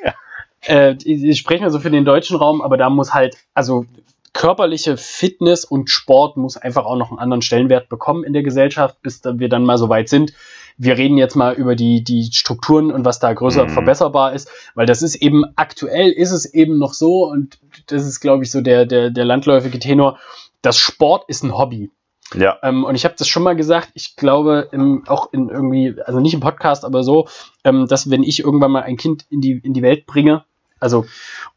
[0.67, 3.85] äh, ich, spreche mal so für den deutschen Raum, aber da muss halt, also
[4.33, 9.01] körperliche Fitness und Sport muss einfach auch noch einen anderen Stellenwert bekommen in der Gesellschaft,
[9.01, 10.33] bis wir dann mal so weit sind.
[10.77, 13.69] Wir reden jetzt mal über die, die Strukturen und was da größer Mhm.
[13.69, 17.57] verbesserbar ist, weil das ist eben aktuell ist es eben noch so und
[17.87, 20.19] das ist, glaube ich, so der, der, der landläufige Tenor.
[20.61, 21.89] Das Sport ist ein Hobby.
[22.35, 22.57] Ja.
[22.61, 26.19] Ähm, und ich habe das schon mal gesagt, ich glaube, im, auch in irgendwie, also
[26.19, 27.27] nicht im Podcast, aber so,
[27.63, 30.43] ähm, dass wenn ich irgendwann mal ein Kind in die, in die Welt bringe,
[30.79, 31.05] also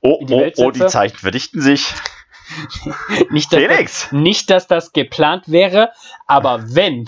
[0.01, 0.93] Oh, die oh, Welt oh, die setze.
[0.93, 1.93] Zeichen verdichten sich.
[3.31, 4.03] nicht, dass Felix!
[4.05, 5.91] Das, nicht, dass das geplant wäre,
[6.27, 7.07] aber wenn,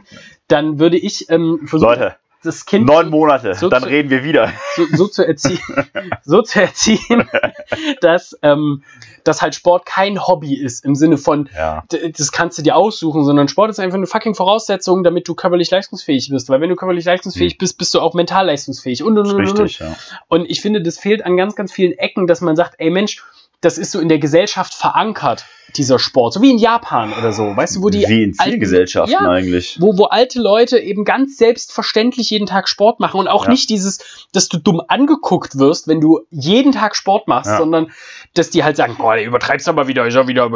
[0.52, 4.24] dann würde ich ähm, versuchen, Leute, das Kind neun Monate, so dann zu- reden wir
[4.24, 4.52] wieder.
[4.76, 5.60] so, so zu erziehen,
[6.24, 7.28] so zu erziehen,
[8.00, 8.82] dass, ähm,
[9.24, 11.84] dass halt Sport kein Hobby ist im Sinne von, Ja.
[11.88, 15.70] das kannst du dir aussuchen, sondern Sport ist einfach eine fucking Voraussetzung, damit du körperlich
[15.70, 16.48] leistungsfähig bist.
[16.48, 19.02] Weil wenn du körperlich leistungsfähig bist, bist du auch mental leistungsfähig.
[19.04, 19.60] Und, und, und, und, und.
[19.60, 19.94] Richtig, ja.
[20.28, 23.22] und ich finde, das fehlt an ganz, ganz vielen Ecken, dass man sagt, ey Mensch,
[23.62, 25.46] das ist so in der Gesellschaft verankert,
[25.76, 26.34] dieser Sport.
[26.34, 27.56] So wie in Japan oder so.
[27.56, 29.78] Weißt du, wo die Wie in vielen Gesellschaften Ja, eigentlich.
[29.80, 33.50] wo, wo alte Leute eben ganz selbstverständlich jeden Tag Sport machen und auch Ja.
[33.52, 37.56] nicht dieses, dass du dumm angeguckt wirst, wenn du jeden Tag Sport machst, Ja.
[37.56, 37.90] sondern
[38.34, 40.50] dass die halt sagen, boah, der übertreibst aber wieder, ist ja wieder.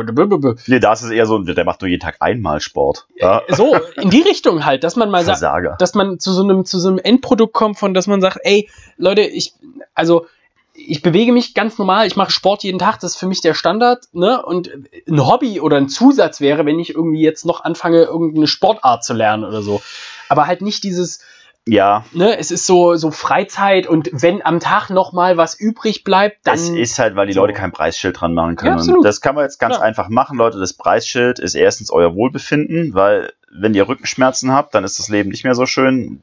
[0.66, 3.06] Nee, da ist es eher so, der macht nur jeden Tag einmal Sport.
[3.16, 3.40] Ja.
[3.48, 6.78] So, in die Richtung halt, dass man mal sagt, dass man zu so einem, zu
[6.78, 9.54] so einem Endprodukt kommt, von dass man sagt, ey, Leute, ich,
[9.94, 10.26] also
[10.76, 13.54] ich bewege mich ganz normal, ich mache Sport jeden Tag, das ist für mich der
[13.54, 14.44] Standard, ne?
[14.44, 14.70] Und
[15.08, 19.14] ein Hobby oder ein Zusatz wäre, wenn ich irgendwie jetzt noch anfange, irgendeine Sportart zu
[19.14, 19.82] lernen oder so.
[20.28, 21.20] Aber halt nicht dieses,
[21.68, 26.04] Ja, ne, es ist so, so Freizeit und wenn am Tag noch mal was übrig
[26.04, 26.54] bleibt, dann.
[26.54, 27.40] es ist halt, weil die so.
[27.40, 28.72] Leute kein Preisschild dran machen Ja, können.
[28.74, 28.98] absolut.
[28.98, 29.80] und das kann man jetzt ganz Ja.
[29.82, 30.58] einfach machen, Leute.
[30.60, 35.30] Das Preisschild ist erstens euer Wohlbefinden, weil wenn ihr Rückenschmerzen habt, dann ist das Leben
[35.30, 36.20] nicht mehr so schön.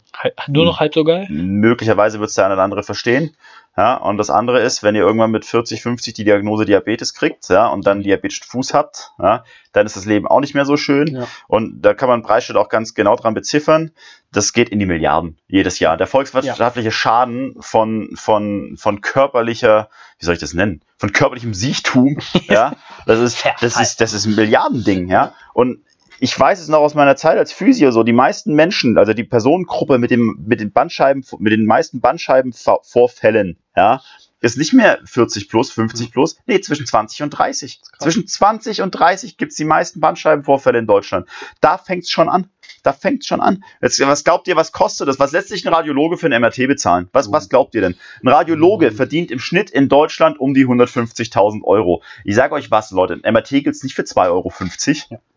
[0.48, 1.26] nur noch halb so geil.
[1.30, 3.36] Möglicherweise wird es der eine oder andere verstehen.
[3.76, 7.50] Ja, und das andere ist, wenn ihr irgendwann mit 40, 50 die Diagnose Diabetes kriegt,
[7.50, 10.78] ja, und dann diabetischen Fuß habt, ja, dann ist das Leben auch nicht mehr so
[10.78, 11.08] schön.
[11.08, 11.28] Ja.
[11.48, 13.92] Und da kann man Preisschild auch ganz genau dran beziffern.
[14.32, 15.98] Das geht in die Milliarden jedes Jahr.
[15.98, 20.82] Der volkswirtschaftliche Schaden von, von, von körperlicher, wie soll ich das nennen?
[20.98, 22.76] Von körperlichem Siechtum, ja,
[23.08, 25.34] das ist, das ist, das ist ein Milliardending, ja.
[25.54, 25.84] Und
[26.24, 29.26] ich weiß es noch aus meiner Zeit als Physio so, die meisten Menschen, also die
[29.26, 34.02] Personengruppe mit dem, mit den Bandscheiben, mit den meisten Bandscheibenvorfällen, ja,
[34.40, 37.82] ist nicht mehr 40 plus, 50 plus, nee, zwischen 20 und 30.
[38.00, 41.28] Zwischen 20 und 30 gibt's die meisten Bandscheibenvorfälle in Deutschland.
[41.60, 42.50] Da fängt's schon an.
[42.84, 43.66] Da fängt's schon an.
[43.82, 45.20] Jetzt, was glaubt ihr, was kostet das?
[45.20, 47.10] Was lässt sich ein Radiologe für ein MRT bezahlen?
[47.12, 47.96] Was, was glaubt ihr denn?
[48.22, 48.96] Ein Radiologe Mhm.
[48.96, 52.02] verdient im Schnitt in Deutschland um die 150.000 Euro.
[52.24, 54.52] Ich sage euch was, Leute, ein MRT gibt's nicht für 2,50 Euro.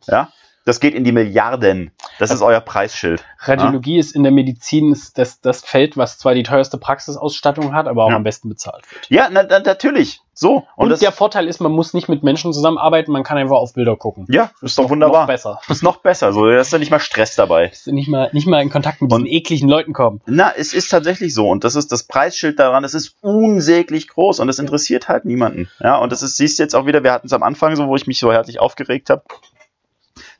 [0.06, 0.12] Ja.
[0.12, 0.32] ja?
[0.66, 1.92] Das geht in die Milliarden.
[2.18, 3.24] Das ist euer Preisschild.
[3.38, 7.86] Radiologie ist in der Medizin ist das, das Feld, was zwar die teuerste Praxisausstattung hat,
[7.86, 8.16] aber auch Ja.
[8.16, 9.06] am besten bezahlt wird.
[9.08, 10.20] Ja, na, na, natürlich.
[10.34, 10.64] So.
[10.76, 13.74] Und, das, der Vorteil ist, man muss nicht mit Menschen zusammenarbeiten, man kann einfach auf
[13.74, 14.26] Bilder gucken.
[14.28, 15.20] ja, ist doch Noch- wunderbar.
[15.22, 15.60] Noch besser.
[15.68, 16.32] ist noch besser.
[16.32, 17.70] So, da ist ja nicht mal Stress dabei.
[17.84, 20.20] Du nicht mal, nicht mal in Kontakt mit Und- diesen ekligen Leuten kommen.
[20.26, 21.48] Na, es ist tatsächlich so.
[21.48, 22.82] Und das ist das Preisschild daran.
[22.82, 25.68] Es ist unsäglich groß und das interessiert halt niemanden.
[25.78, 27.86] Ja, und das ist, siehst du jetzt auch wieder, wir hatten es am Anfang so,
[27.86, 29.22] wo ich mich so herzlich aufgeregt habe.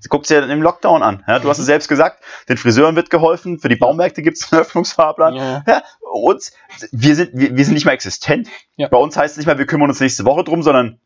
[0.08, 1.24] Guckt dir im Lockdown an.
[1.26, 4.52] Ja, du hast es selbst gesagt, den Friseuren wird geholfen, für die Baumärkte gibt es
[4.52, 5.34] einen Öffnungsfahrplan.
[5.34, 5.64] Ja.
[5.66, 6.52] Ja, uns,
[6.92, 8.48] wir sind, wir, wir sind nicht mal existent.
[8.76, 8.88] Ja.
[8.88, 11.00] Bei uns heißt es nicht mal, wir kümmern uns nächste Woche drum, sondern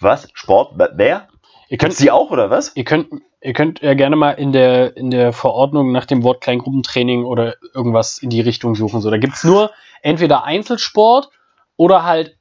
[0.00, 0.28] was?
[0.34, 0.74] Sport?
[0.94, 1.28] Wer?
[1.68, 2.72] Ihr Könnt sie auch oder was?
[2.74, 3.08] ihr könnt,
[3.40, 7.56] ihr könnt ja gerne mal in der, in der Verordnung nach dem Wort Kleingruppentraining oder
[7.74, 9.00] irgendwas in die Richtung suchen.
[9.00, 9.70] So, da gibt's nur
[10.02, 11.30] entweder Einzelsport
[11.76, 12.36] oder halt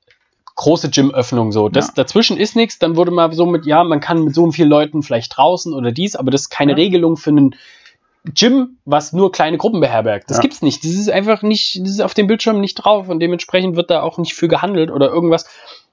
[0.62, 1.70] große Gymöffnung so.
[1.70, 1.93] Das Ja.
[1.95, 5.01] dazwischen ist nichts, dann wurde mal so mit, ja, man kann mit so vielen Leuten
[5.01, 6.76] vielleicht draußen oder dies, aber das ist keine Ja.
[6.78, 7.55] Regelung für einen
[8.36, 10.30] Gym, was nur kleine Gruppen beherbergt.
[10.30, 10.41] Das Ja.
[10.41, 10.84] gibt's nicht.
[10.84, 14.03] Das ist einfach nicht, das ist auf dem Bildschirm nicht drauf und dementsprechend wird da
[14.03, 15.47] auch nicht für gehandelt oder irgendwas.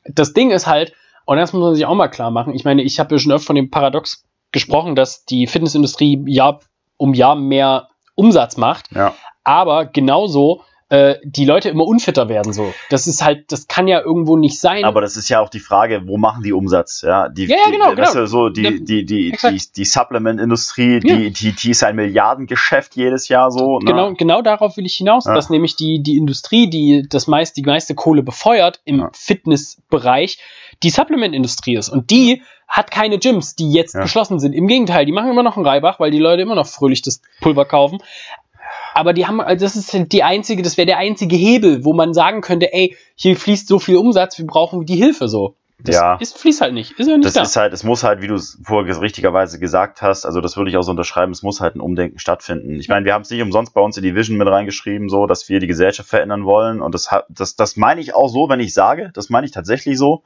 [0.05, 0.93] Das Ding ist halt,
[1.25, 2.55] und das muss man sich auch mal klar machen.
[2.55, 6.61] Ich meine, ich habe ja schon öfter von dem Paradox gesprochen, dass die Fitnessindustrie Jahr
[6.99, 9.14] um Jahr mehr Umsatz macht, Ja.
[9.45, 12.72] aber genauso äh, die Leute immer unfitter werden so.
[12.89, 14.84] Das ist halt, das kann ja irgendwo nicht sein.
[14.84, 17.03] Aber das ist ja auch die Frage, wo machen die Umsatz?
[17.03, 18.24] Ja, die, Ja, ja, genau, die, weißt genau.
[18.24, 21.16] du, so die, Ja, die, die, die, die Supplement-Industrie, Ja.
[21.16, 23.78] die, die, die ist ein Milliardengeschäft jedes Jahr so.
[23.80, 23.84] Ne?
[23.84, 25.34] Genau, genau darauf will ich hinaus, Ja.
[25.34, 29.11] dass nämlich die, die Industrie, die das meist, die meiste Kohle befeuert im Ja.
[29.12, 30.39] Fitnessbereich,
[30.82, 31.89] die Supplement-Industrie ist.
[31.89, 34.03] Und die hat keine Gyms, die jetzt Ja.
[34.03, 34.53] geschlossen sind.
[34.53, 37.20] Im Gegenteil, die machen immer noch einen Reibach, weil die Leute immer noch fröhlich das
[37.41, 37.99] Pulver kaufen.
[38.99, 41.92] Aber die haben, also das ist halt die einzige, das wäre der einzige Hebel, wo
[41.92, 45.55] man sagen könnte, ey, hier fließt so viel Umsatz, wir brauchen die Hilfe so.
[45.80, 46.16] Das Ja.
[46.16, 46.99] ist, fließt halt nicht.
[46.99, 47.42] Ist ja nicht Das da.
[47.42, 50.70] ist halt, es muss halt, wie du es vorher richtigerweise gesagt hast, also das würde
[50.70, 52.80] ich auch so unterschreiben, es muss halt ein Umdenken stattfinden.
[52.80, 55.26] Ich meine, wir haben es nicht umsonst bei uns in die Vision mit reingeschrieben, so,
[55.26, 56.82] dass wir die Gesellschaft verändern wollen.
[56.82, 59.97] Und das, das, das meine ich auch so, wenn ich sage, das meine ich tatsächlich
[59.97, 60.24] so.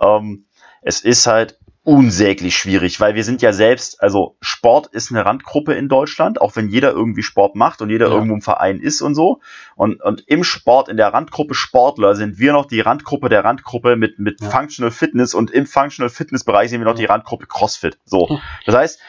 [0.00, 0.46] Ähm,
[0.80, 5.74] es ist halt unsäglich schwierig, weil wir sind ja selbst, also Sport ist eine Randgruppe
[5.74, 8.14] in Deutschland, auch wenn jeder irgendwie Sport macht und jeder Ja.
[8.14, 9.40] irgendwo im Verein ist und so.
[9.74, 13.96] Und, und im Sport, in der Randgruppe Sportler, sind wir noch die Randgruppe der Randgruppe
[13.96, 14.50] mit, mit Ja.
[14.50, 17.98] Functional Fitness und im Functional Fitness Bereich sind wir noch die Randgruppe CrossFit.
[18.04, 18.38] So.
[18.64, 19.00] Das heißt,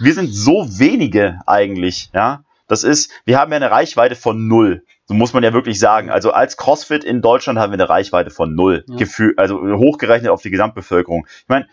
[0.00, 2.44] wir sind so wenige eigentlich, ja.
[2.66, 4.84] Das ist, wir haben ja eine Reichweite von null.
[5.04, 6.08] So muss man ja wirklich sagen.
[6.08, 8.84] Also als CrossFit in Deutschland haben wir eine Reichweite von null.
[8.88, 8.96] Ja.
[8.96, 11.26] Gefühl, also hochgerechnet auf die Gesamtbevölkerung.
[11.42, 11.66] Ich meine,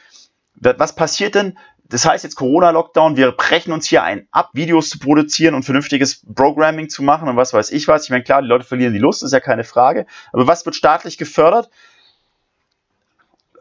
[0.61, 1.57] was passiert denn?
[1.91, 6.23] Das heißt jetzt Corona-Lockdown, wir brechen uns hier ein ab, Videos zu produzieren und vernünftiges
[6.35, 8.03] Programming zu machen und was weiß ich was.
[8.03, 10.05] Ich meine, klar, die Leute verlieren die Lust, ist ja keine Frage.
[10.31, 11.69] Aber was wird staatlich gefördert?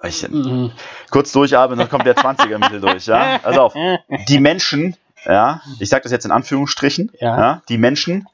[0.06, 0.72] Ich, Mhm.
[1.10, 3.40] kurz durchatmen, dann kommt der 20er-Mittel durch, ja?
[3.42, 3.74] Also auf.
[4.28, 4.94] Die Menschen,
[5.24, 7.38] ja, ich sage das jetzt in Anführungsstrichen, Ja.
[7.38, 8.28] ja, die Menschen,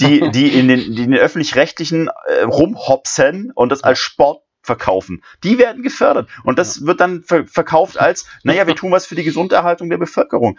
[0.00, 5.22] die, die in den, die in den öffentlich-rechtlichen äh, rumhopsen und das als Sport verkaufen,
[5.44, 6.28] die werden gefördert.
[6.44, 9.98] Und das wird dann ver verkauft als, naja, wir tun was für die Gesunderhaltung der
[9.98, 10.58] Bevölkerung.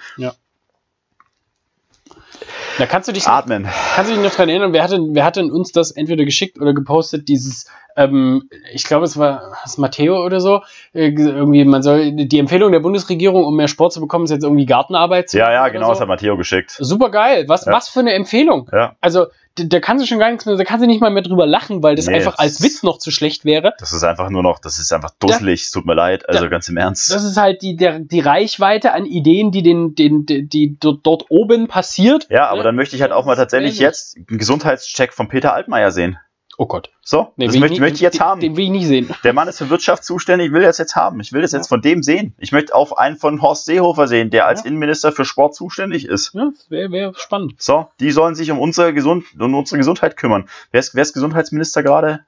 [2.77, 3.67] Da kannst du dich Atmen.
[3.95, 6.73] Kannst du dich noch dran erinnern, wer hatte, wer hatte uns das entweder geschickt oder
[6.73, 10.61] gepostet, dieses, ähm, ich glaube, es war das Matteo oder so,
[10.93, 14.43] äh, irgendwie, man soll, die Empfehlung der Bundesregierung, um mehr Sport zu bekommen, ist jetzt
[14.43, 15.91] irgendwie Gartenarbeit zu Ja, machen ja, genau, so.
[15.91, 16.71] das hat Matteo geschickt.
[16.79, 17.45] Super geil.
[17.47, 17.73] Was, Ja.
[17.73, 18.69] was für eine Empfehlung.
[18.71, 21.23] Ja, Also, da, kannst du schon gar nichts mehr, da kannst du nicht mal mehr
[21.23, 23.73] drüber lachen, weil das Nee, einfach als das- Witz noch zu schlecht wäre.
[23.79, 26.47] das ist einfach nur noch, das ist einfach dusselig, es tut mir leid, also Da-
[26.49, 27.13] ganz im Ernst.
[27.13, 31.25] Das ist halt die, der, die Reichweite an Ideen, die den, den, die, die dort,
[31.29, 32.27] oben passiert.
[32.29, 35.91] Ja, aber dann möchte ich halt auch mal tatsächlich jetzt einen Gesundheitscheck von Peter Altmaier
[35.91, 36.17] sehen.
[36.61, 36.91] Oh Gott.
[37.01, 38.39] So, Nee, das will möchte, nicht- möchte ich jetzt den, haben.
[38.39, 39.09] Den will ich nicht sehen.
[39.23, 41.19] Der Mann ist für Wirtschaft zuständig, ich will das jetzt haben.
[41.19, 42.35] Ich will das jetzt von dem sehen.
[42.37, 44.67] Ich möchte auch einen von Horst Seehofer sehen, der als Ja.
[44.67, 46.35] Innenminister für Sport zuständig ist.
[46.35, 47.55] Ja, wäre wär spannend.
[47.59, 50.47] So, die sollen sich um unsere, Gesund um unsere Gesundheit kümmern.
[50.69, 52.25] Wer ist, wer ist Gesundheitsminister gerade?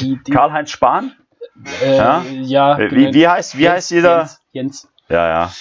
[0.00, 1.12] Die, Karl-Heinz Spahn?
[1.84, 2.24] äh, ja?
[2.42, 3.10] ja, Äh, genau.
[3.10, 4.18] Wie, wie heißt, wie Jens, heißt dieser?
[4.18, 4.88] Jens, Jens.
[5.08, 5.52] Ja, ja.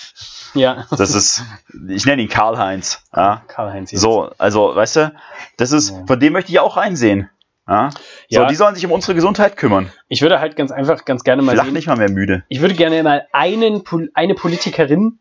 [0.56, 0.86] Ja.
[0.90, 1.44] Das ist,
[1.90, 3.04] ich nenne ihn Karl-Heinz.
[3.16, 3.44] Ja.
[3.48, 3.92] Karl-Heinz.
[3.92, 5.14] So, also, weißt du,
[5.58, 6.06] das ist, Ja.
[6.08, 7.30] von dem möchte ich auch einsehen.
[7.70, 7.90] Ja.
[8.30, 8.48] So, Ja.
[8.48, 9.92] die sollen sich um unsere Gesundheit kümmern.
[10.08, 11.74] Ich würde halt ganz einfach, ganz gerne Ich mal lach sehen.
[11.74, 12.44] nicht mal mehr müde.
[12.50, 13.84] Ich würde gerne mal einen,
[14.14, 15.20] eine Politikerin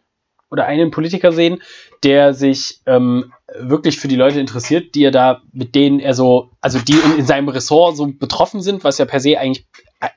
[0.50, 1.60] oder einen Politiker sehen,
[2.02, 6.50] der sich ähm, wirklich für die Leute interessiert, die er da, mit denen er so,
[6.62, 9.66] also die in, in seinem Ressort so betroffen sind, was ja per se eigentlich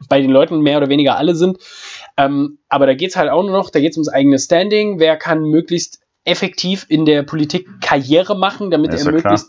[0.08, 1.58] bei den Leuten mehr oder weniger alle sind.
[2.16, 5.00] Ähm, aber da geht es halt auch nur noch, da geht es ums eigene Standing.
[5.00, 9.42] Wer kann möglichst effektiv in der Politik Karriere machen, damit Ist er ja klar.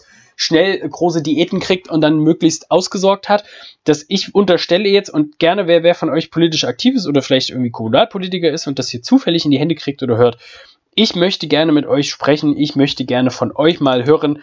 [0.43, 3.45] Schnell große Diäten kriegt und dann möglichst ausgesorgt hat.
[3.85, 7.51] Dass ich unterstelle jetzt und gerne, wer, wer von euch politisch aktiv ist oder vielleicht
[7.51, 10.39] irgendwie Kommunalpolitiker ist und das hier zufällig in die Hände kriegt oder hört,
[10.95, 12.57] ich möchte gerne mit euch sprechen.
[12.57, 14.43] Ich möchte gerne von euch mal hören,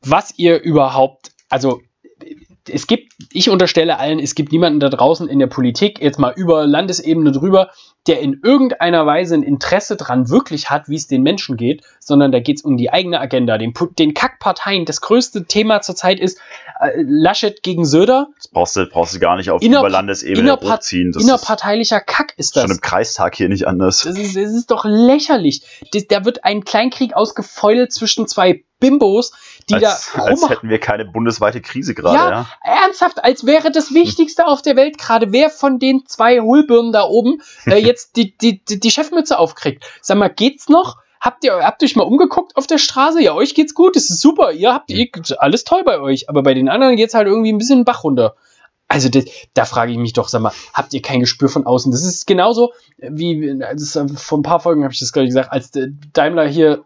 [0.00, 1.80] was ihr überhaupt, also
[2.68, 6.32] es gibt, ich unterstelle allen, es gibt niemanden da draußen in der Politik, jetzt mal
[6.36, 7.70] über Landesebene drüber,
[8.06, 12.32] der in irgendeiner Weise ein Interesse dran wirklich hat, wie es den Menschen geht, sondern
[12.32, 13.58] da geht es um die eigene Agenda.
[13.58, 16.38] Den, den Kackparteien, das größte Thema zurzeit ist
[16.80, 18.28] äh, Laschet gegen Söder.
[18.36, 21.12] Das brauchst du, brauchst du gar nicht auf Inner- Überlandesebene innerpart- hochziehen.
[21.12, 22.62] Das ist Innerparteilicher Kack ist das.
[22.62, 24.02] schon im Kreistag hier nicht anders.
[24.02, 25.62] Das ist, das ist doch lächerlich.
[25.92, 29.32] Das, da wird ein Kleinkrieg ausgefeudelt zwischen zwei Bimbos,
[29.70, 32.46] die als, da als hätten wir keine bundesweite Krise gerade, Ja, ja.
[32.84, 37.04] ernsthaft, als wäre das Wichtigste auf der Welt gerade, wer von den zwei Hohlbirnen da
[37.04, 39.84] oben äh, jetzt die, die, die, die Chefmütze aufkriegt.
[40.02, 40.98] Sag mal, geht's noch?
[41.20, 43.22] Habt ihr, habt ihr euch mal umgeguckt auf der Straße?
[43.22, 44.50] Ja, euch geht's gut, es ist super.
[44.50, 47.58] Ihr habt ihr, alles toll bei euch, aber bei den anderen geht's halt irgendwie ein
[47.58, 48.34] bisschen den Bach runter.
[48.88, 51.92] Also das, da frage ich mich doch, sag mal, habt ihr kein Gespür von außen?
[51.92, 55.50] Das ist genauso wie, das äh, vor ein paar Folgen habe ich das gerade gesagt,
[55.52, 56.84] als äh, Daimler hier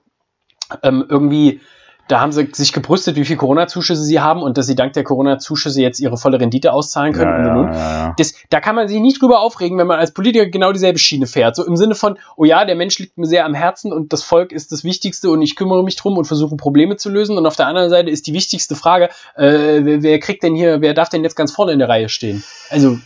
[0.82, 1.60] ähm, irgendwie,
[2.08, 5.04] da haben sie sich gebrüstet, wie viel Corona-Zuschüsse sie haben und dass sie dank der
[5.04, 7.44] Corona-Zuschüsse jetzt ihre volle Rendite auszahlen können.
[7.44, 7.74] Ja, und, und, und.
[7.74, 8.14] ja.
[8.16, 11.26] Das, da kann man sich nicht drüber aufregen, wenn man als Politiker genau dieselbe Schiene
[11.26, 11.56] fährt.
[11.56, 14.22] So im Sinne von, oh ja, der Mensch liegt mir sehr am Herzen und das
[14.22, 17.36] Volk ist das Wichtigste und ich kümmere mich drum und versuche Probleme zu lösen.
[17.36, 20.80] Und auf der anderen Seite ist die wichtigste Frage, äh, wer, wer kriegt denn hier,
[20.80, 22.44] wer darf denn jetzt ganz vorne in der Reihe stehen?
[22.70, 22.98] Also,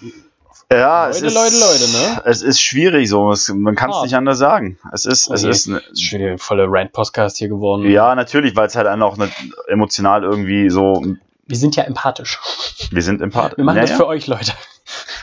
[0.72, 2.22] Ja, Leute, es ist, Leute, Leute, ne?
[2.26, 3.32] Es ist schwierig so.
[3.32, 4.02] Es, man kann es Ah.
[4.04, 4.78] nicht anders sagen.
[4.92, 5.50] Es ist, es Oh je.
[5.50, 7.90] ist, ne, das ist schon voller Rant-Podcast hier geworden.
[7.90, 9.28] ja, natürlich, weil es halt dann auch ne,
[9.66, 11.02] emotional irgendwie so,
[11.46, 12.38] Wir sind ja empathisch.
[12.92, 13.56] wir sind empathisch.
[13.58, 13.96] Wir machen ja, das ja.
[13.96, 14.52] für euch, Leute.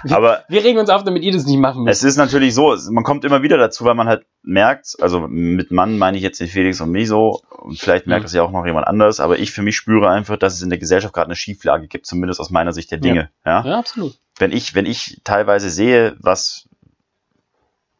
[0.10, 2.03] Aber Wir regen uns auf, damit ihr das nicht machen müsst.
[2.03, 5.28] es ist natürlich so, es- man kommt immer wieder dazu, weil man halt merkt, also
[5.30, 8.28] mit Mann meine ich jetzt den Felix und mich so, und vielleicht merkt Mhm.
[8.28, 10.69] es ja auch noch jemand anders, aber ich für mich spüre einfach, dass es in
[10.69, 13.30] der Gesellschaft gerade eine Schieflage gibt, zumindest aus meiner Sicht der Dinge.
[13.45, 13.65] Ja.
[13.65, 14.14] Ja, absolut.
[14.39, 16.68] Wenn ich, wenn ich teilweise sehe, was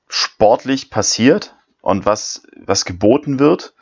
[0.08, 3.74] sportlich passiert und was, was geboten wird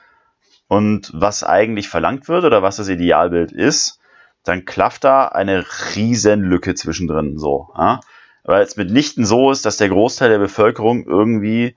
[0.67, 3.99] und was eigentlich verlangt wird oder was das Idealbild ist,
[4.43, 5.65] dann klafft da eine
[5.95, 7.69] riesen Lücke zwischendrin so.
[7.77, 7.99] Ja?
[8.43, 11.75] Weil es mitnichten so ist, dass der Großteil der Bevölkerung irgendwie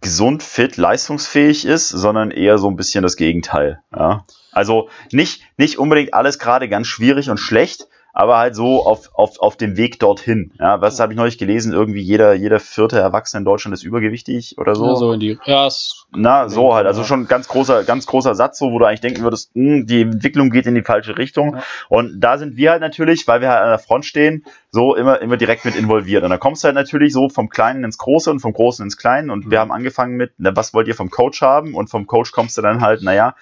[0.00, 3.82] gesund, fit, leistungsfähig ist, sondern eher so ein bisschen das Gegenteil.
[3.94, 4.24] Ja?
[4.50, 7.86] Also nicht, nicht unbedingt alles gerade ganz schwierig und schlecht,
[8.20, 10.52] aber halt so auf, auf, auf dem Weg dorthin.
[10.58, 11.72] Ja, was habe ich neulich gelesen?
[11.72, 14.88] Irgendwie jeder, jeder vierte Erwachsene in Deutschland ist übergewichtig oder so.
[14.88, 15.38] Ja, so in die.
[15.46, 15.68] Ja,
[16.12, 16.86] Na, so halt.
[16.86, 20.02] Also schon ganz großer, ganz großer Satz, so, wo du eigentlich denken würdest, hm, die
[20.02, 21.54] Entwicklung geht in die falsche Richtung.
[21.54, 21.62] Ja.
[21.88, 25.22] Und da sind wir halt natürlich, weil wir halt an der Front stehen, so immer,
[25.22, 26.22] immer direkt mit involviert.
[26.22, 28.98] Und da kommst du halt natürlich so vom Kleinen ins Große und vom Großen ins
[28.98, 29.32] Kleine.
[29.32, 29.62] Und wir Mhm.
[29.62, 31.74] haben angefangen mit, na, was wollt ihr vom Coach haben?
[31.74, 33.34] Und vom Coach kommst du dann halt, naja,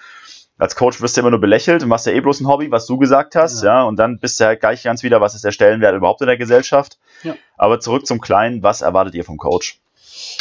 [0.59, 2.85] als Coach wirst du immer nur belächelt und machst ja eh bloß ein Hobby, was
[2.85, 3.79] du gesagt hast, ja.
[3.79, 3.83] Ja.
[3.83, 6.37] Und dann bist du halt gleich ganz wieder, was ist der Stellenwert überhaupt in der
[6.37, 6.99] Gesellschaft?
[7.23, 7.35] Ja.
[7.57, 9.79] Aber zurück zum Kleinen, was erwartet ihr vom Coach?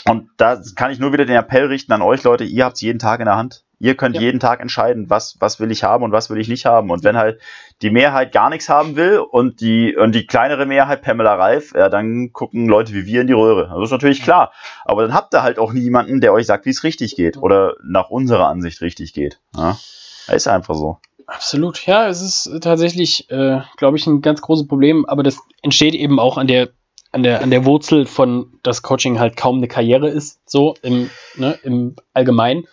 [0.05, 2.83] Und da kann ich nur wieder den Appell richten an euch, Leute, ihr habt es
[2.83, 3.63] jeden Tag in der Hand.
[3.81, 4.23] Ihr könnt Ja.
[4.23, 6.91] jeden Tag entscheiden, was, was will ich haben und was will ich nicht haben.
[6.91, 7.41] Und wenn halt
[7.81, 11.89] die Mehrheit gar nichts haben will und die, und die kleinere Mehrheit Pamela Reif, ja,
[11.89, 13.71] dann gucken Leute wie wir in die Röhre.
[13.73, 14.53] Das ist natürlich klar.
[14.85, 17.75] Aber dann habt ihr halt auch niemanden, der euch sagt, wie es richtig geht oder
[17.85, 19.39] nach unserer Ansicht richtig geht.
[19.57, 19.79] Ja?
[20.29, 20.99] Ist einfach so.
[21.29, 21.87] Absolut.
[21.87, 26.19] Ja, es ist tatsächlich, äh, glaube ich, ein ganz großes Problem, aber das entsteht eben
[26.19, 26.71] auch an der,
[27.13, 31.11] an der, an der Wurzel von, dass Coaching halt kaum eine Karriere ist, so im,
[31.37, 32.65] ne, im Allgemeinen.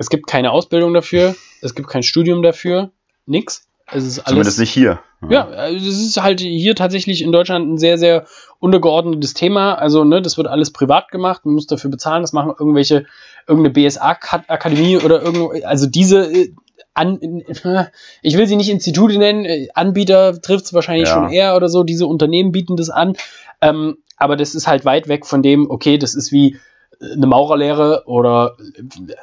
[0.00, 2.90] Es gibt keine Ausbildung dafür, es gibt kein Studium dafür,
[3.26, 3.66] nix.
[3.92, 4.28] Es ist alles.
[4.30, 5.00] Zumindest nicht hier.
[5.28, 8.24] Ja, also es ist halt hier tatsächlich in Deutschland ein sehr, sehr
[8.60, 9.74] untergeordnetes Thema.
[9.74, 13.04] Also, ne, das wird alles privat gemacht, man muss dafür bezahlen, das machen irgendwelche,
[13.46, 16.54] irgendeine BSA-Akademie oder irgendwo, also diese äh,
[16.94, 17.18] an,
[18.22, 21.14] ich will sie nicht Institute nennen, äh, Anbieter trifft es wahrscheinlich Ja.
[21.14, 23.16] schon eher oder so, diese Unternehmen bieten das an.
[23.60, 26.56] Ähm, aber das ist halt weit weg von dem, okay, das ist wie
[27.02, 28.56] eine Maurerlehre oder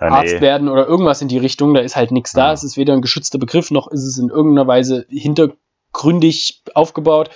[0.02, 0.42] Ja, Arzt nee.
[0.42, 2.48] werden oder irgendwas in die Richtung, da ist halt nichts da.
[2.48, 2.54] Ja.
[2.54, 7.30] Es ist weder ein geschützter Begriff, noch ist es in irgendeiner Weise hintergründig aufgebaut.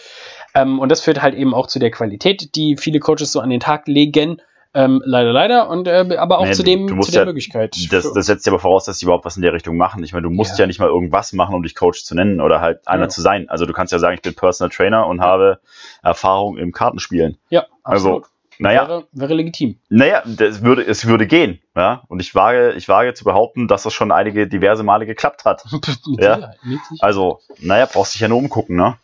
[0.53, 3.49] Ähm, und das führt halt eben auch zu der Qualität, die viele Coaches so an
[3.49, 4.41] den Tag legen.
[4.73, 5.69] Ähm, leider, leider.
[5.69, 7.76] Und äh, aber auch Nee, zu dem du musst zu der ja- Möglichkeit.
[7.91, 10.01] Das, das setzt ja aber voraus, dass die überhaupt was in der Richtung machen.
[10.03, 10.63] Ich meine, du musst Ja.
[10.63, 13.09] ja, nicht mal irgendwas machen, um dich Coach zu nennen oder halt einer Ja.
[13.09, 13.49] zu sein.
[13.49, 15.59] Also du kannst ja sagen, ich bin Personal Trainer und habe
[16.03, 17.38] Erfahrung im Kartenspielen.
[17.49, 18.26] ja, Also, absolut.
[18.59, 19.79] Naja, Wäre, wäre legitim.
[19.89, 21.59] naja, das würde, es würde gehen.
[21.75, 22.03] Ja?
[22.07, 25.63] Und ich wage, ich wage zu behaupten, dass das schon einige diverse Male geklappt hat.
[26.19, 26.51] Ja.
[26.99, 28.97] Also, naja, brauchst dich ja nur umgucken, ne?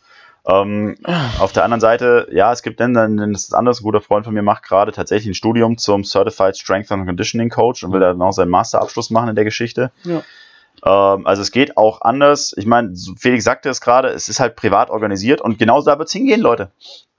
[0.46, 0.96] Ähm,
[1.40, 4.24] auf der anderen Seite, ja, es gibt dann, dann das ist anders, ein guter Freund
[4.24, 8.00] von mir macht gerade tatsächlich ein Studium zum Certified Strength and Conditioning Coach und will
[8.00, 9.90] da noch seinen Masterabschluss machen in der Geschichte.
[10.04, 10.22] Ja.
[10.84, 12.54] Ähm, also es geht auch anders.
[12.56, 16.08] Ich meine, Felix sagte es gerade, es ist halt privat organisiert und genau da wird
[16.08, 16.70] es hingehen, Leute.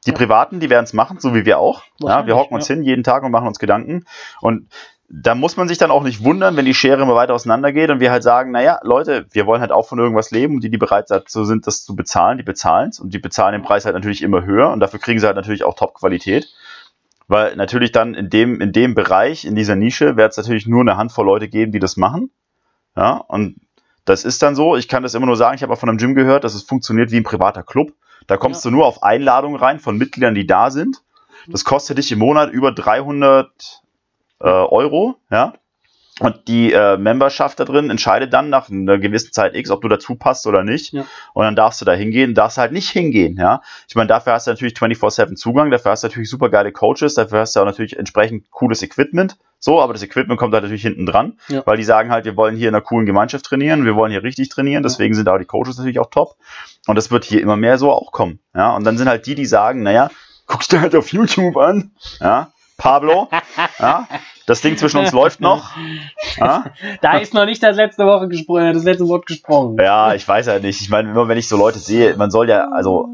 [0.05, 0.15] Die Ja.
[0.15, 1.83] Privaten, die werden es machen, so wie wir auch.
[1.99, 4.05] Ja, wir hocken uns hin jeden Tag und machen uns Gedanken.
[4.41, 4.69] Und
[5.09, 7.89] da muss man sich dann auch nicht wundern, wenn die Schere immer weiter auseinander geht
[7.89, 10.69] und wir halt sagen, naja, Leute, wir wollen halt auch von irgendwas leben und die,
[10.69, 13.85] die bereit dazu sind, das zu bezahlen, die bezahlen es und die bezahlen den Preis
[13.85, 16.47] halt natürlich immer höher und dafür kriegen sie halt natürlich auch Top-Qualität.
[17.27, 20.81] Weil natürlich dann in dem, in dem Bereich, in dieser Nische, wird es natürlich nur
[20.81, 22.31] eine Handvoll Leute geben, die das machen.
[22.95, 23.57] Ja, und
[24.05, 25.99] das ist dann so, ich kann das immer nur sagen, ich habe auch von einem
[25.99, 27.93] Gym gehört, dass es funktioniert wie ein privater Club.
[28.29, 28.69] Da kommst Ja.
[28.69, 31.01] du nur auf Einladungen rein von Mitgliedern, die da sind.
[31.47, 33.81] Das kostet dich im Monat über 300
[34.41, 35.53] äh, Euro, ja.
[36.19, 39.87] Und die äh, Memberschaft da drin entscheidet dann nach einer gewissen Zeit X, ob du
[39.87, 40.93] dazu passt oder nicht.
[40.93, 41.05] Ja.
[41.33, 43.61] Und dann darfst du da hingehen, darfst halt nicht hingehen, ja.
[43.87, 47.13] Ich meine, dafür hast du natürlich 24-7 Zugang, dafür hast du natürlich super geile Coaches,
[47.13, 49.37] dafür hast du auch natürlich entsprechend cooles Equipment.
[49.61, 51.65] So, aber das Equipment kommt halt natürlich hinten dran, Ja.
[51.65, 54.23] weil die sagen halt, wir wollen hier in einer coolen Gemeinschaft trainieren, wir wollen hier
[54.23, 56.35] richtig trainieren, deswegen sind auch die Coaches natürlich auch top.
[56.87, 58.39] Und das wird hier immer mehr so auch kommen.
[58.55, 60.09] Ja, und dann sind halt die, die sagen, naja,
[60.47, 61.91] guckst du halt auf YouTube an,
[62.21, 63.29] ja, Pablo,
[63.79, 64.07] ja,
[64.47, 65.71] das Ding zwischen uns läuft noch,
[66.37, 66.65] ja,
[67.01, 69.77] Da ist noch nicht das letzte Woche gesprochen, das letzte Wort gesprochen.
[69.79, 70.81] ja, ich weiß ja nicht.
[70.81, 73.11] Ich meine, immer wenn ich so Leute sehe, man soll ja, also,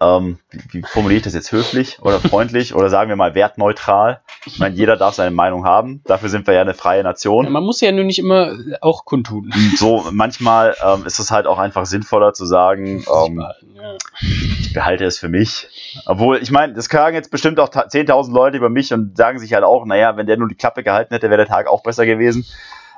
[0.00, 4.20] ähm, wie, wie formuliere ich das jetzt höflich oder freundlich oder sagen wir mal wertneutral?
[4.44, 6.02] Ich meine, jeder darf seine Meinung haben.
[6.04, 7.50] Dafür sind wir ja eine freie Ja, Nation.
[7.50, 8.52] man muss ja nur nicht immer
[8.82, 9.50] auch kundtun.
[9.54, 13.44] Und so manchmal ähm, ist es halt auch einfach sinnvoller zu sagen, ähm,
[13.74, 13.94] Ja.
[14.20, 15.68] ich behalte es für mich.
[16.04, 19.38] Obwohl, ich meine, das sagen jetzt bestimmt auch ta- 10.000 Leute über mich und sagen
[19.38, 21.82] sich halt auch, naja, wenn der nur die Klappe gehalten hätte, wäre der Tag auch
[21.82, 22.46] besser gewesen.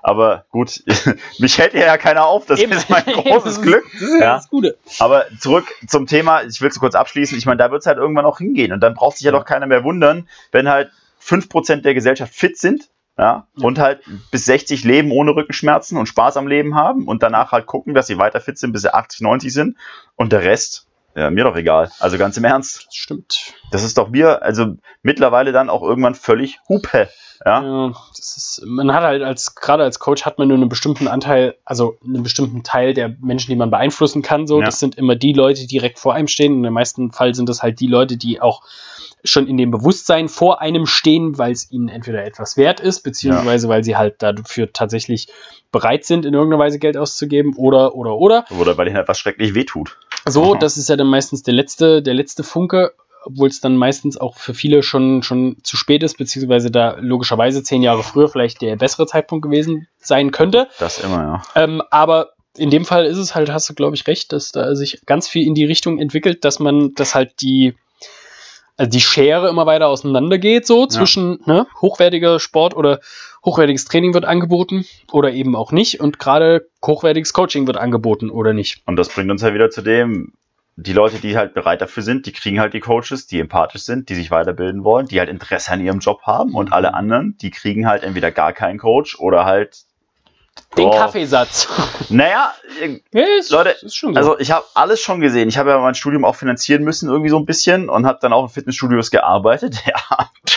[0.03, 0.83] Aber gut,
[1.39, 2.47] mich hält ja keiner auf.
[2.47, 2.73] Das Eben.
[2.73, 3.85] ist mein großes Glück.
[3.93, 4.77] Das ist ja das Gute.
[4.99, 7.37] Aber zurück zum Thema, ich will es kurz abschließen.
[7.37, 8.73] Ich meine, da wird es halt irgendwann auch hingehen.
[8.73, 10.91] Und dann braucht sich ja doch keiner mehr wundern, wenn halt
[11.23, 12.89] 5% der Gesellschaft fit sind.
[13.21, 13.49] Ja.
[13.57, 17.67] und halt bis 60 leben ohne Rückenschmerzen und Spaß am Leben haben und danach halt
[17.67, 19.77] gucken, dass sie weiter fit sind, bis sie 80, 90 sind.
[20.15, 20.87] Und der Rest,
[21.19, 21.91] ja, mir doch egal.
[21.99, 22.87] Also ganz im Ernst.
[22.87, 23.55] Das stimmt.
[23.71, 27.09] Das ist doch mir, also mittlerweile dann auch irgendwann völlig Hupe.
[27.45, 30.69] Ja, Ja, das ist, man hat halt als, gerade als Coach hat man nur einen
[30.69, 34.47] bestimmten Anteil, also einen bestimmten Teil der Menschen, die man beeinflussen kann.
[34.47, 34.67] So, Ja.
[34.67, 36.55] das sind immer die Leute, die direkt vor einem stehen.
[36.55, 38.63] In den meisten Fall sind das halt die Leute, die auch
[39.25, 43.69] schon in dem Bewusstsein vor einem stehen, weil es ihnen entweder etwas wert ist, beziehungsweise
[43.69, 45.29] weil sie halt dafür tatsächlich
[45.73, 48.45] bereit sind, in irgendeiner Weise Geld auszugeben oder, oder, oder.
[48.59, 49.99] oder weil ihnen halt was schrecklich wehtut.
[50.27, 50.59] So, Aha.
[50.59, 52.93] das ist ja dann meistens der letzte, der letzte Funke,
[53.25, 57.63] obwohl es dann meistens auch für viele schon, schon zu spät ist, beziehungsweise da logischerweise
[57.63, 60.69] zehn Jahre früher vielleicht der bessere Zeitpunkt gewesen sein könnte.
[60.79, 61.63] Das immer, ja.
[61.63, 64.75] Ähm, aber in dem Fall ist es halt, hast du, glaube ich, recht, dass da
[64.75, 67.75] sich ganz viel in die Richtung entwickelt, dass man, dass halt die,
[68.79, 73.01] also die Schere immer weiter auseinandergeht, so zwischen ne, hochwertiger Sport oder
[73.45, 78.53] hochwertiges Training wird angeboten oder eben auch nicht und gerade hochwertiges Coaching wird angeboten oder
[78.53, 78.83] nicht.
[78.87, 80.33] Und das bringt uns ja wieder zu dem,
[80.77, 84.09] die Leute, die halt bereit dafür sind, die kriegen halt die Coaches, die empathisch sind,
[84.09, 87.51] die sich weiterbilden wollen, die halt Interesse an ihrem Job haben und alle anderen, die
[87.51, 89.83] kriegen halt entweder gar keinen Coach oder halt.
[90.77, 90.91] Den Oh.
[90.91, 91.69] Kaffeesatz.
[92.11, 92.53] Naja,
[93.13, 94.19] Ja, ist, Leute, ist schon so.
[94.19, 95.49] also ich habe alles schon gesehen.
[95.49, 98.33] Ich habe ja mein Studium auch finanzieren müssen, irgendwie so ein bisschen und habe dann
[98.33, 99.77] auch in Fitnessstudios gearbeitet.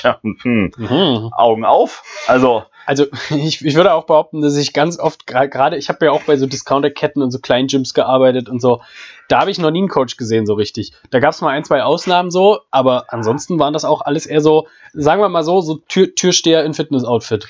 [0.03, 1.29] Ja, hm, mhm.
[1.33, 2.03] Augen auf.
[2.25, 6.11] Also, Also ich, ich würde auch behaupten, dass ich ganz oft, gerade, ich habe ja
[6.11, 8.81] auch bei so Discounter-Ketten und so kleinen Gyms gearbeitet und so,
[9.27, 10.93] da habe ich noch nie einen Coach gesehen so richtig.
[11.11, 14.41] Da gab es mal ein, zwei Ausnahmen so, aber ansonsten waren das auch alles eher
[14.41, 17.47] so, sagen wir mal so, so Tür, Türsteher in Fitness-Outfit.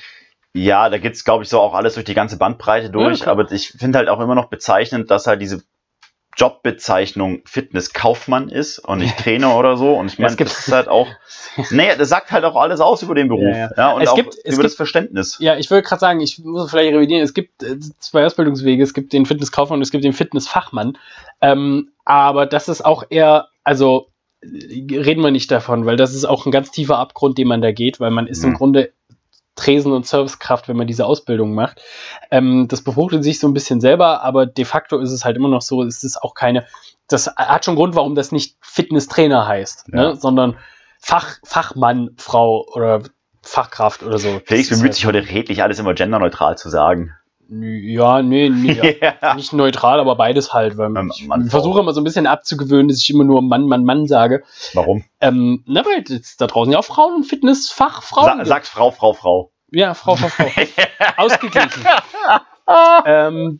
[0.54, 3.20] Ja, da geht's, glaube ich, so auch alles durch die ganze Bandbreite durch.
[3.22, 5.64] Ja, aber ich finde halt auch immer noch bezeichnend, dass halt diese
[6.38, 9.94] Jobbezeichnung Fitnesskaufmann ist und nicht Trainer oder so.
[9.94, 11.08] Und ich meine, es gibt- das ist halt auch,
[11.72, 13.44] nee, das sagt halt auch alles aus über den Beruf.
[13.44, 13.92] Ja, Ja, ja.
[13.94, 15.38] und Es auch gibt- es über das gibt- Verständnis.
[15.40, 18.94] Ja, ich würde gerade sagen, ich muss vielleicht revidieren, es gibt äh, zwei Ausbildungswege, es
[18.94, 20.98] gibt den Fitnesskaufmann und es gibt den Fitnessfachmann.
[21.42, 24.08] Ähm, aber das ist auch eher, also
[24.42, 24.48] äh,
[24.98, 27.72] reden wir nicht davon, weil das ist auch ein ganz tiefer Abgrund, den man da
[27.72, 28.56] geht, weil man ist im Mhm.
[28.56, 28.92] Grunde
[29.56, 31.82] Tresen- und Servicekraft, wenn man diese Ausbildung macht.
[32.32, 35.50] Ähm, das befruchtet sich so ein bisschen selber, aber de facto ist es halt immer
[35.50, 36.66] noch so, es ist auch keine,
[37.08, 39.96] das hat schon Grund, warum das nicht Fitnesstrainer heißt, Ja.
[40.10, 40.16] ne?
[40.16, 40.58] sondern
[41.00, 43.02] Fach, Fachmann, Frau oder
[43.42, 44.40] Fachkraft oder so.
[44.46, 47.12] Felix bemüht halt- sich heute redlich, alles immer genderneutral zu sagen.
[47.52, 49.36] Ja, nee, nee ja.
[49.36, 50.78] nicht neutral, aber beides halt.
[50.78, 53.84] Weil Ähm, ich versuche immer so ein bisschen abzugewöhnen, dass ich immer nur Mann, Mann,
[53.84, 54.44] Mann sage.
[54.74, 55.04] Warum?
[55.20, 59.14] Ähm, na, weil es da draußen ja auch Frauen und Fitnessfachfrauen Sa sagt Frau, Frau,
[59.14, 59.52] Frau.
[59.70, 60.46] Ja, Frau, Frau, Frau.
[61.18, 61.84] Ausgeglichen.
[63.06, 63.60] ähm,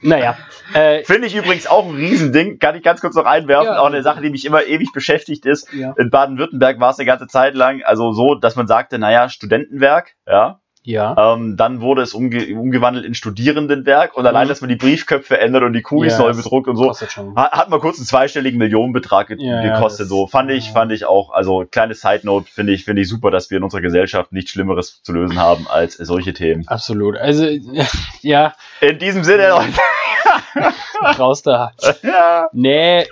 [0.00, 0.36] naja.
[0.74, 2.58] Äh, Finde ich übrigens auch ein Riesending.
[2.58, 3.72] Kann ich ganz kurz noch einwerfen.
[3.72, 3.80] Ja.
[3.80, 5.72] Auch eine Sache, die mich immer ewig beschäftigt ist.
[5.72, 5.94] ja.
[5.96, 10.14] In Baden-Württemberg war es eine ganze Zeit lang also so, dass man sagte, naja, Studentenwerk,
[10.26, 10.60] ja.
[10.88, 11.34] Ja.
[11.34, 14.48] Ähm, dann wurde es umge umgewandelt in Studierendenwerk und allein, Mhm.
[14.48, 16.90] dass man die Briefköpfe ändert und die Kugis Ja, neu bedruckt und so,
[17.36, 20.08] hat, hat mal kurz einen zweistelligen Millionenbetrag Ja, gekostet.
[20.08, 21.30] so fand ich, fand ich auch.
[21.30, 24.50] Also kleine Side Note finde ich, finde ich super, dass wir in unserer Gesellschaft nichts
[24.52, 26.66] Schlimmeres zu lösen haben als solche Themen.
[26.68, 27.18] Absolut.
[27.18, 27.46] Also,
[28.22, 29.66] ja, In diesem Sinne, Leute.
[31.18, 31.72] raus da.
[32.02, 32.48] ja.
[32.52, 33.06] Nee,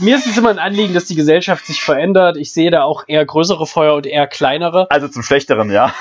[0.00, 2.36] mir ist es immer ein Anliegen, dass die Gesellschaft sich verändert.
[2.36, 4.90] Ich sehe da auch eher größere Feuer und eher kleinere.
[4.90, 5.92] Also zum Schlechteren, ja.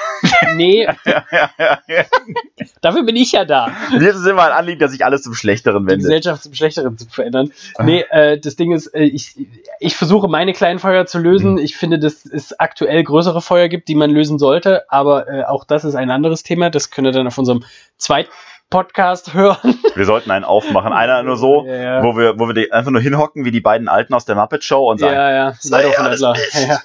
[0.55, 0.87] Nee,
[2.81, 3.71] dafür bin ich ja da.
[3.91, 6.03] Mir ist es immer ein Anliegen, dass sich alles zum Schlechteren die wendet.
[6.03, 7.51] Gesellschaft zum Schlechteren zu verändern.
[7.79, 9.35] Nee, äh, das Ding ist, äh, ich,
[9.79, 11.53] ich versuche meine kleinen Feuer zu lösen.
[11.53, 11.57] Mhm.
[11.59, 15.63] Ich finde, dass es aktuell größere Feuer gibt, die man lösen sollte, aber äh, auch
[15.63, 16.69] das ist ein anderes Thema.
[16.69, 17.63] Das könnt ihr dann auf unserem
[17.97, 18.29] zweiten
[18.69, 19.79] Podcast hören.
[19.95, 20.91] Wir sollten einen aufmachen.
[20.91, 22.03] Einer nur so, Ja, ja.
[22.03, 24.63] wo wir, wo wir die einfach nur hinhocken wie die beiden Alten aus der Muppet
[24.63, 26.21] Show und sagen, Ja, ja, sei und alles.
[26.21, 26.79] Ja,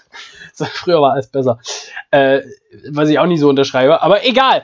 [0.74, 1.58] Früher war alles besser.
[2.10, 2.42] Äh,
[2.90, 4.62] was ich auch nicht so unterschreibe, aber egal.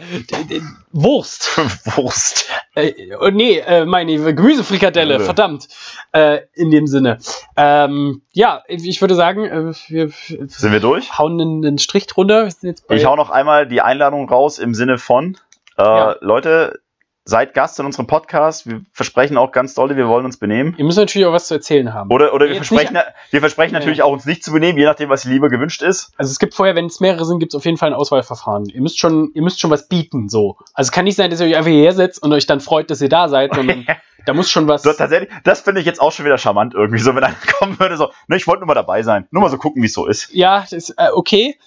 [0.93, 1.57] Wurst.
[1.97, 2.51] Wurst.
[2.75, 5.69] Äh, oh, nee, äh, meine Gemüsefrikadelle, verdammt.
[6.13, 7.19] Äh, in dem Sinne.
[7.57, 11.19] Ähm, ja, ich würde sagen, äh, wir Sind wir durch?
[11.19, 12.49] hauen einen, Strich drunter.
[12.91, 15.39] Ich hau noch einmal die Einladung raus im Sinne von,
[15.79, 16.17] äh, Ja.
[16.21, 16.81] Leute,
[17.27, 18.67] seid Gast in unserem Podcast.
[18.67, 20.75] Wir versprechen auch ganz dolle, wir wollen uns benehmen.
[20.79, 22.11] Ihr müsst natürlich auch was zu erzählen haben.
[22.11, 22.97] Oder, oder wir Jetzt versprechen,
[23.31, 26.13] wir versprechen natürlich auch uns nicht zu benehmen, je nachdem, was lieber gewünscht ist.
[26.17, 28.67] Also es gibt vorher, wenn es mehrere sind, gibt es auf jeden Fall ein Auswahlverfahren.
[28.67, 30.57] Ihr müsst schon, ihr müsst schon was bieten, so.
[30.73, 32.91] Also es kann nicht sein, dass ihr euch einfach hierher setzt und euch dann freut,
[32.91, 33.87] dass ihr da seid, sondern
[34.25, 34.85] da muss schon was.
[34.85, 37.01] So, tatsächlich, das finde ich jetzt auch schon wieder charmant irgendwie.
[37.01, 39.27] So, wenn einer kommen würde, so, ne, ich wollte nur mal dabei sein.
[39.33, 40.33] Nur mal so gucken, wie es so ist.
[40.33, 41.59] Ja, das ist äh, okay.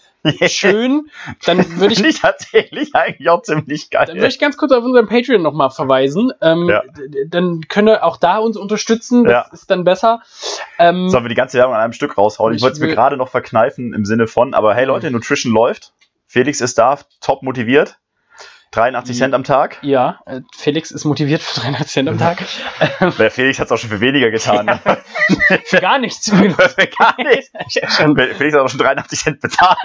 [0.48, 1.10] Schön.
[1.46, 4.06] Dann würde ich, ich tatsächlich eigentlich auch ziemlich geil.
[4.08, 6.32] dann würde ich ganz kurz auf unseren Patreon nochmal verweisen.
[6.42, 6.84] Ähm, Ja.
[7.28, 9.24] Dann könnt ihr auch da uns unterstützen.
[9.24, 9.46] Das Ja.
[9.54, 10.22] ist dann besser.
[10.78, 12.54] Ähm, Sollen wir die ganze Werbung an einem Stück raushauen?
[12.54, 15.54] Ich Ich wollte es mir gerade noch verkneifen im Sinne von, aber hey Leute, Nutrition
[15.54, 15.94] läuft.
[16.28, 17.98] Felix ist da, top motiviert.
[18.72, 19.80] 83 Cent am Tag.
[19.82, 22.44] ja, äh, Felix ist motiviert für 300 Cent am Tag.
[23.18, 24.66] Der Felix hat es auch schon für weniger getan.
[24.68, 24.80] ne?
[25.66, 26.30] Für gar nichts.
[26.30, 26.38] Für
[27.00, 27.52] gar nichts.
[28.38, 29.78] Felix hat auch schon 83 Cent bezahlt.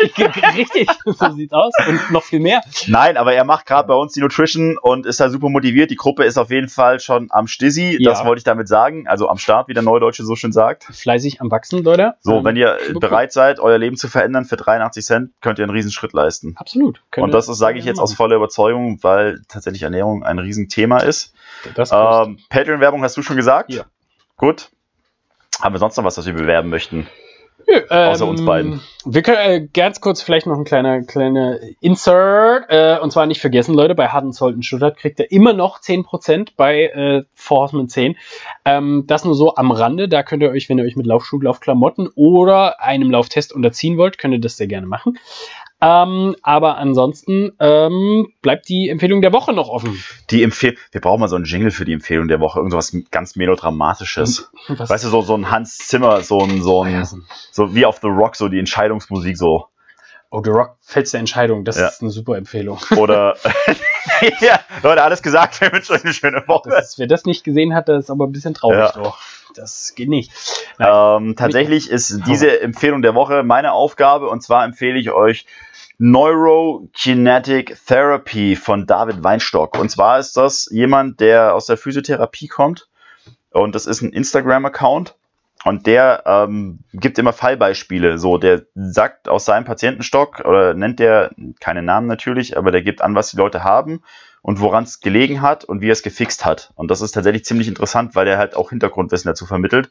[0.56, 1.72] Richtig, so sieht's aus.
[1.88, 2.60] Und noch viel mehr.
[2.86, 5.90] Nein, aber er macht gerade bei uns die Nutrition und ist da super motiviert.
[5.90, 7.98] Die Gruppe ist auf jeden Fall schon am Stissi.
[8.04, 8.26] Das Ja.
[8.26, 9.08] wollte ich damit sagen.
[9.08, 10.84] Also am Start, wie der Neudeutsche so schön sagt.
[10.92, 12.14] Fleißig am Wachsen, Leute.
[12.20, 15.64] So, Ähm, wenn ihr bereit seid, euer Leben zu verändern für 83 Cent, könnt ihr
[15.64, 16.54] einen Riesenschritt leisten.
[16.58, 17.00] Absolut.
[17.10, 21.34] Könnt Und das sage ich jetzt aus voller Überzeugung, weil tatsächlich Ernährung ein Riesenthema ist.
[21.74, 23.72] Das Ähm, Patreon-Werbung hast du schon gesagt?
[23.72, 23.84] Ja.
[24.36, 24.70] Gut.
[25.60, 27.06] Haben wir sonst noch was, was wir bewerben möchten?
[27.66, 28.80] Nö, außer uns beiden.
[29.04, 32.66] Wir können äh, ganz kurz vielleicht noch ein kleiner, kleiner Insert.
[32.68, 35.80] Äh, und zwar nicht vergessen, Leute, bei Hard Sold in Stuttgart kriegt ihr immer noch
[35.80, 38.16] 10% bei äh, Four Horsemen 10.
[38.64, 40.08] Ähm, das nur so am Rande.
[40.08, 44.18] Da könnt ihr euch, wenn ihr euch mit Laufschuh, Laufklamotten oder einem Lauftest unterziehen wollt,
[44.18, 45.18] könnt ihr das sehr gerne machen.
[45.84, 50.02] Ähm, aber ansonsten ähm, bleibt die Empfehlung der Woche noch offen.
[50.30, 53.36] Die Empfehlung, wir brauchen mal so einen Jingle für die Empfehlung der Woche, irgendwas ganz
[53.36, 54.50] melodramatisches.
[54.68, 57.06] Was Weißt du, so, so ein Hans Zimmer, so ein, so ein,
[57.50, 59.66] so wie auf The Rock, so die Entscheidungsmusik so.
[60.30, 61.64] Oh, The Rock fällt Entscheidung.
[61.64, 61.88] Das Ja.
[61.88, 62.78] ist eine super Empfehlung.
[62.96, 63.36] Oder,
[64.40, 66.70] ja, Leute, alles gesagt, wir wünschen euch eine schöne Woche.
[66.70, 68.78] Das wer das nicht gesehen hat, das ist aber ein bisschen traurig.
[68.78, 68.92] Ja.
[68.92, 69.18] Doch.
[69.54, 70.32] Das geht nicht.
[70.80, 75.46] Ähm, tatsächlich ist diese Empfehlung der Woche meine Aufgabe und zwar empfehle ich euch
[75.98, 79.78] Neurokinetic Therapy von David Weinstock.
[79.78, 82.88] Und zwar ist das jemand, der aus der Physiotherapie kommt
[83.50, 85.14] und das ist ein Instagram-Account
[85.64, 88.18] und der ähm, gibt immer Fallbeispiele.
[88.18, 91.30] So, der sagt aus seinem Patientenstock oder nennt der
[91.60, 94.02] keine Namen natürlich, aber der gibt an, was die Leute haben
[94.42, 96.72] und woran es gelegen hat und wie er es gefixt hat.
[96.74, 99.90] Und das ist tatsächlich ziemlich interessant, weil der halt auch Hintergrundwissen dazu vermittelt.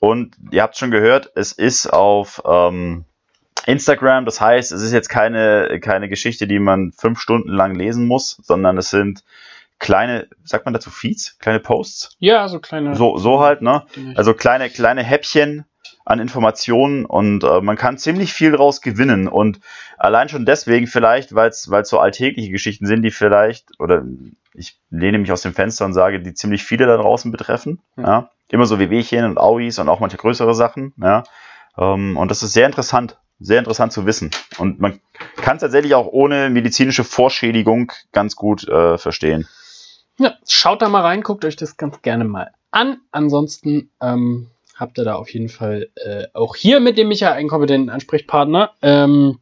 [0.00, 3.04] Und ihr habt schon gehört, es ist auf ähm,
[3.66, 8.06] Instagram, das heißt, es ist jetzt keine, keine Geschichte, die man fünf Stunden lang lesen
[8.06, 9.24] muss, sondern es sind
[9.78, 12.16] kleine, sagt man dazu Feeds, kleine Posts?
[12.18, 12.94] Ja, so kleine.
[12.94, 13.84] So, so halt, ne?
[14.14, 15.64] Also kleine, kleine Häppchen
[16.04, 19.60] an Informationen und äh, man kann ziemlich viel draus gewinnen und
[19.96, 24.04] allein schon deswegen vielleicht, weil es so alltägliche Geschichten sind, die vielleicht, oder
[24.52, 27.80] ich lehne mich aus dem Fenster und sage, die ziemlich viele da draußen betreffen.
[27.96, 28.04] Ja.
[28.04, 28.30] Ja.
[28.48, 30.92] Immer so Wehwehchen und Auis und auch manche größere Sachen.
[30.98, 31.24] Ja.
[31.78, 34.30] Ähm, und das ist sehr interessant, sehr interessant zu wissen.
[34.58, 35.00] Und man
[35.36, 39.48] kann es tatsächlich auch ohne medizinische Vorschädigung ganz gut äh, verstehen.
[40.18, 43.00] Ja, schaut da mal rein, guckt euch das ganz gerne mal an.
[43.10, 47.48] Ansonsten ähm, habt ihr da auf jeden Fall äh, auch hier mit dem Micha einen
[47.48, 48.72] kompetenten Ansprechpartner.
[48.82, 49.40] Ähm,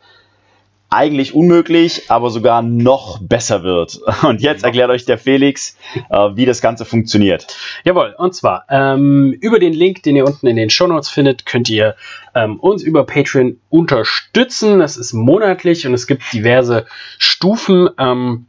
[0.91, 4.01] eigentlich unmöglich, aber sogar noch besser wird.
[4.23, 5.77] Und jetzt erklärt euch der Felix,
[6.11, 7.47] äh, wie das Ganze funktioniert.
[7.85, 11.71] Jawohl, und zwar ähm, über den Link, den ihr unten in den Shownotes findet, könnt
[11.71, 11.95] ihr
[12.35, 14.81] ähm, uns über Patreon unterstützen.
[14.81, 16.87] Das ist monatlich und es gibt diverse
[17.19, 17.89] Stufen.
[17.99, 18.47] Ähm,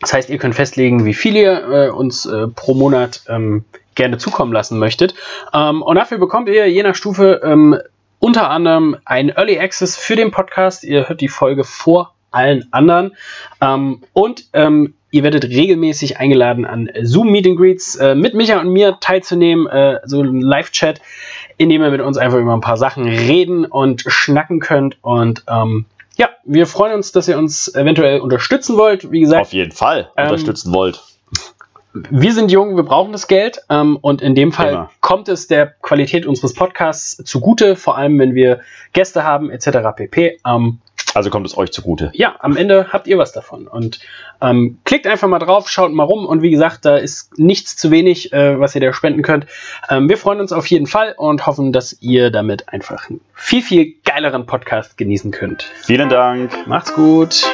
[0.00, 3.64] das heißt, ihr könnt festlegen, wie viel ihr äh, uns äh, pro Monat ähm,
[3.94, 5.14] gerne zukommen lassen möchtet.
[5.52, 7.78] Ähm, und dafür bekommt ihr je nach Stufe ähm,
[8.24, 10.82] unter anderem ein Early Access für den Podcast.
[10.82, 13.14] Ihr hört die Folge vor allen anderen.
[13.60, 18.58] Ähm, und ähm, ihr werdet regelmäßig eingeladen an Zoom Meet and Greets äh, mit Micha
[18.60, 21.02] und mir teilzunehmen, äh, so ein Live-Chat,
[21.58, 24.96] in dem ihr mit uns einfach über ein paar Sachen reden und schnacken könnt.
[25.02, 25.84] Und ähm,
[26.16, 29.12] ja, wir freuen uns, dass ihr uns eventuell unterstützen wollt.
[29.12, 31.02] Wie gesagt, Auf jeden Fall Ähm, unterstützen wollt.
[31.94, 34.90] Wir sind jung, wir brauchen das Geld ähm, und in dem Fall Immer.
[35.00, 38.60] kommt es der Qualität unseres Podcasts zugute, vor allem wenn wir
[38.92, 39.78] Gäste haben etc.
[39.94, 40.38] pp.
[40.44, 40.80] Ähm,
[41.14, 42.10] Also kommt es euch zugute.
[42.14, 44.00] ja, am Ende habt ihr was davon und
[44.40, 47.92] ähm, klickt einfach mal drauf, schaut mal rum und wie gesagt, da ist nichts zu
[47.92, 49.46] wenig, äh, was ihr da spenden könnt.
[49.88, 53.62] Ähm, wir freuen uns auf jeden Fall und hoffen, dass ihr damit einfach einen viel,
[53.62, 55.62] viel geileren Podcast genießen könnt.
[55.62, 56.66] Vielen Dank.
[56.66, 57.44] Macht's gut.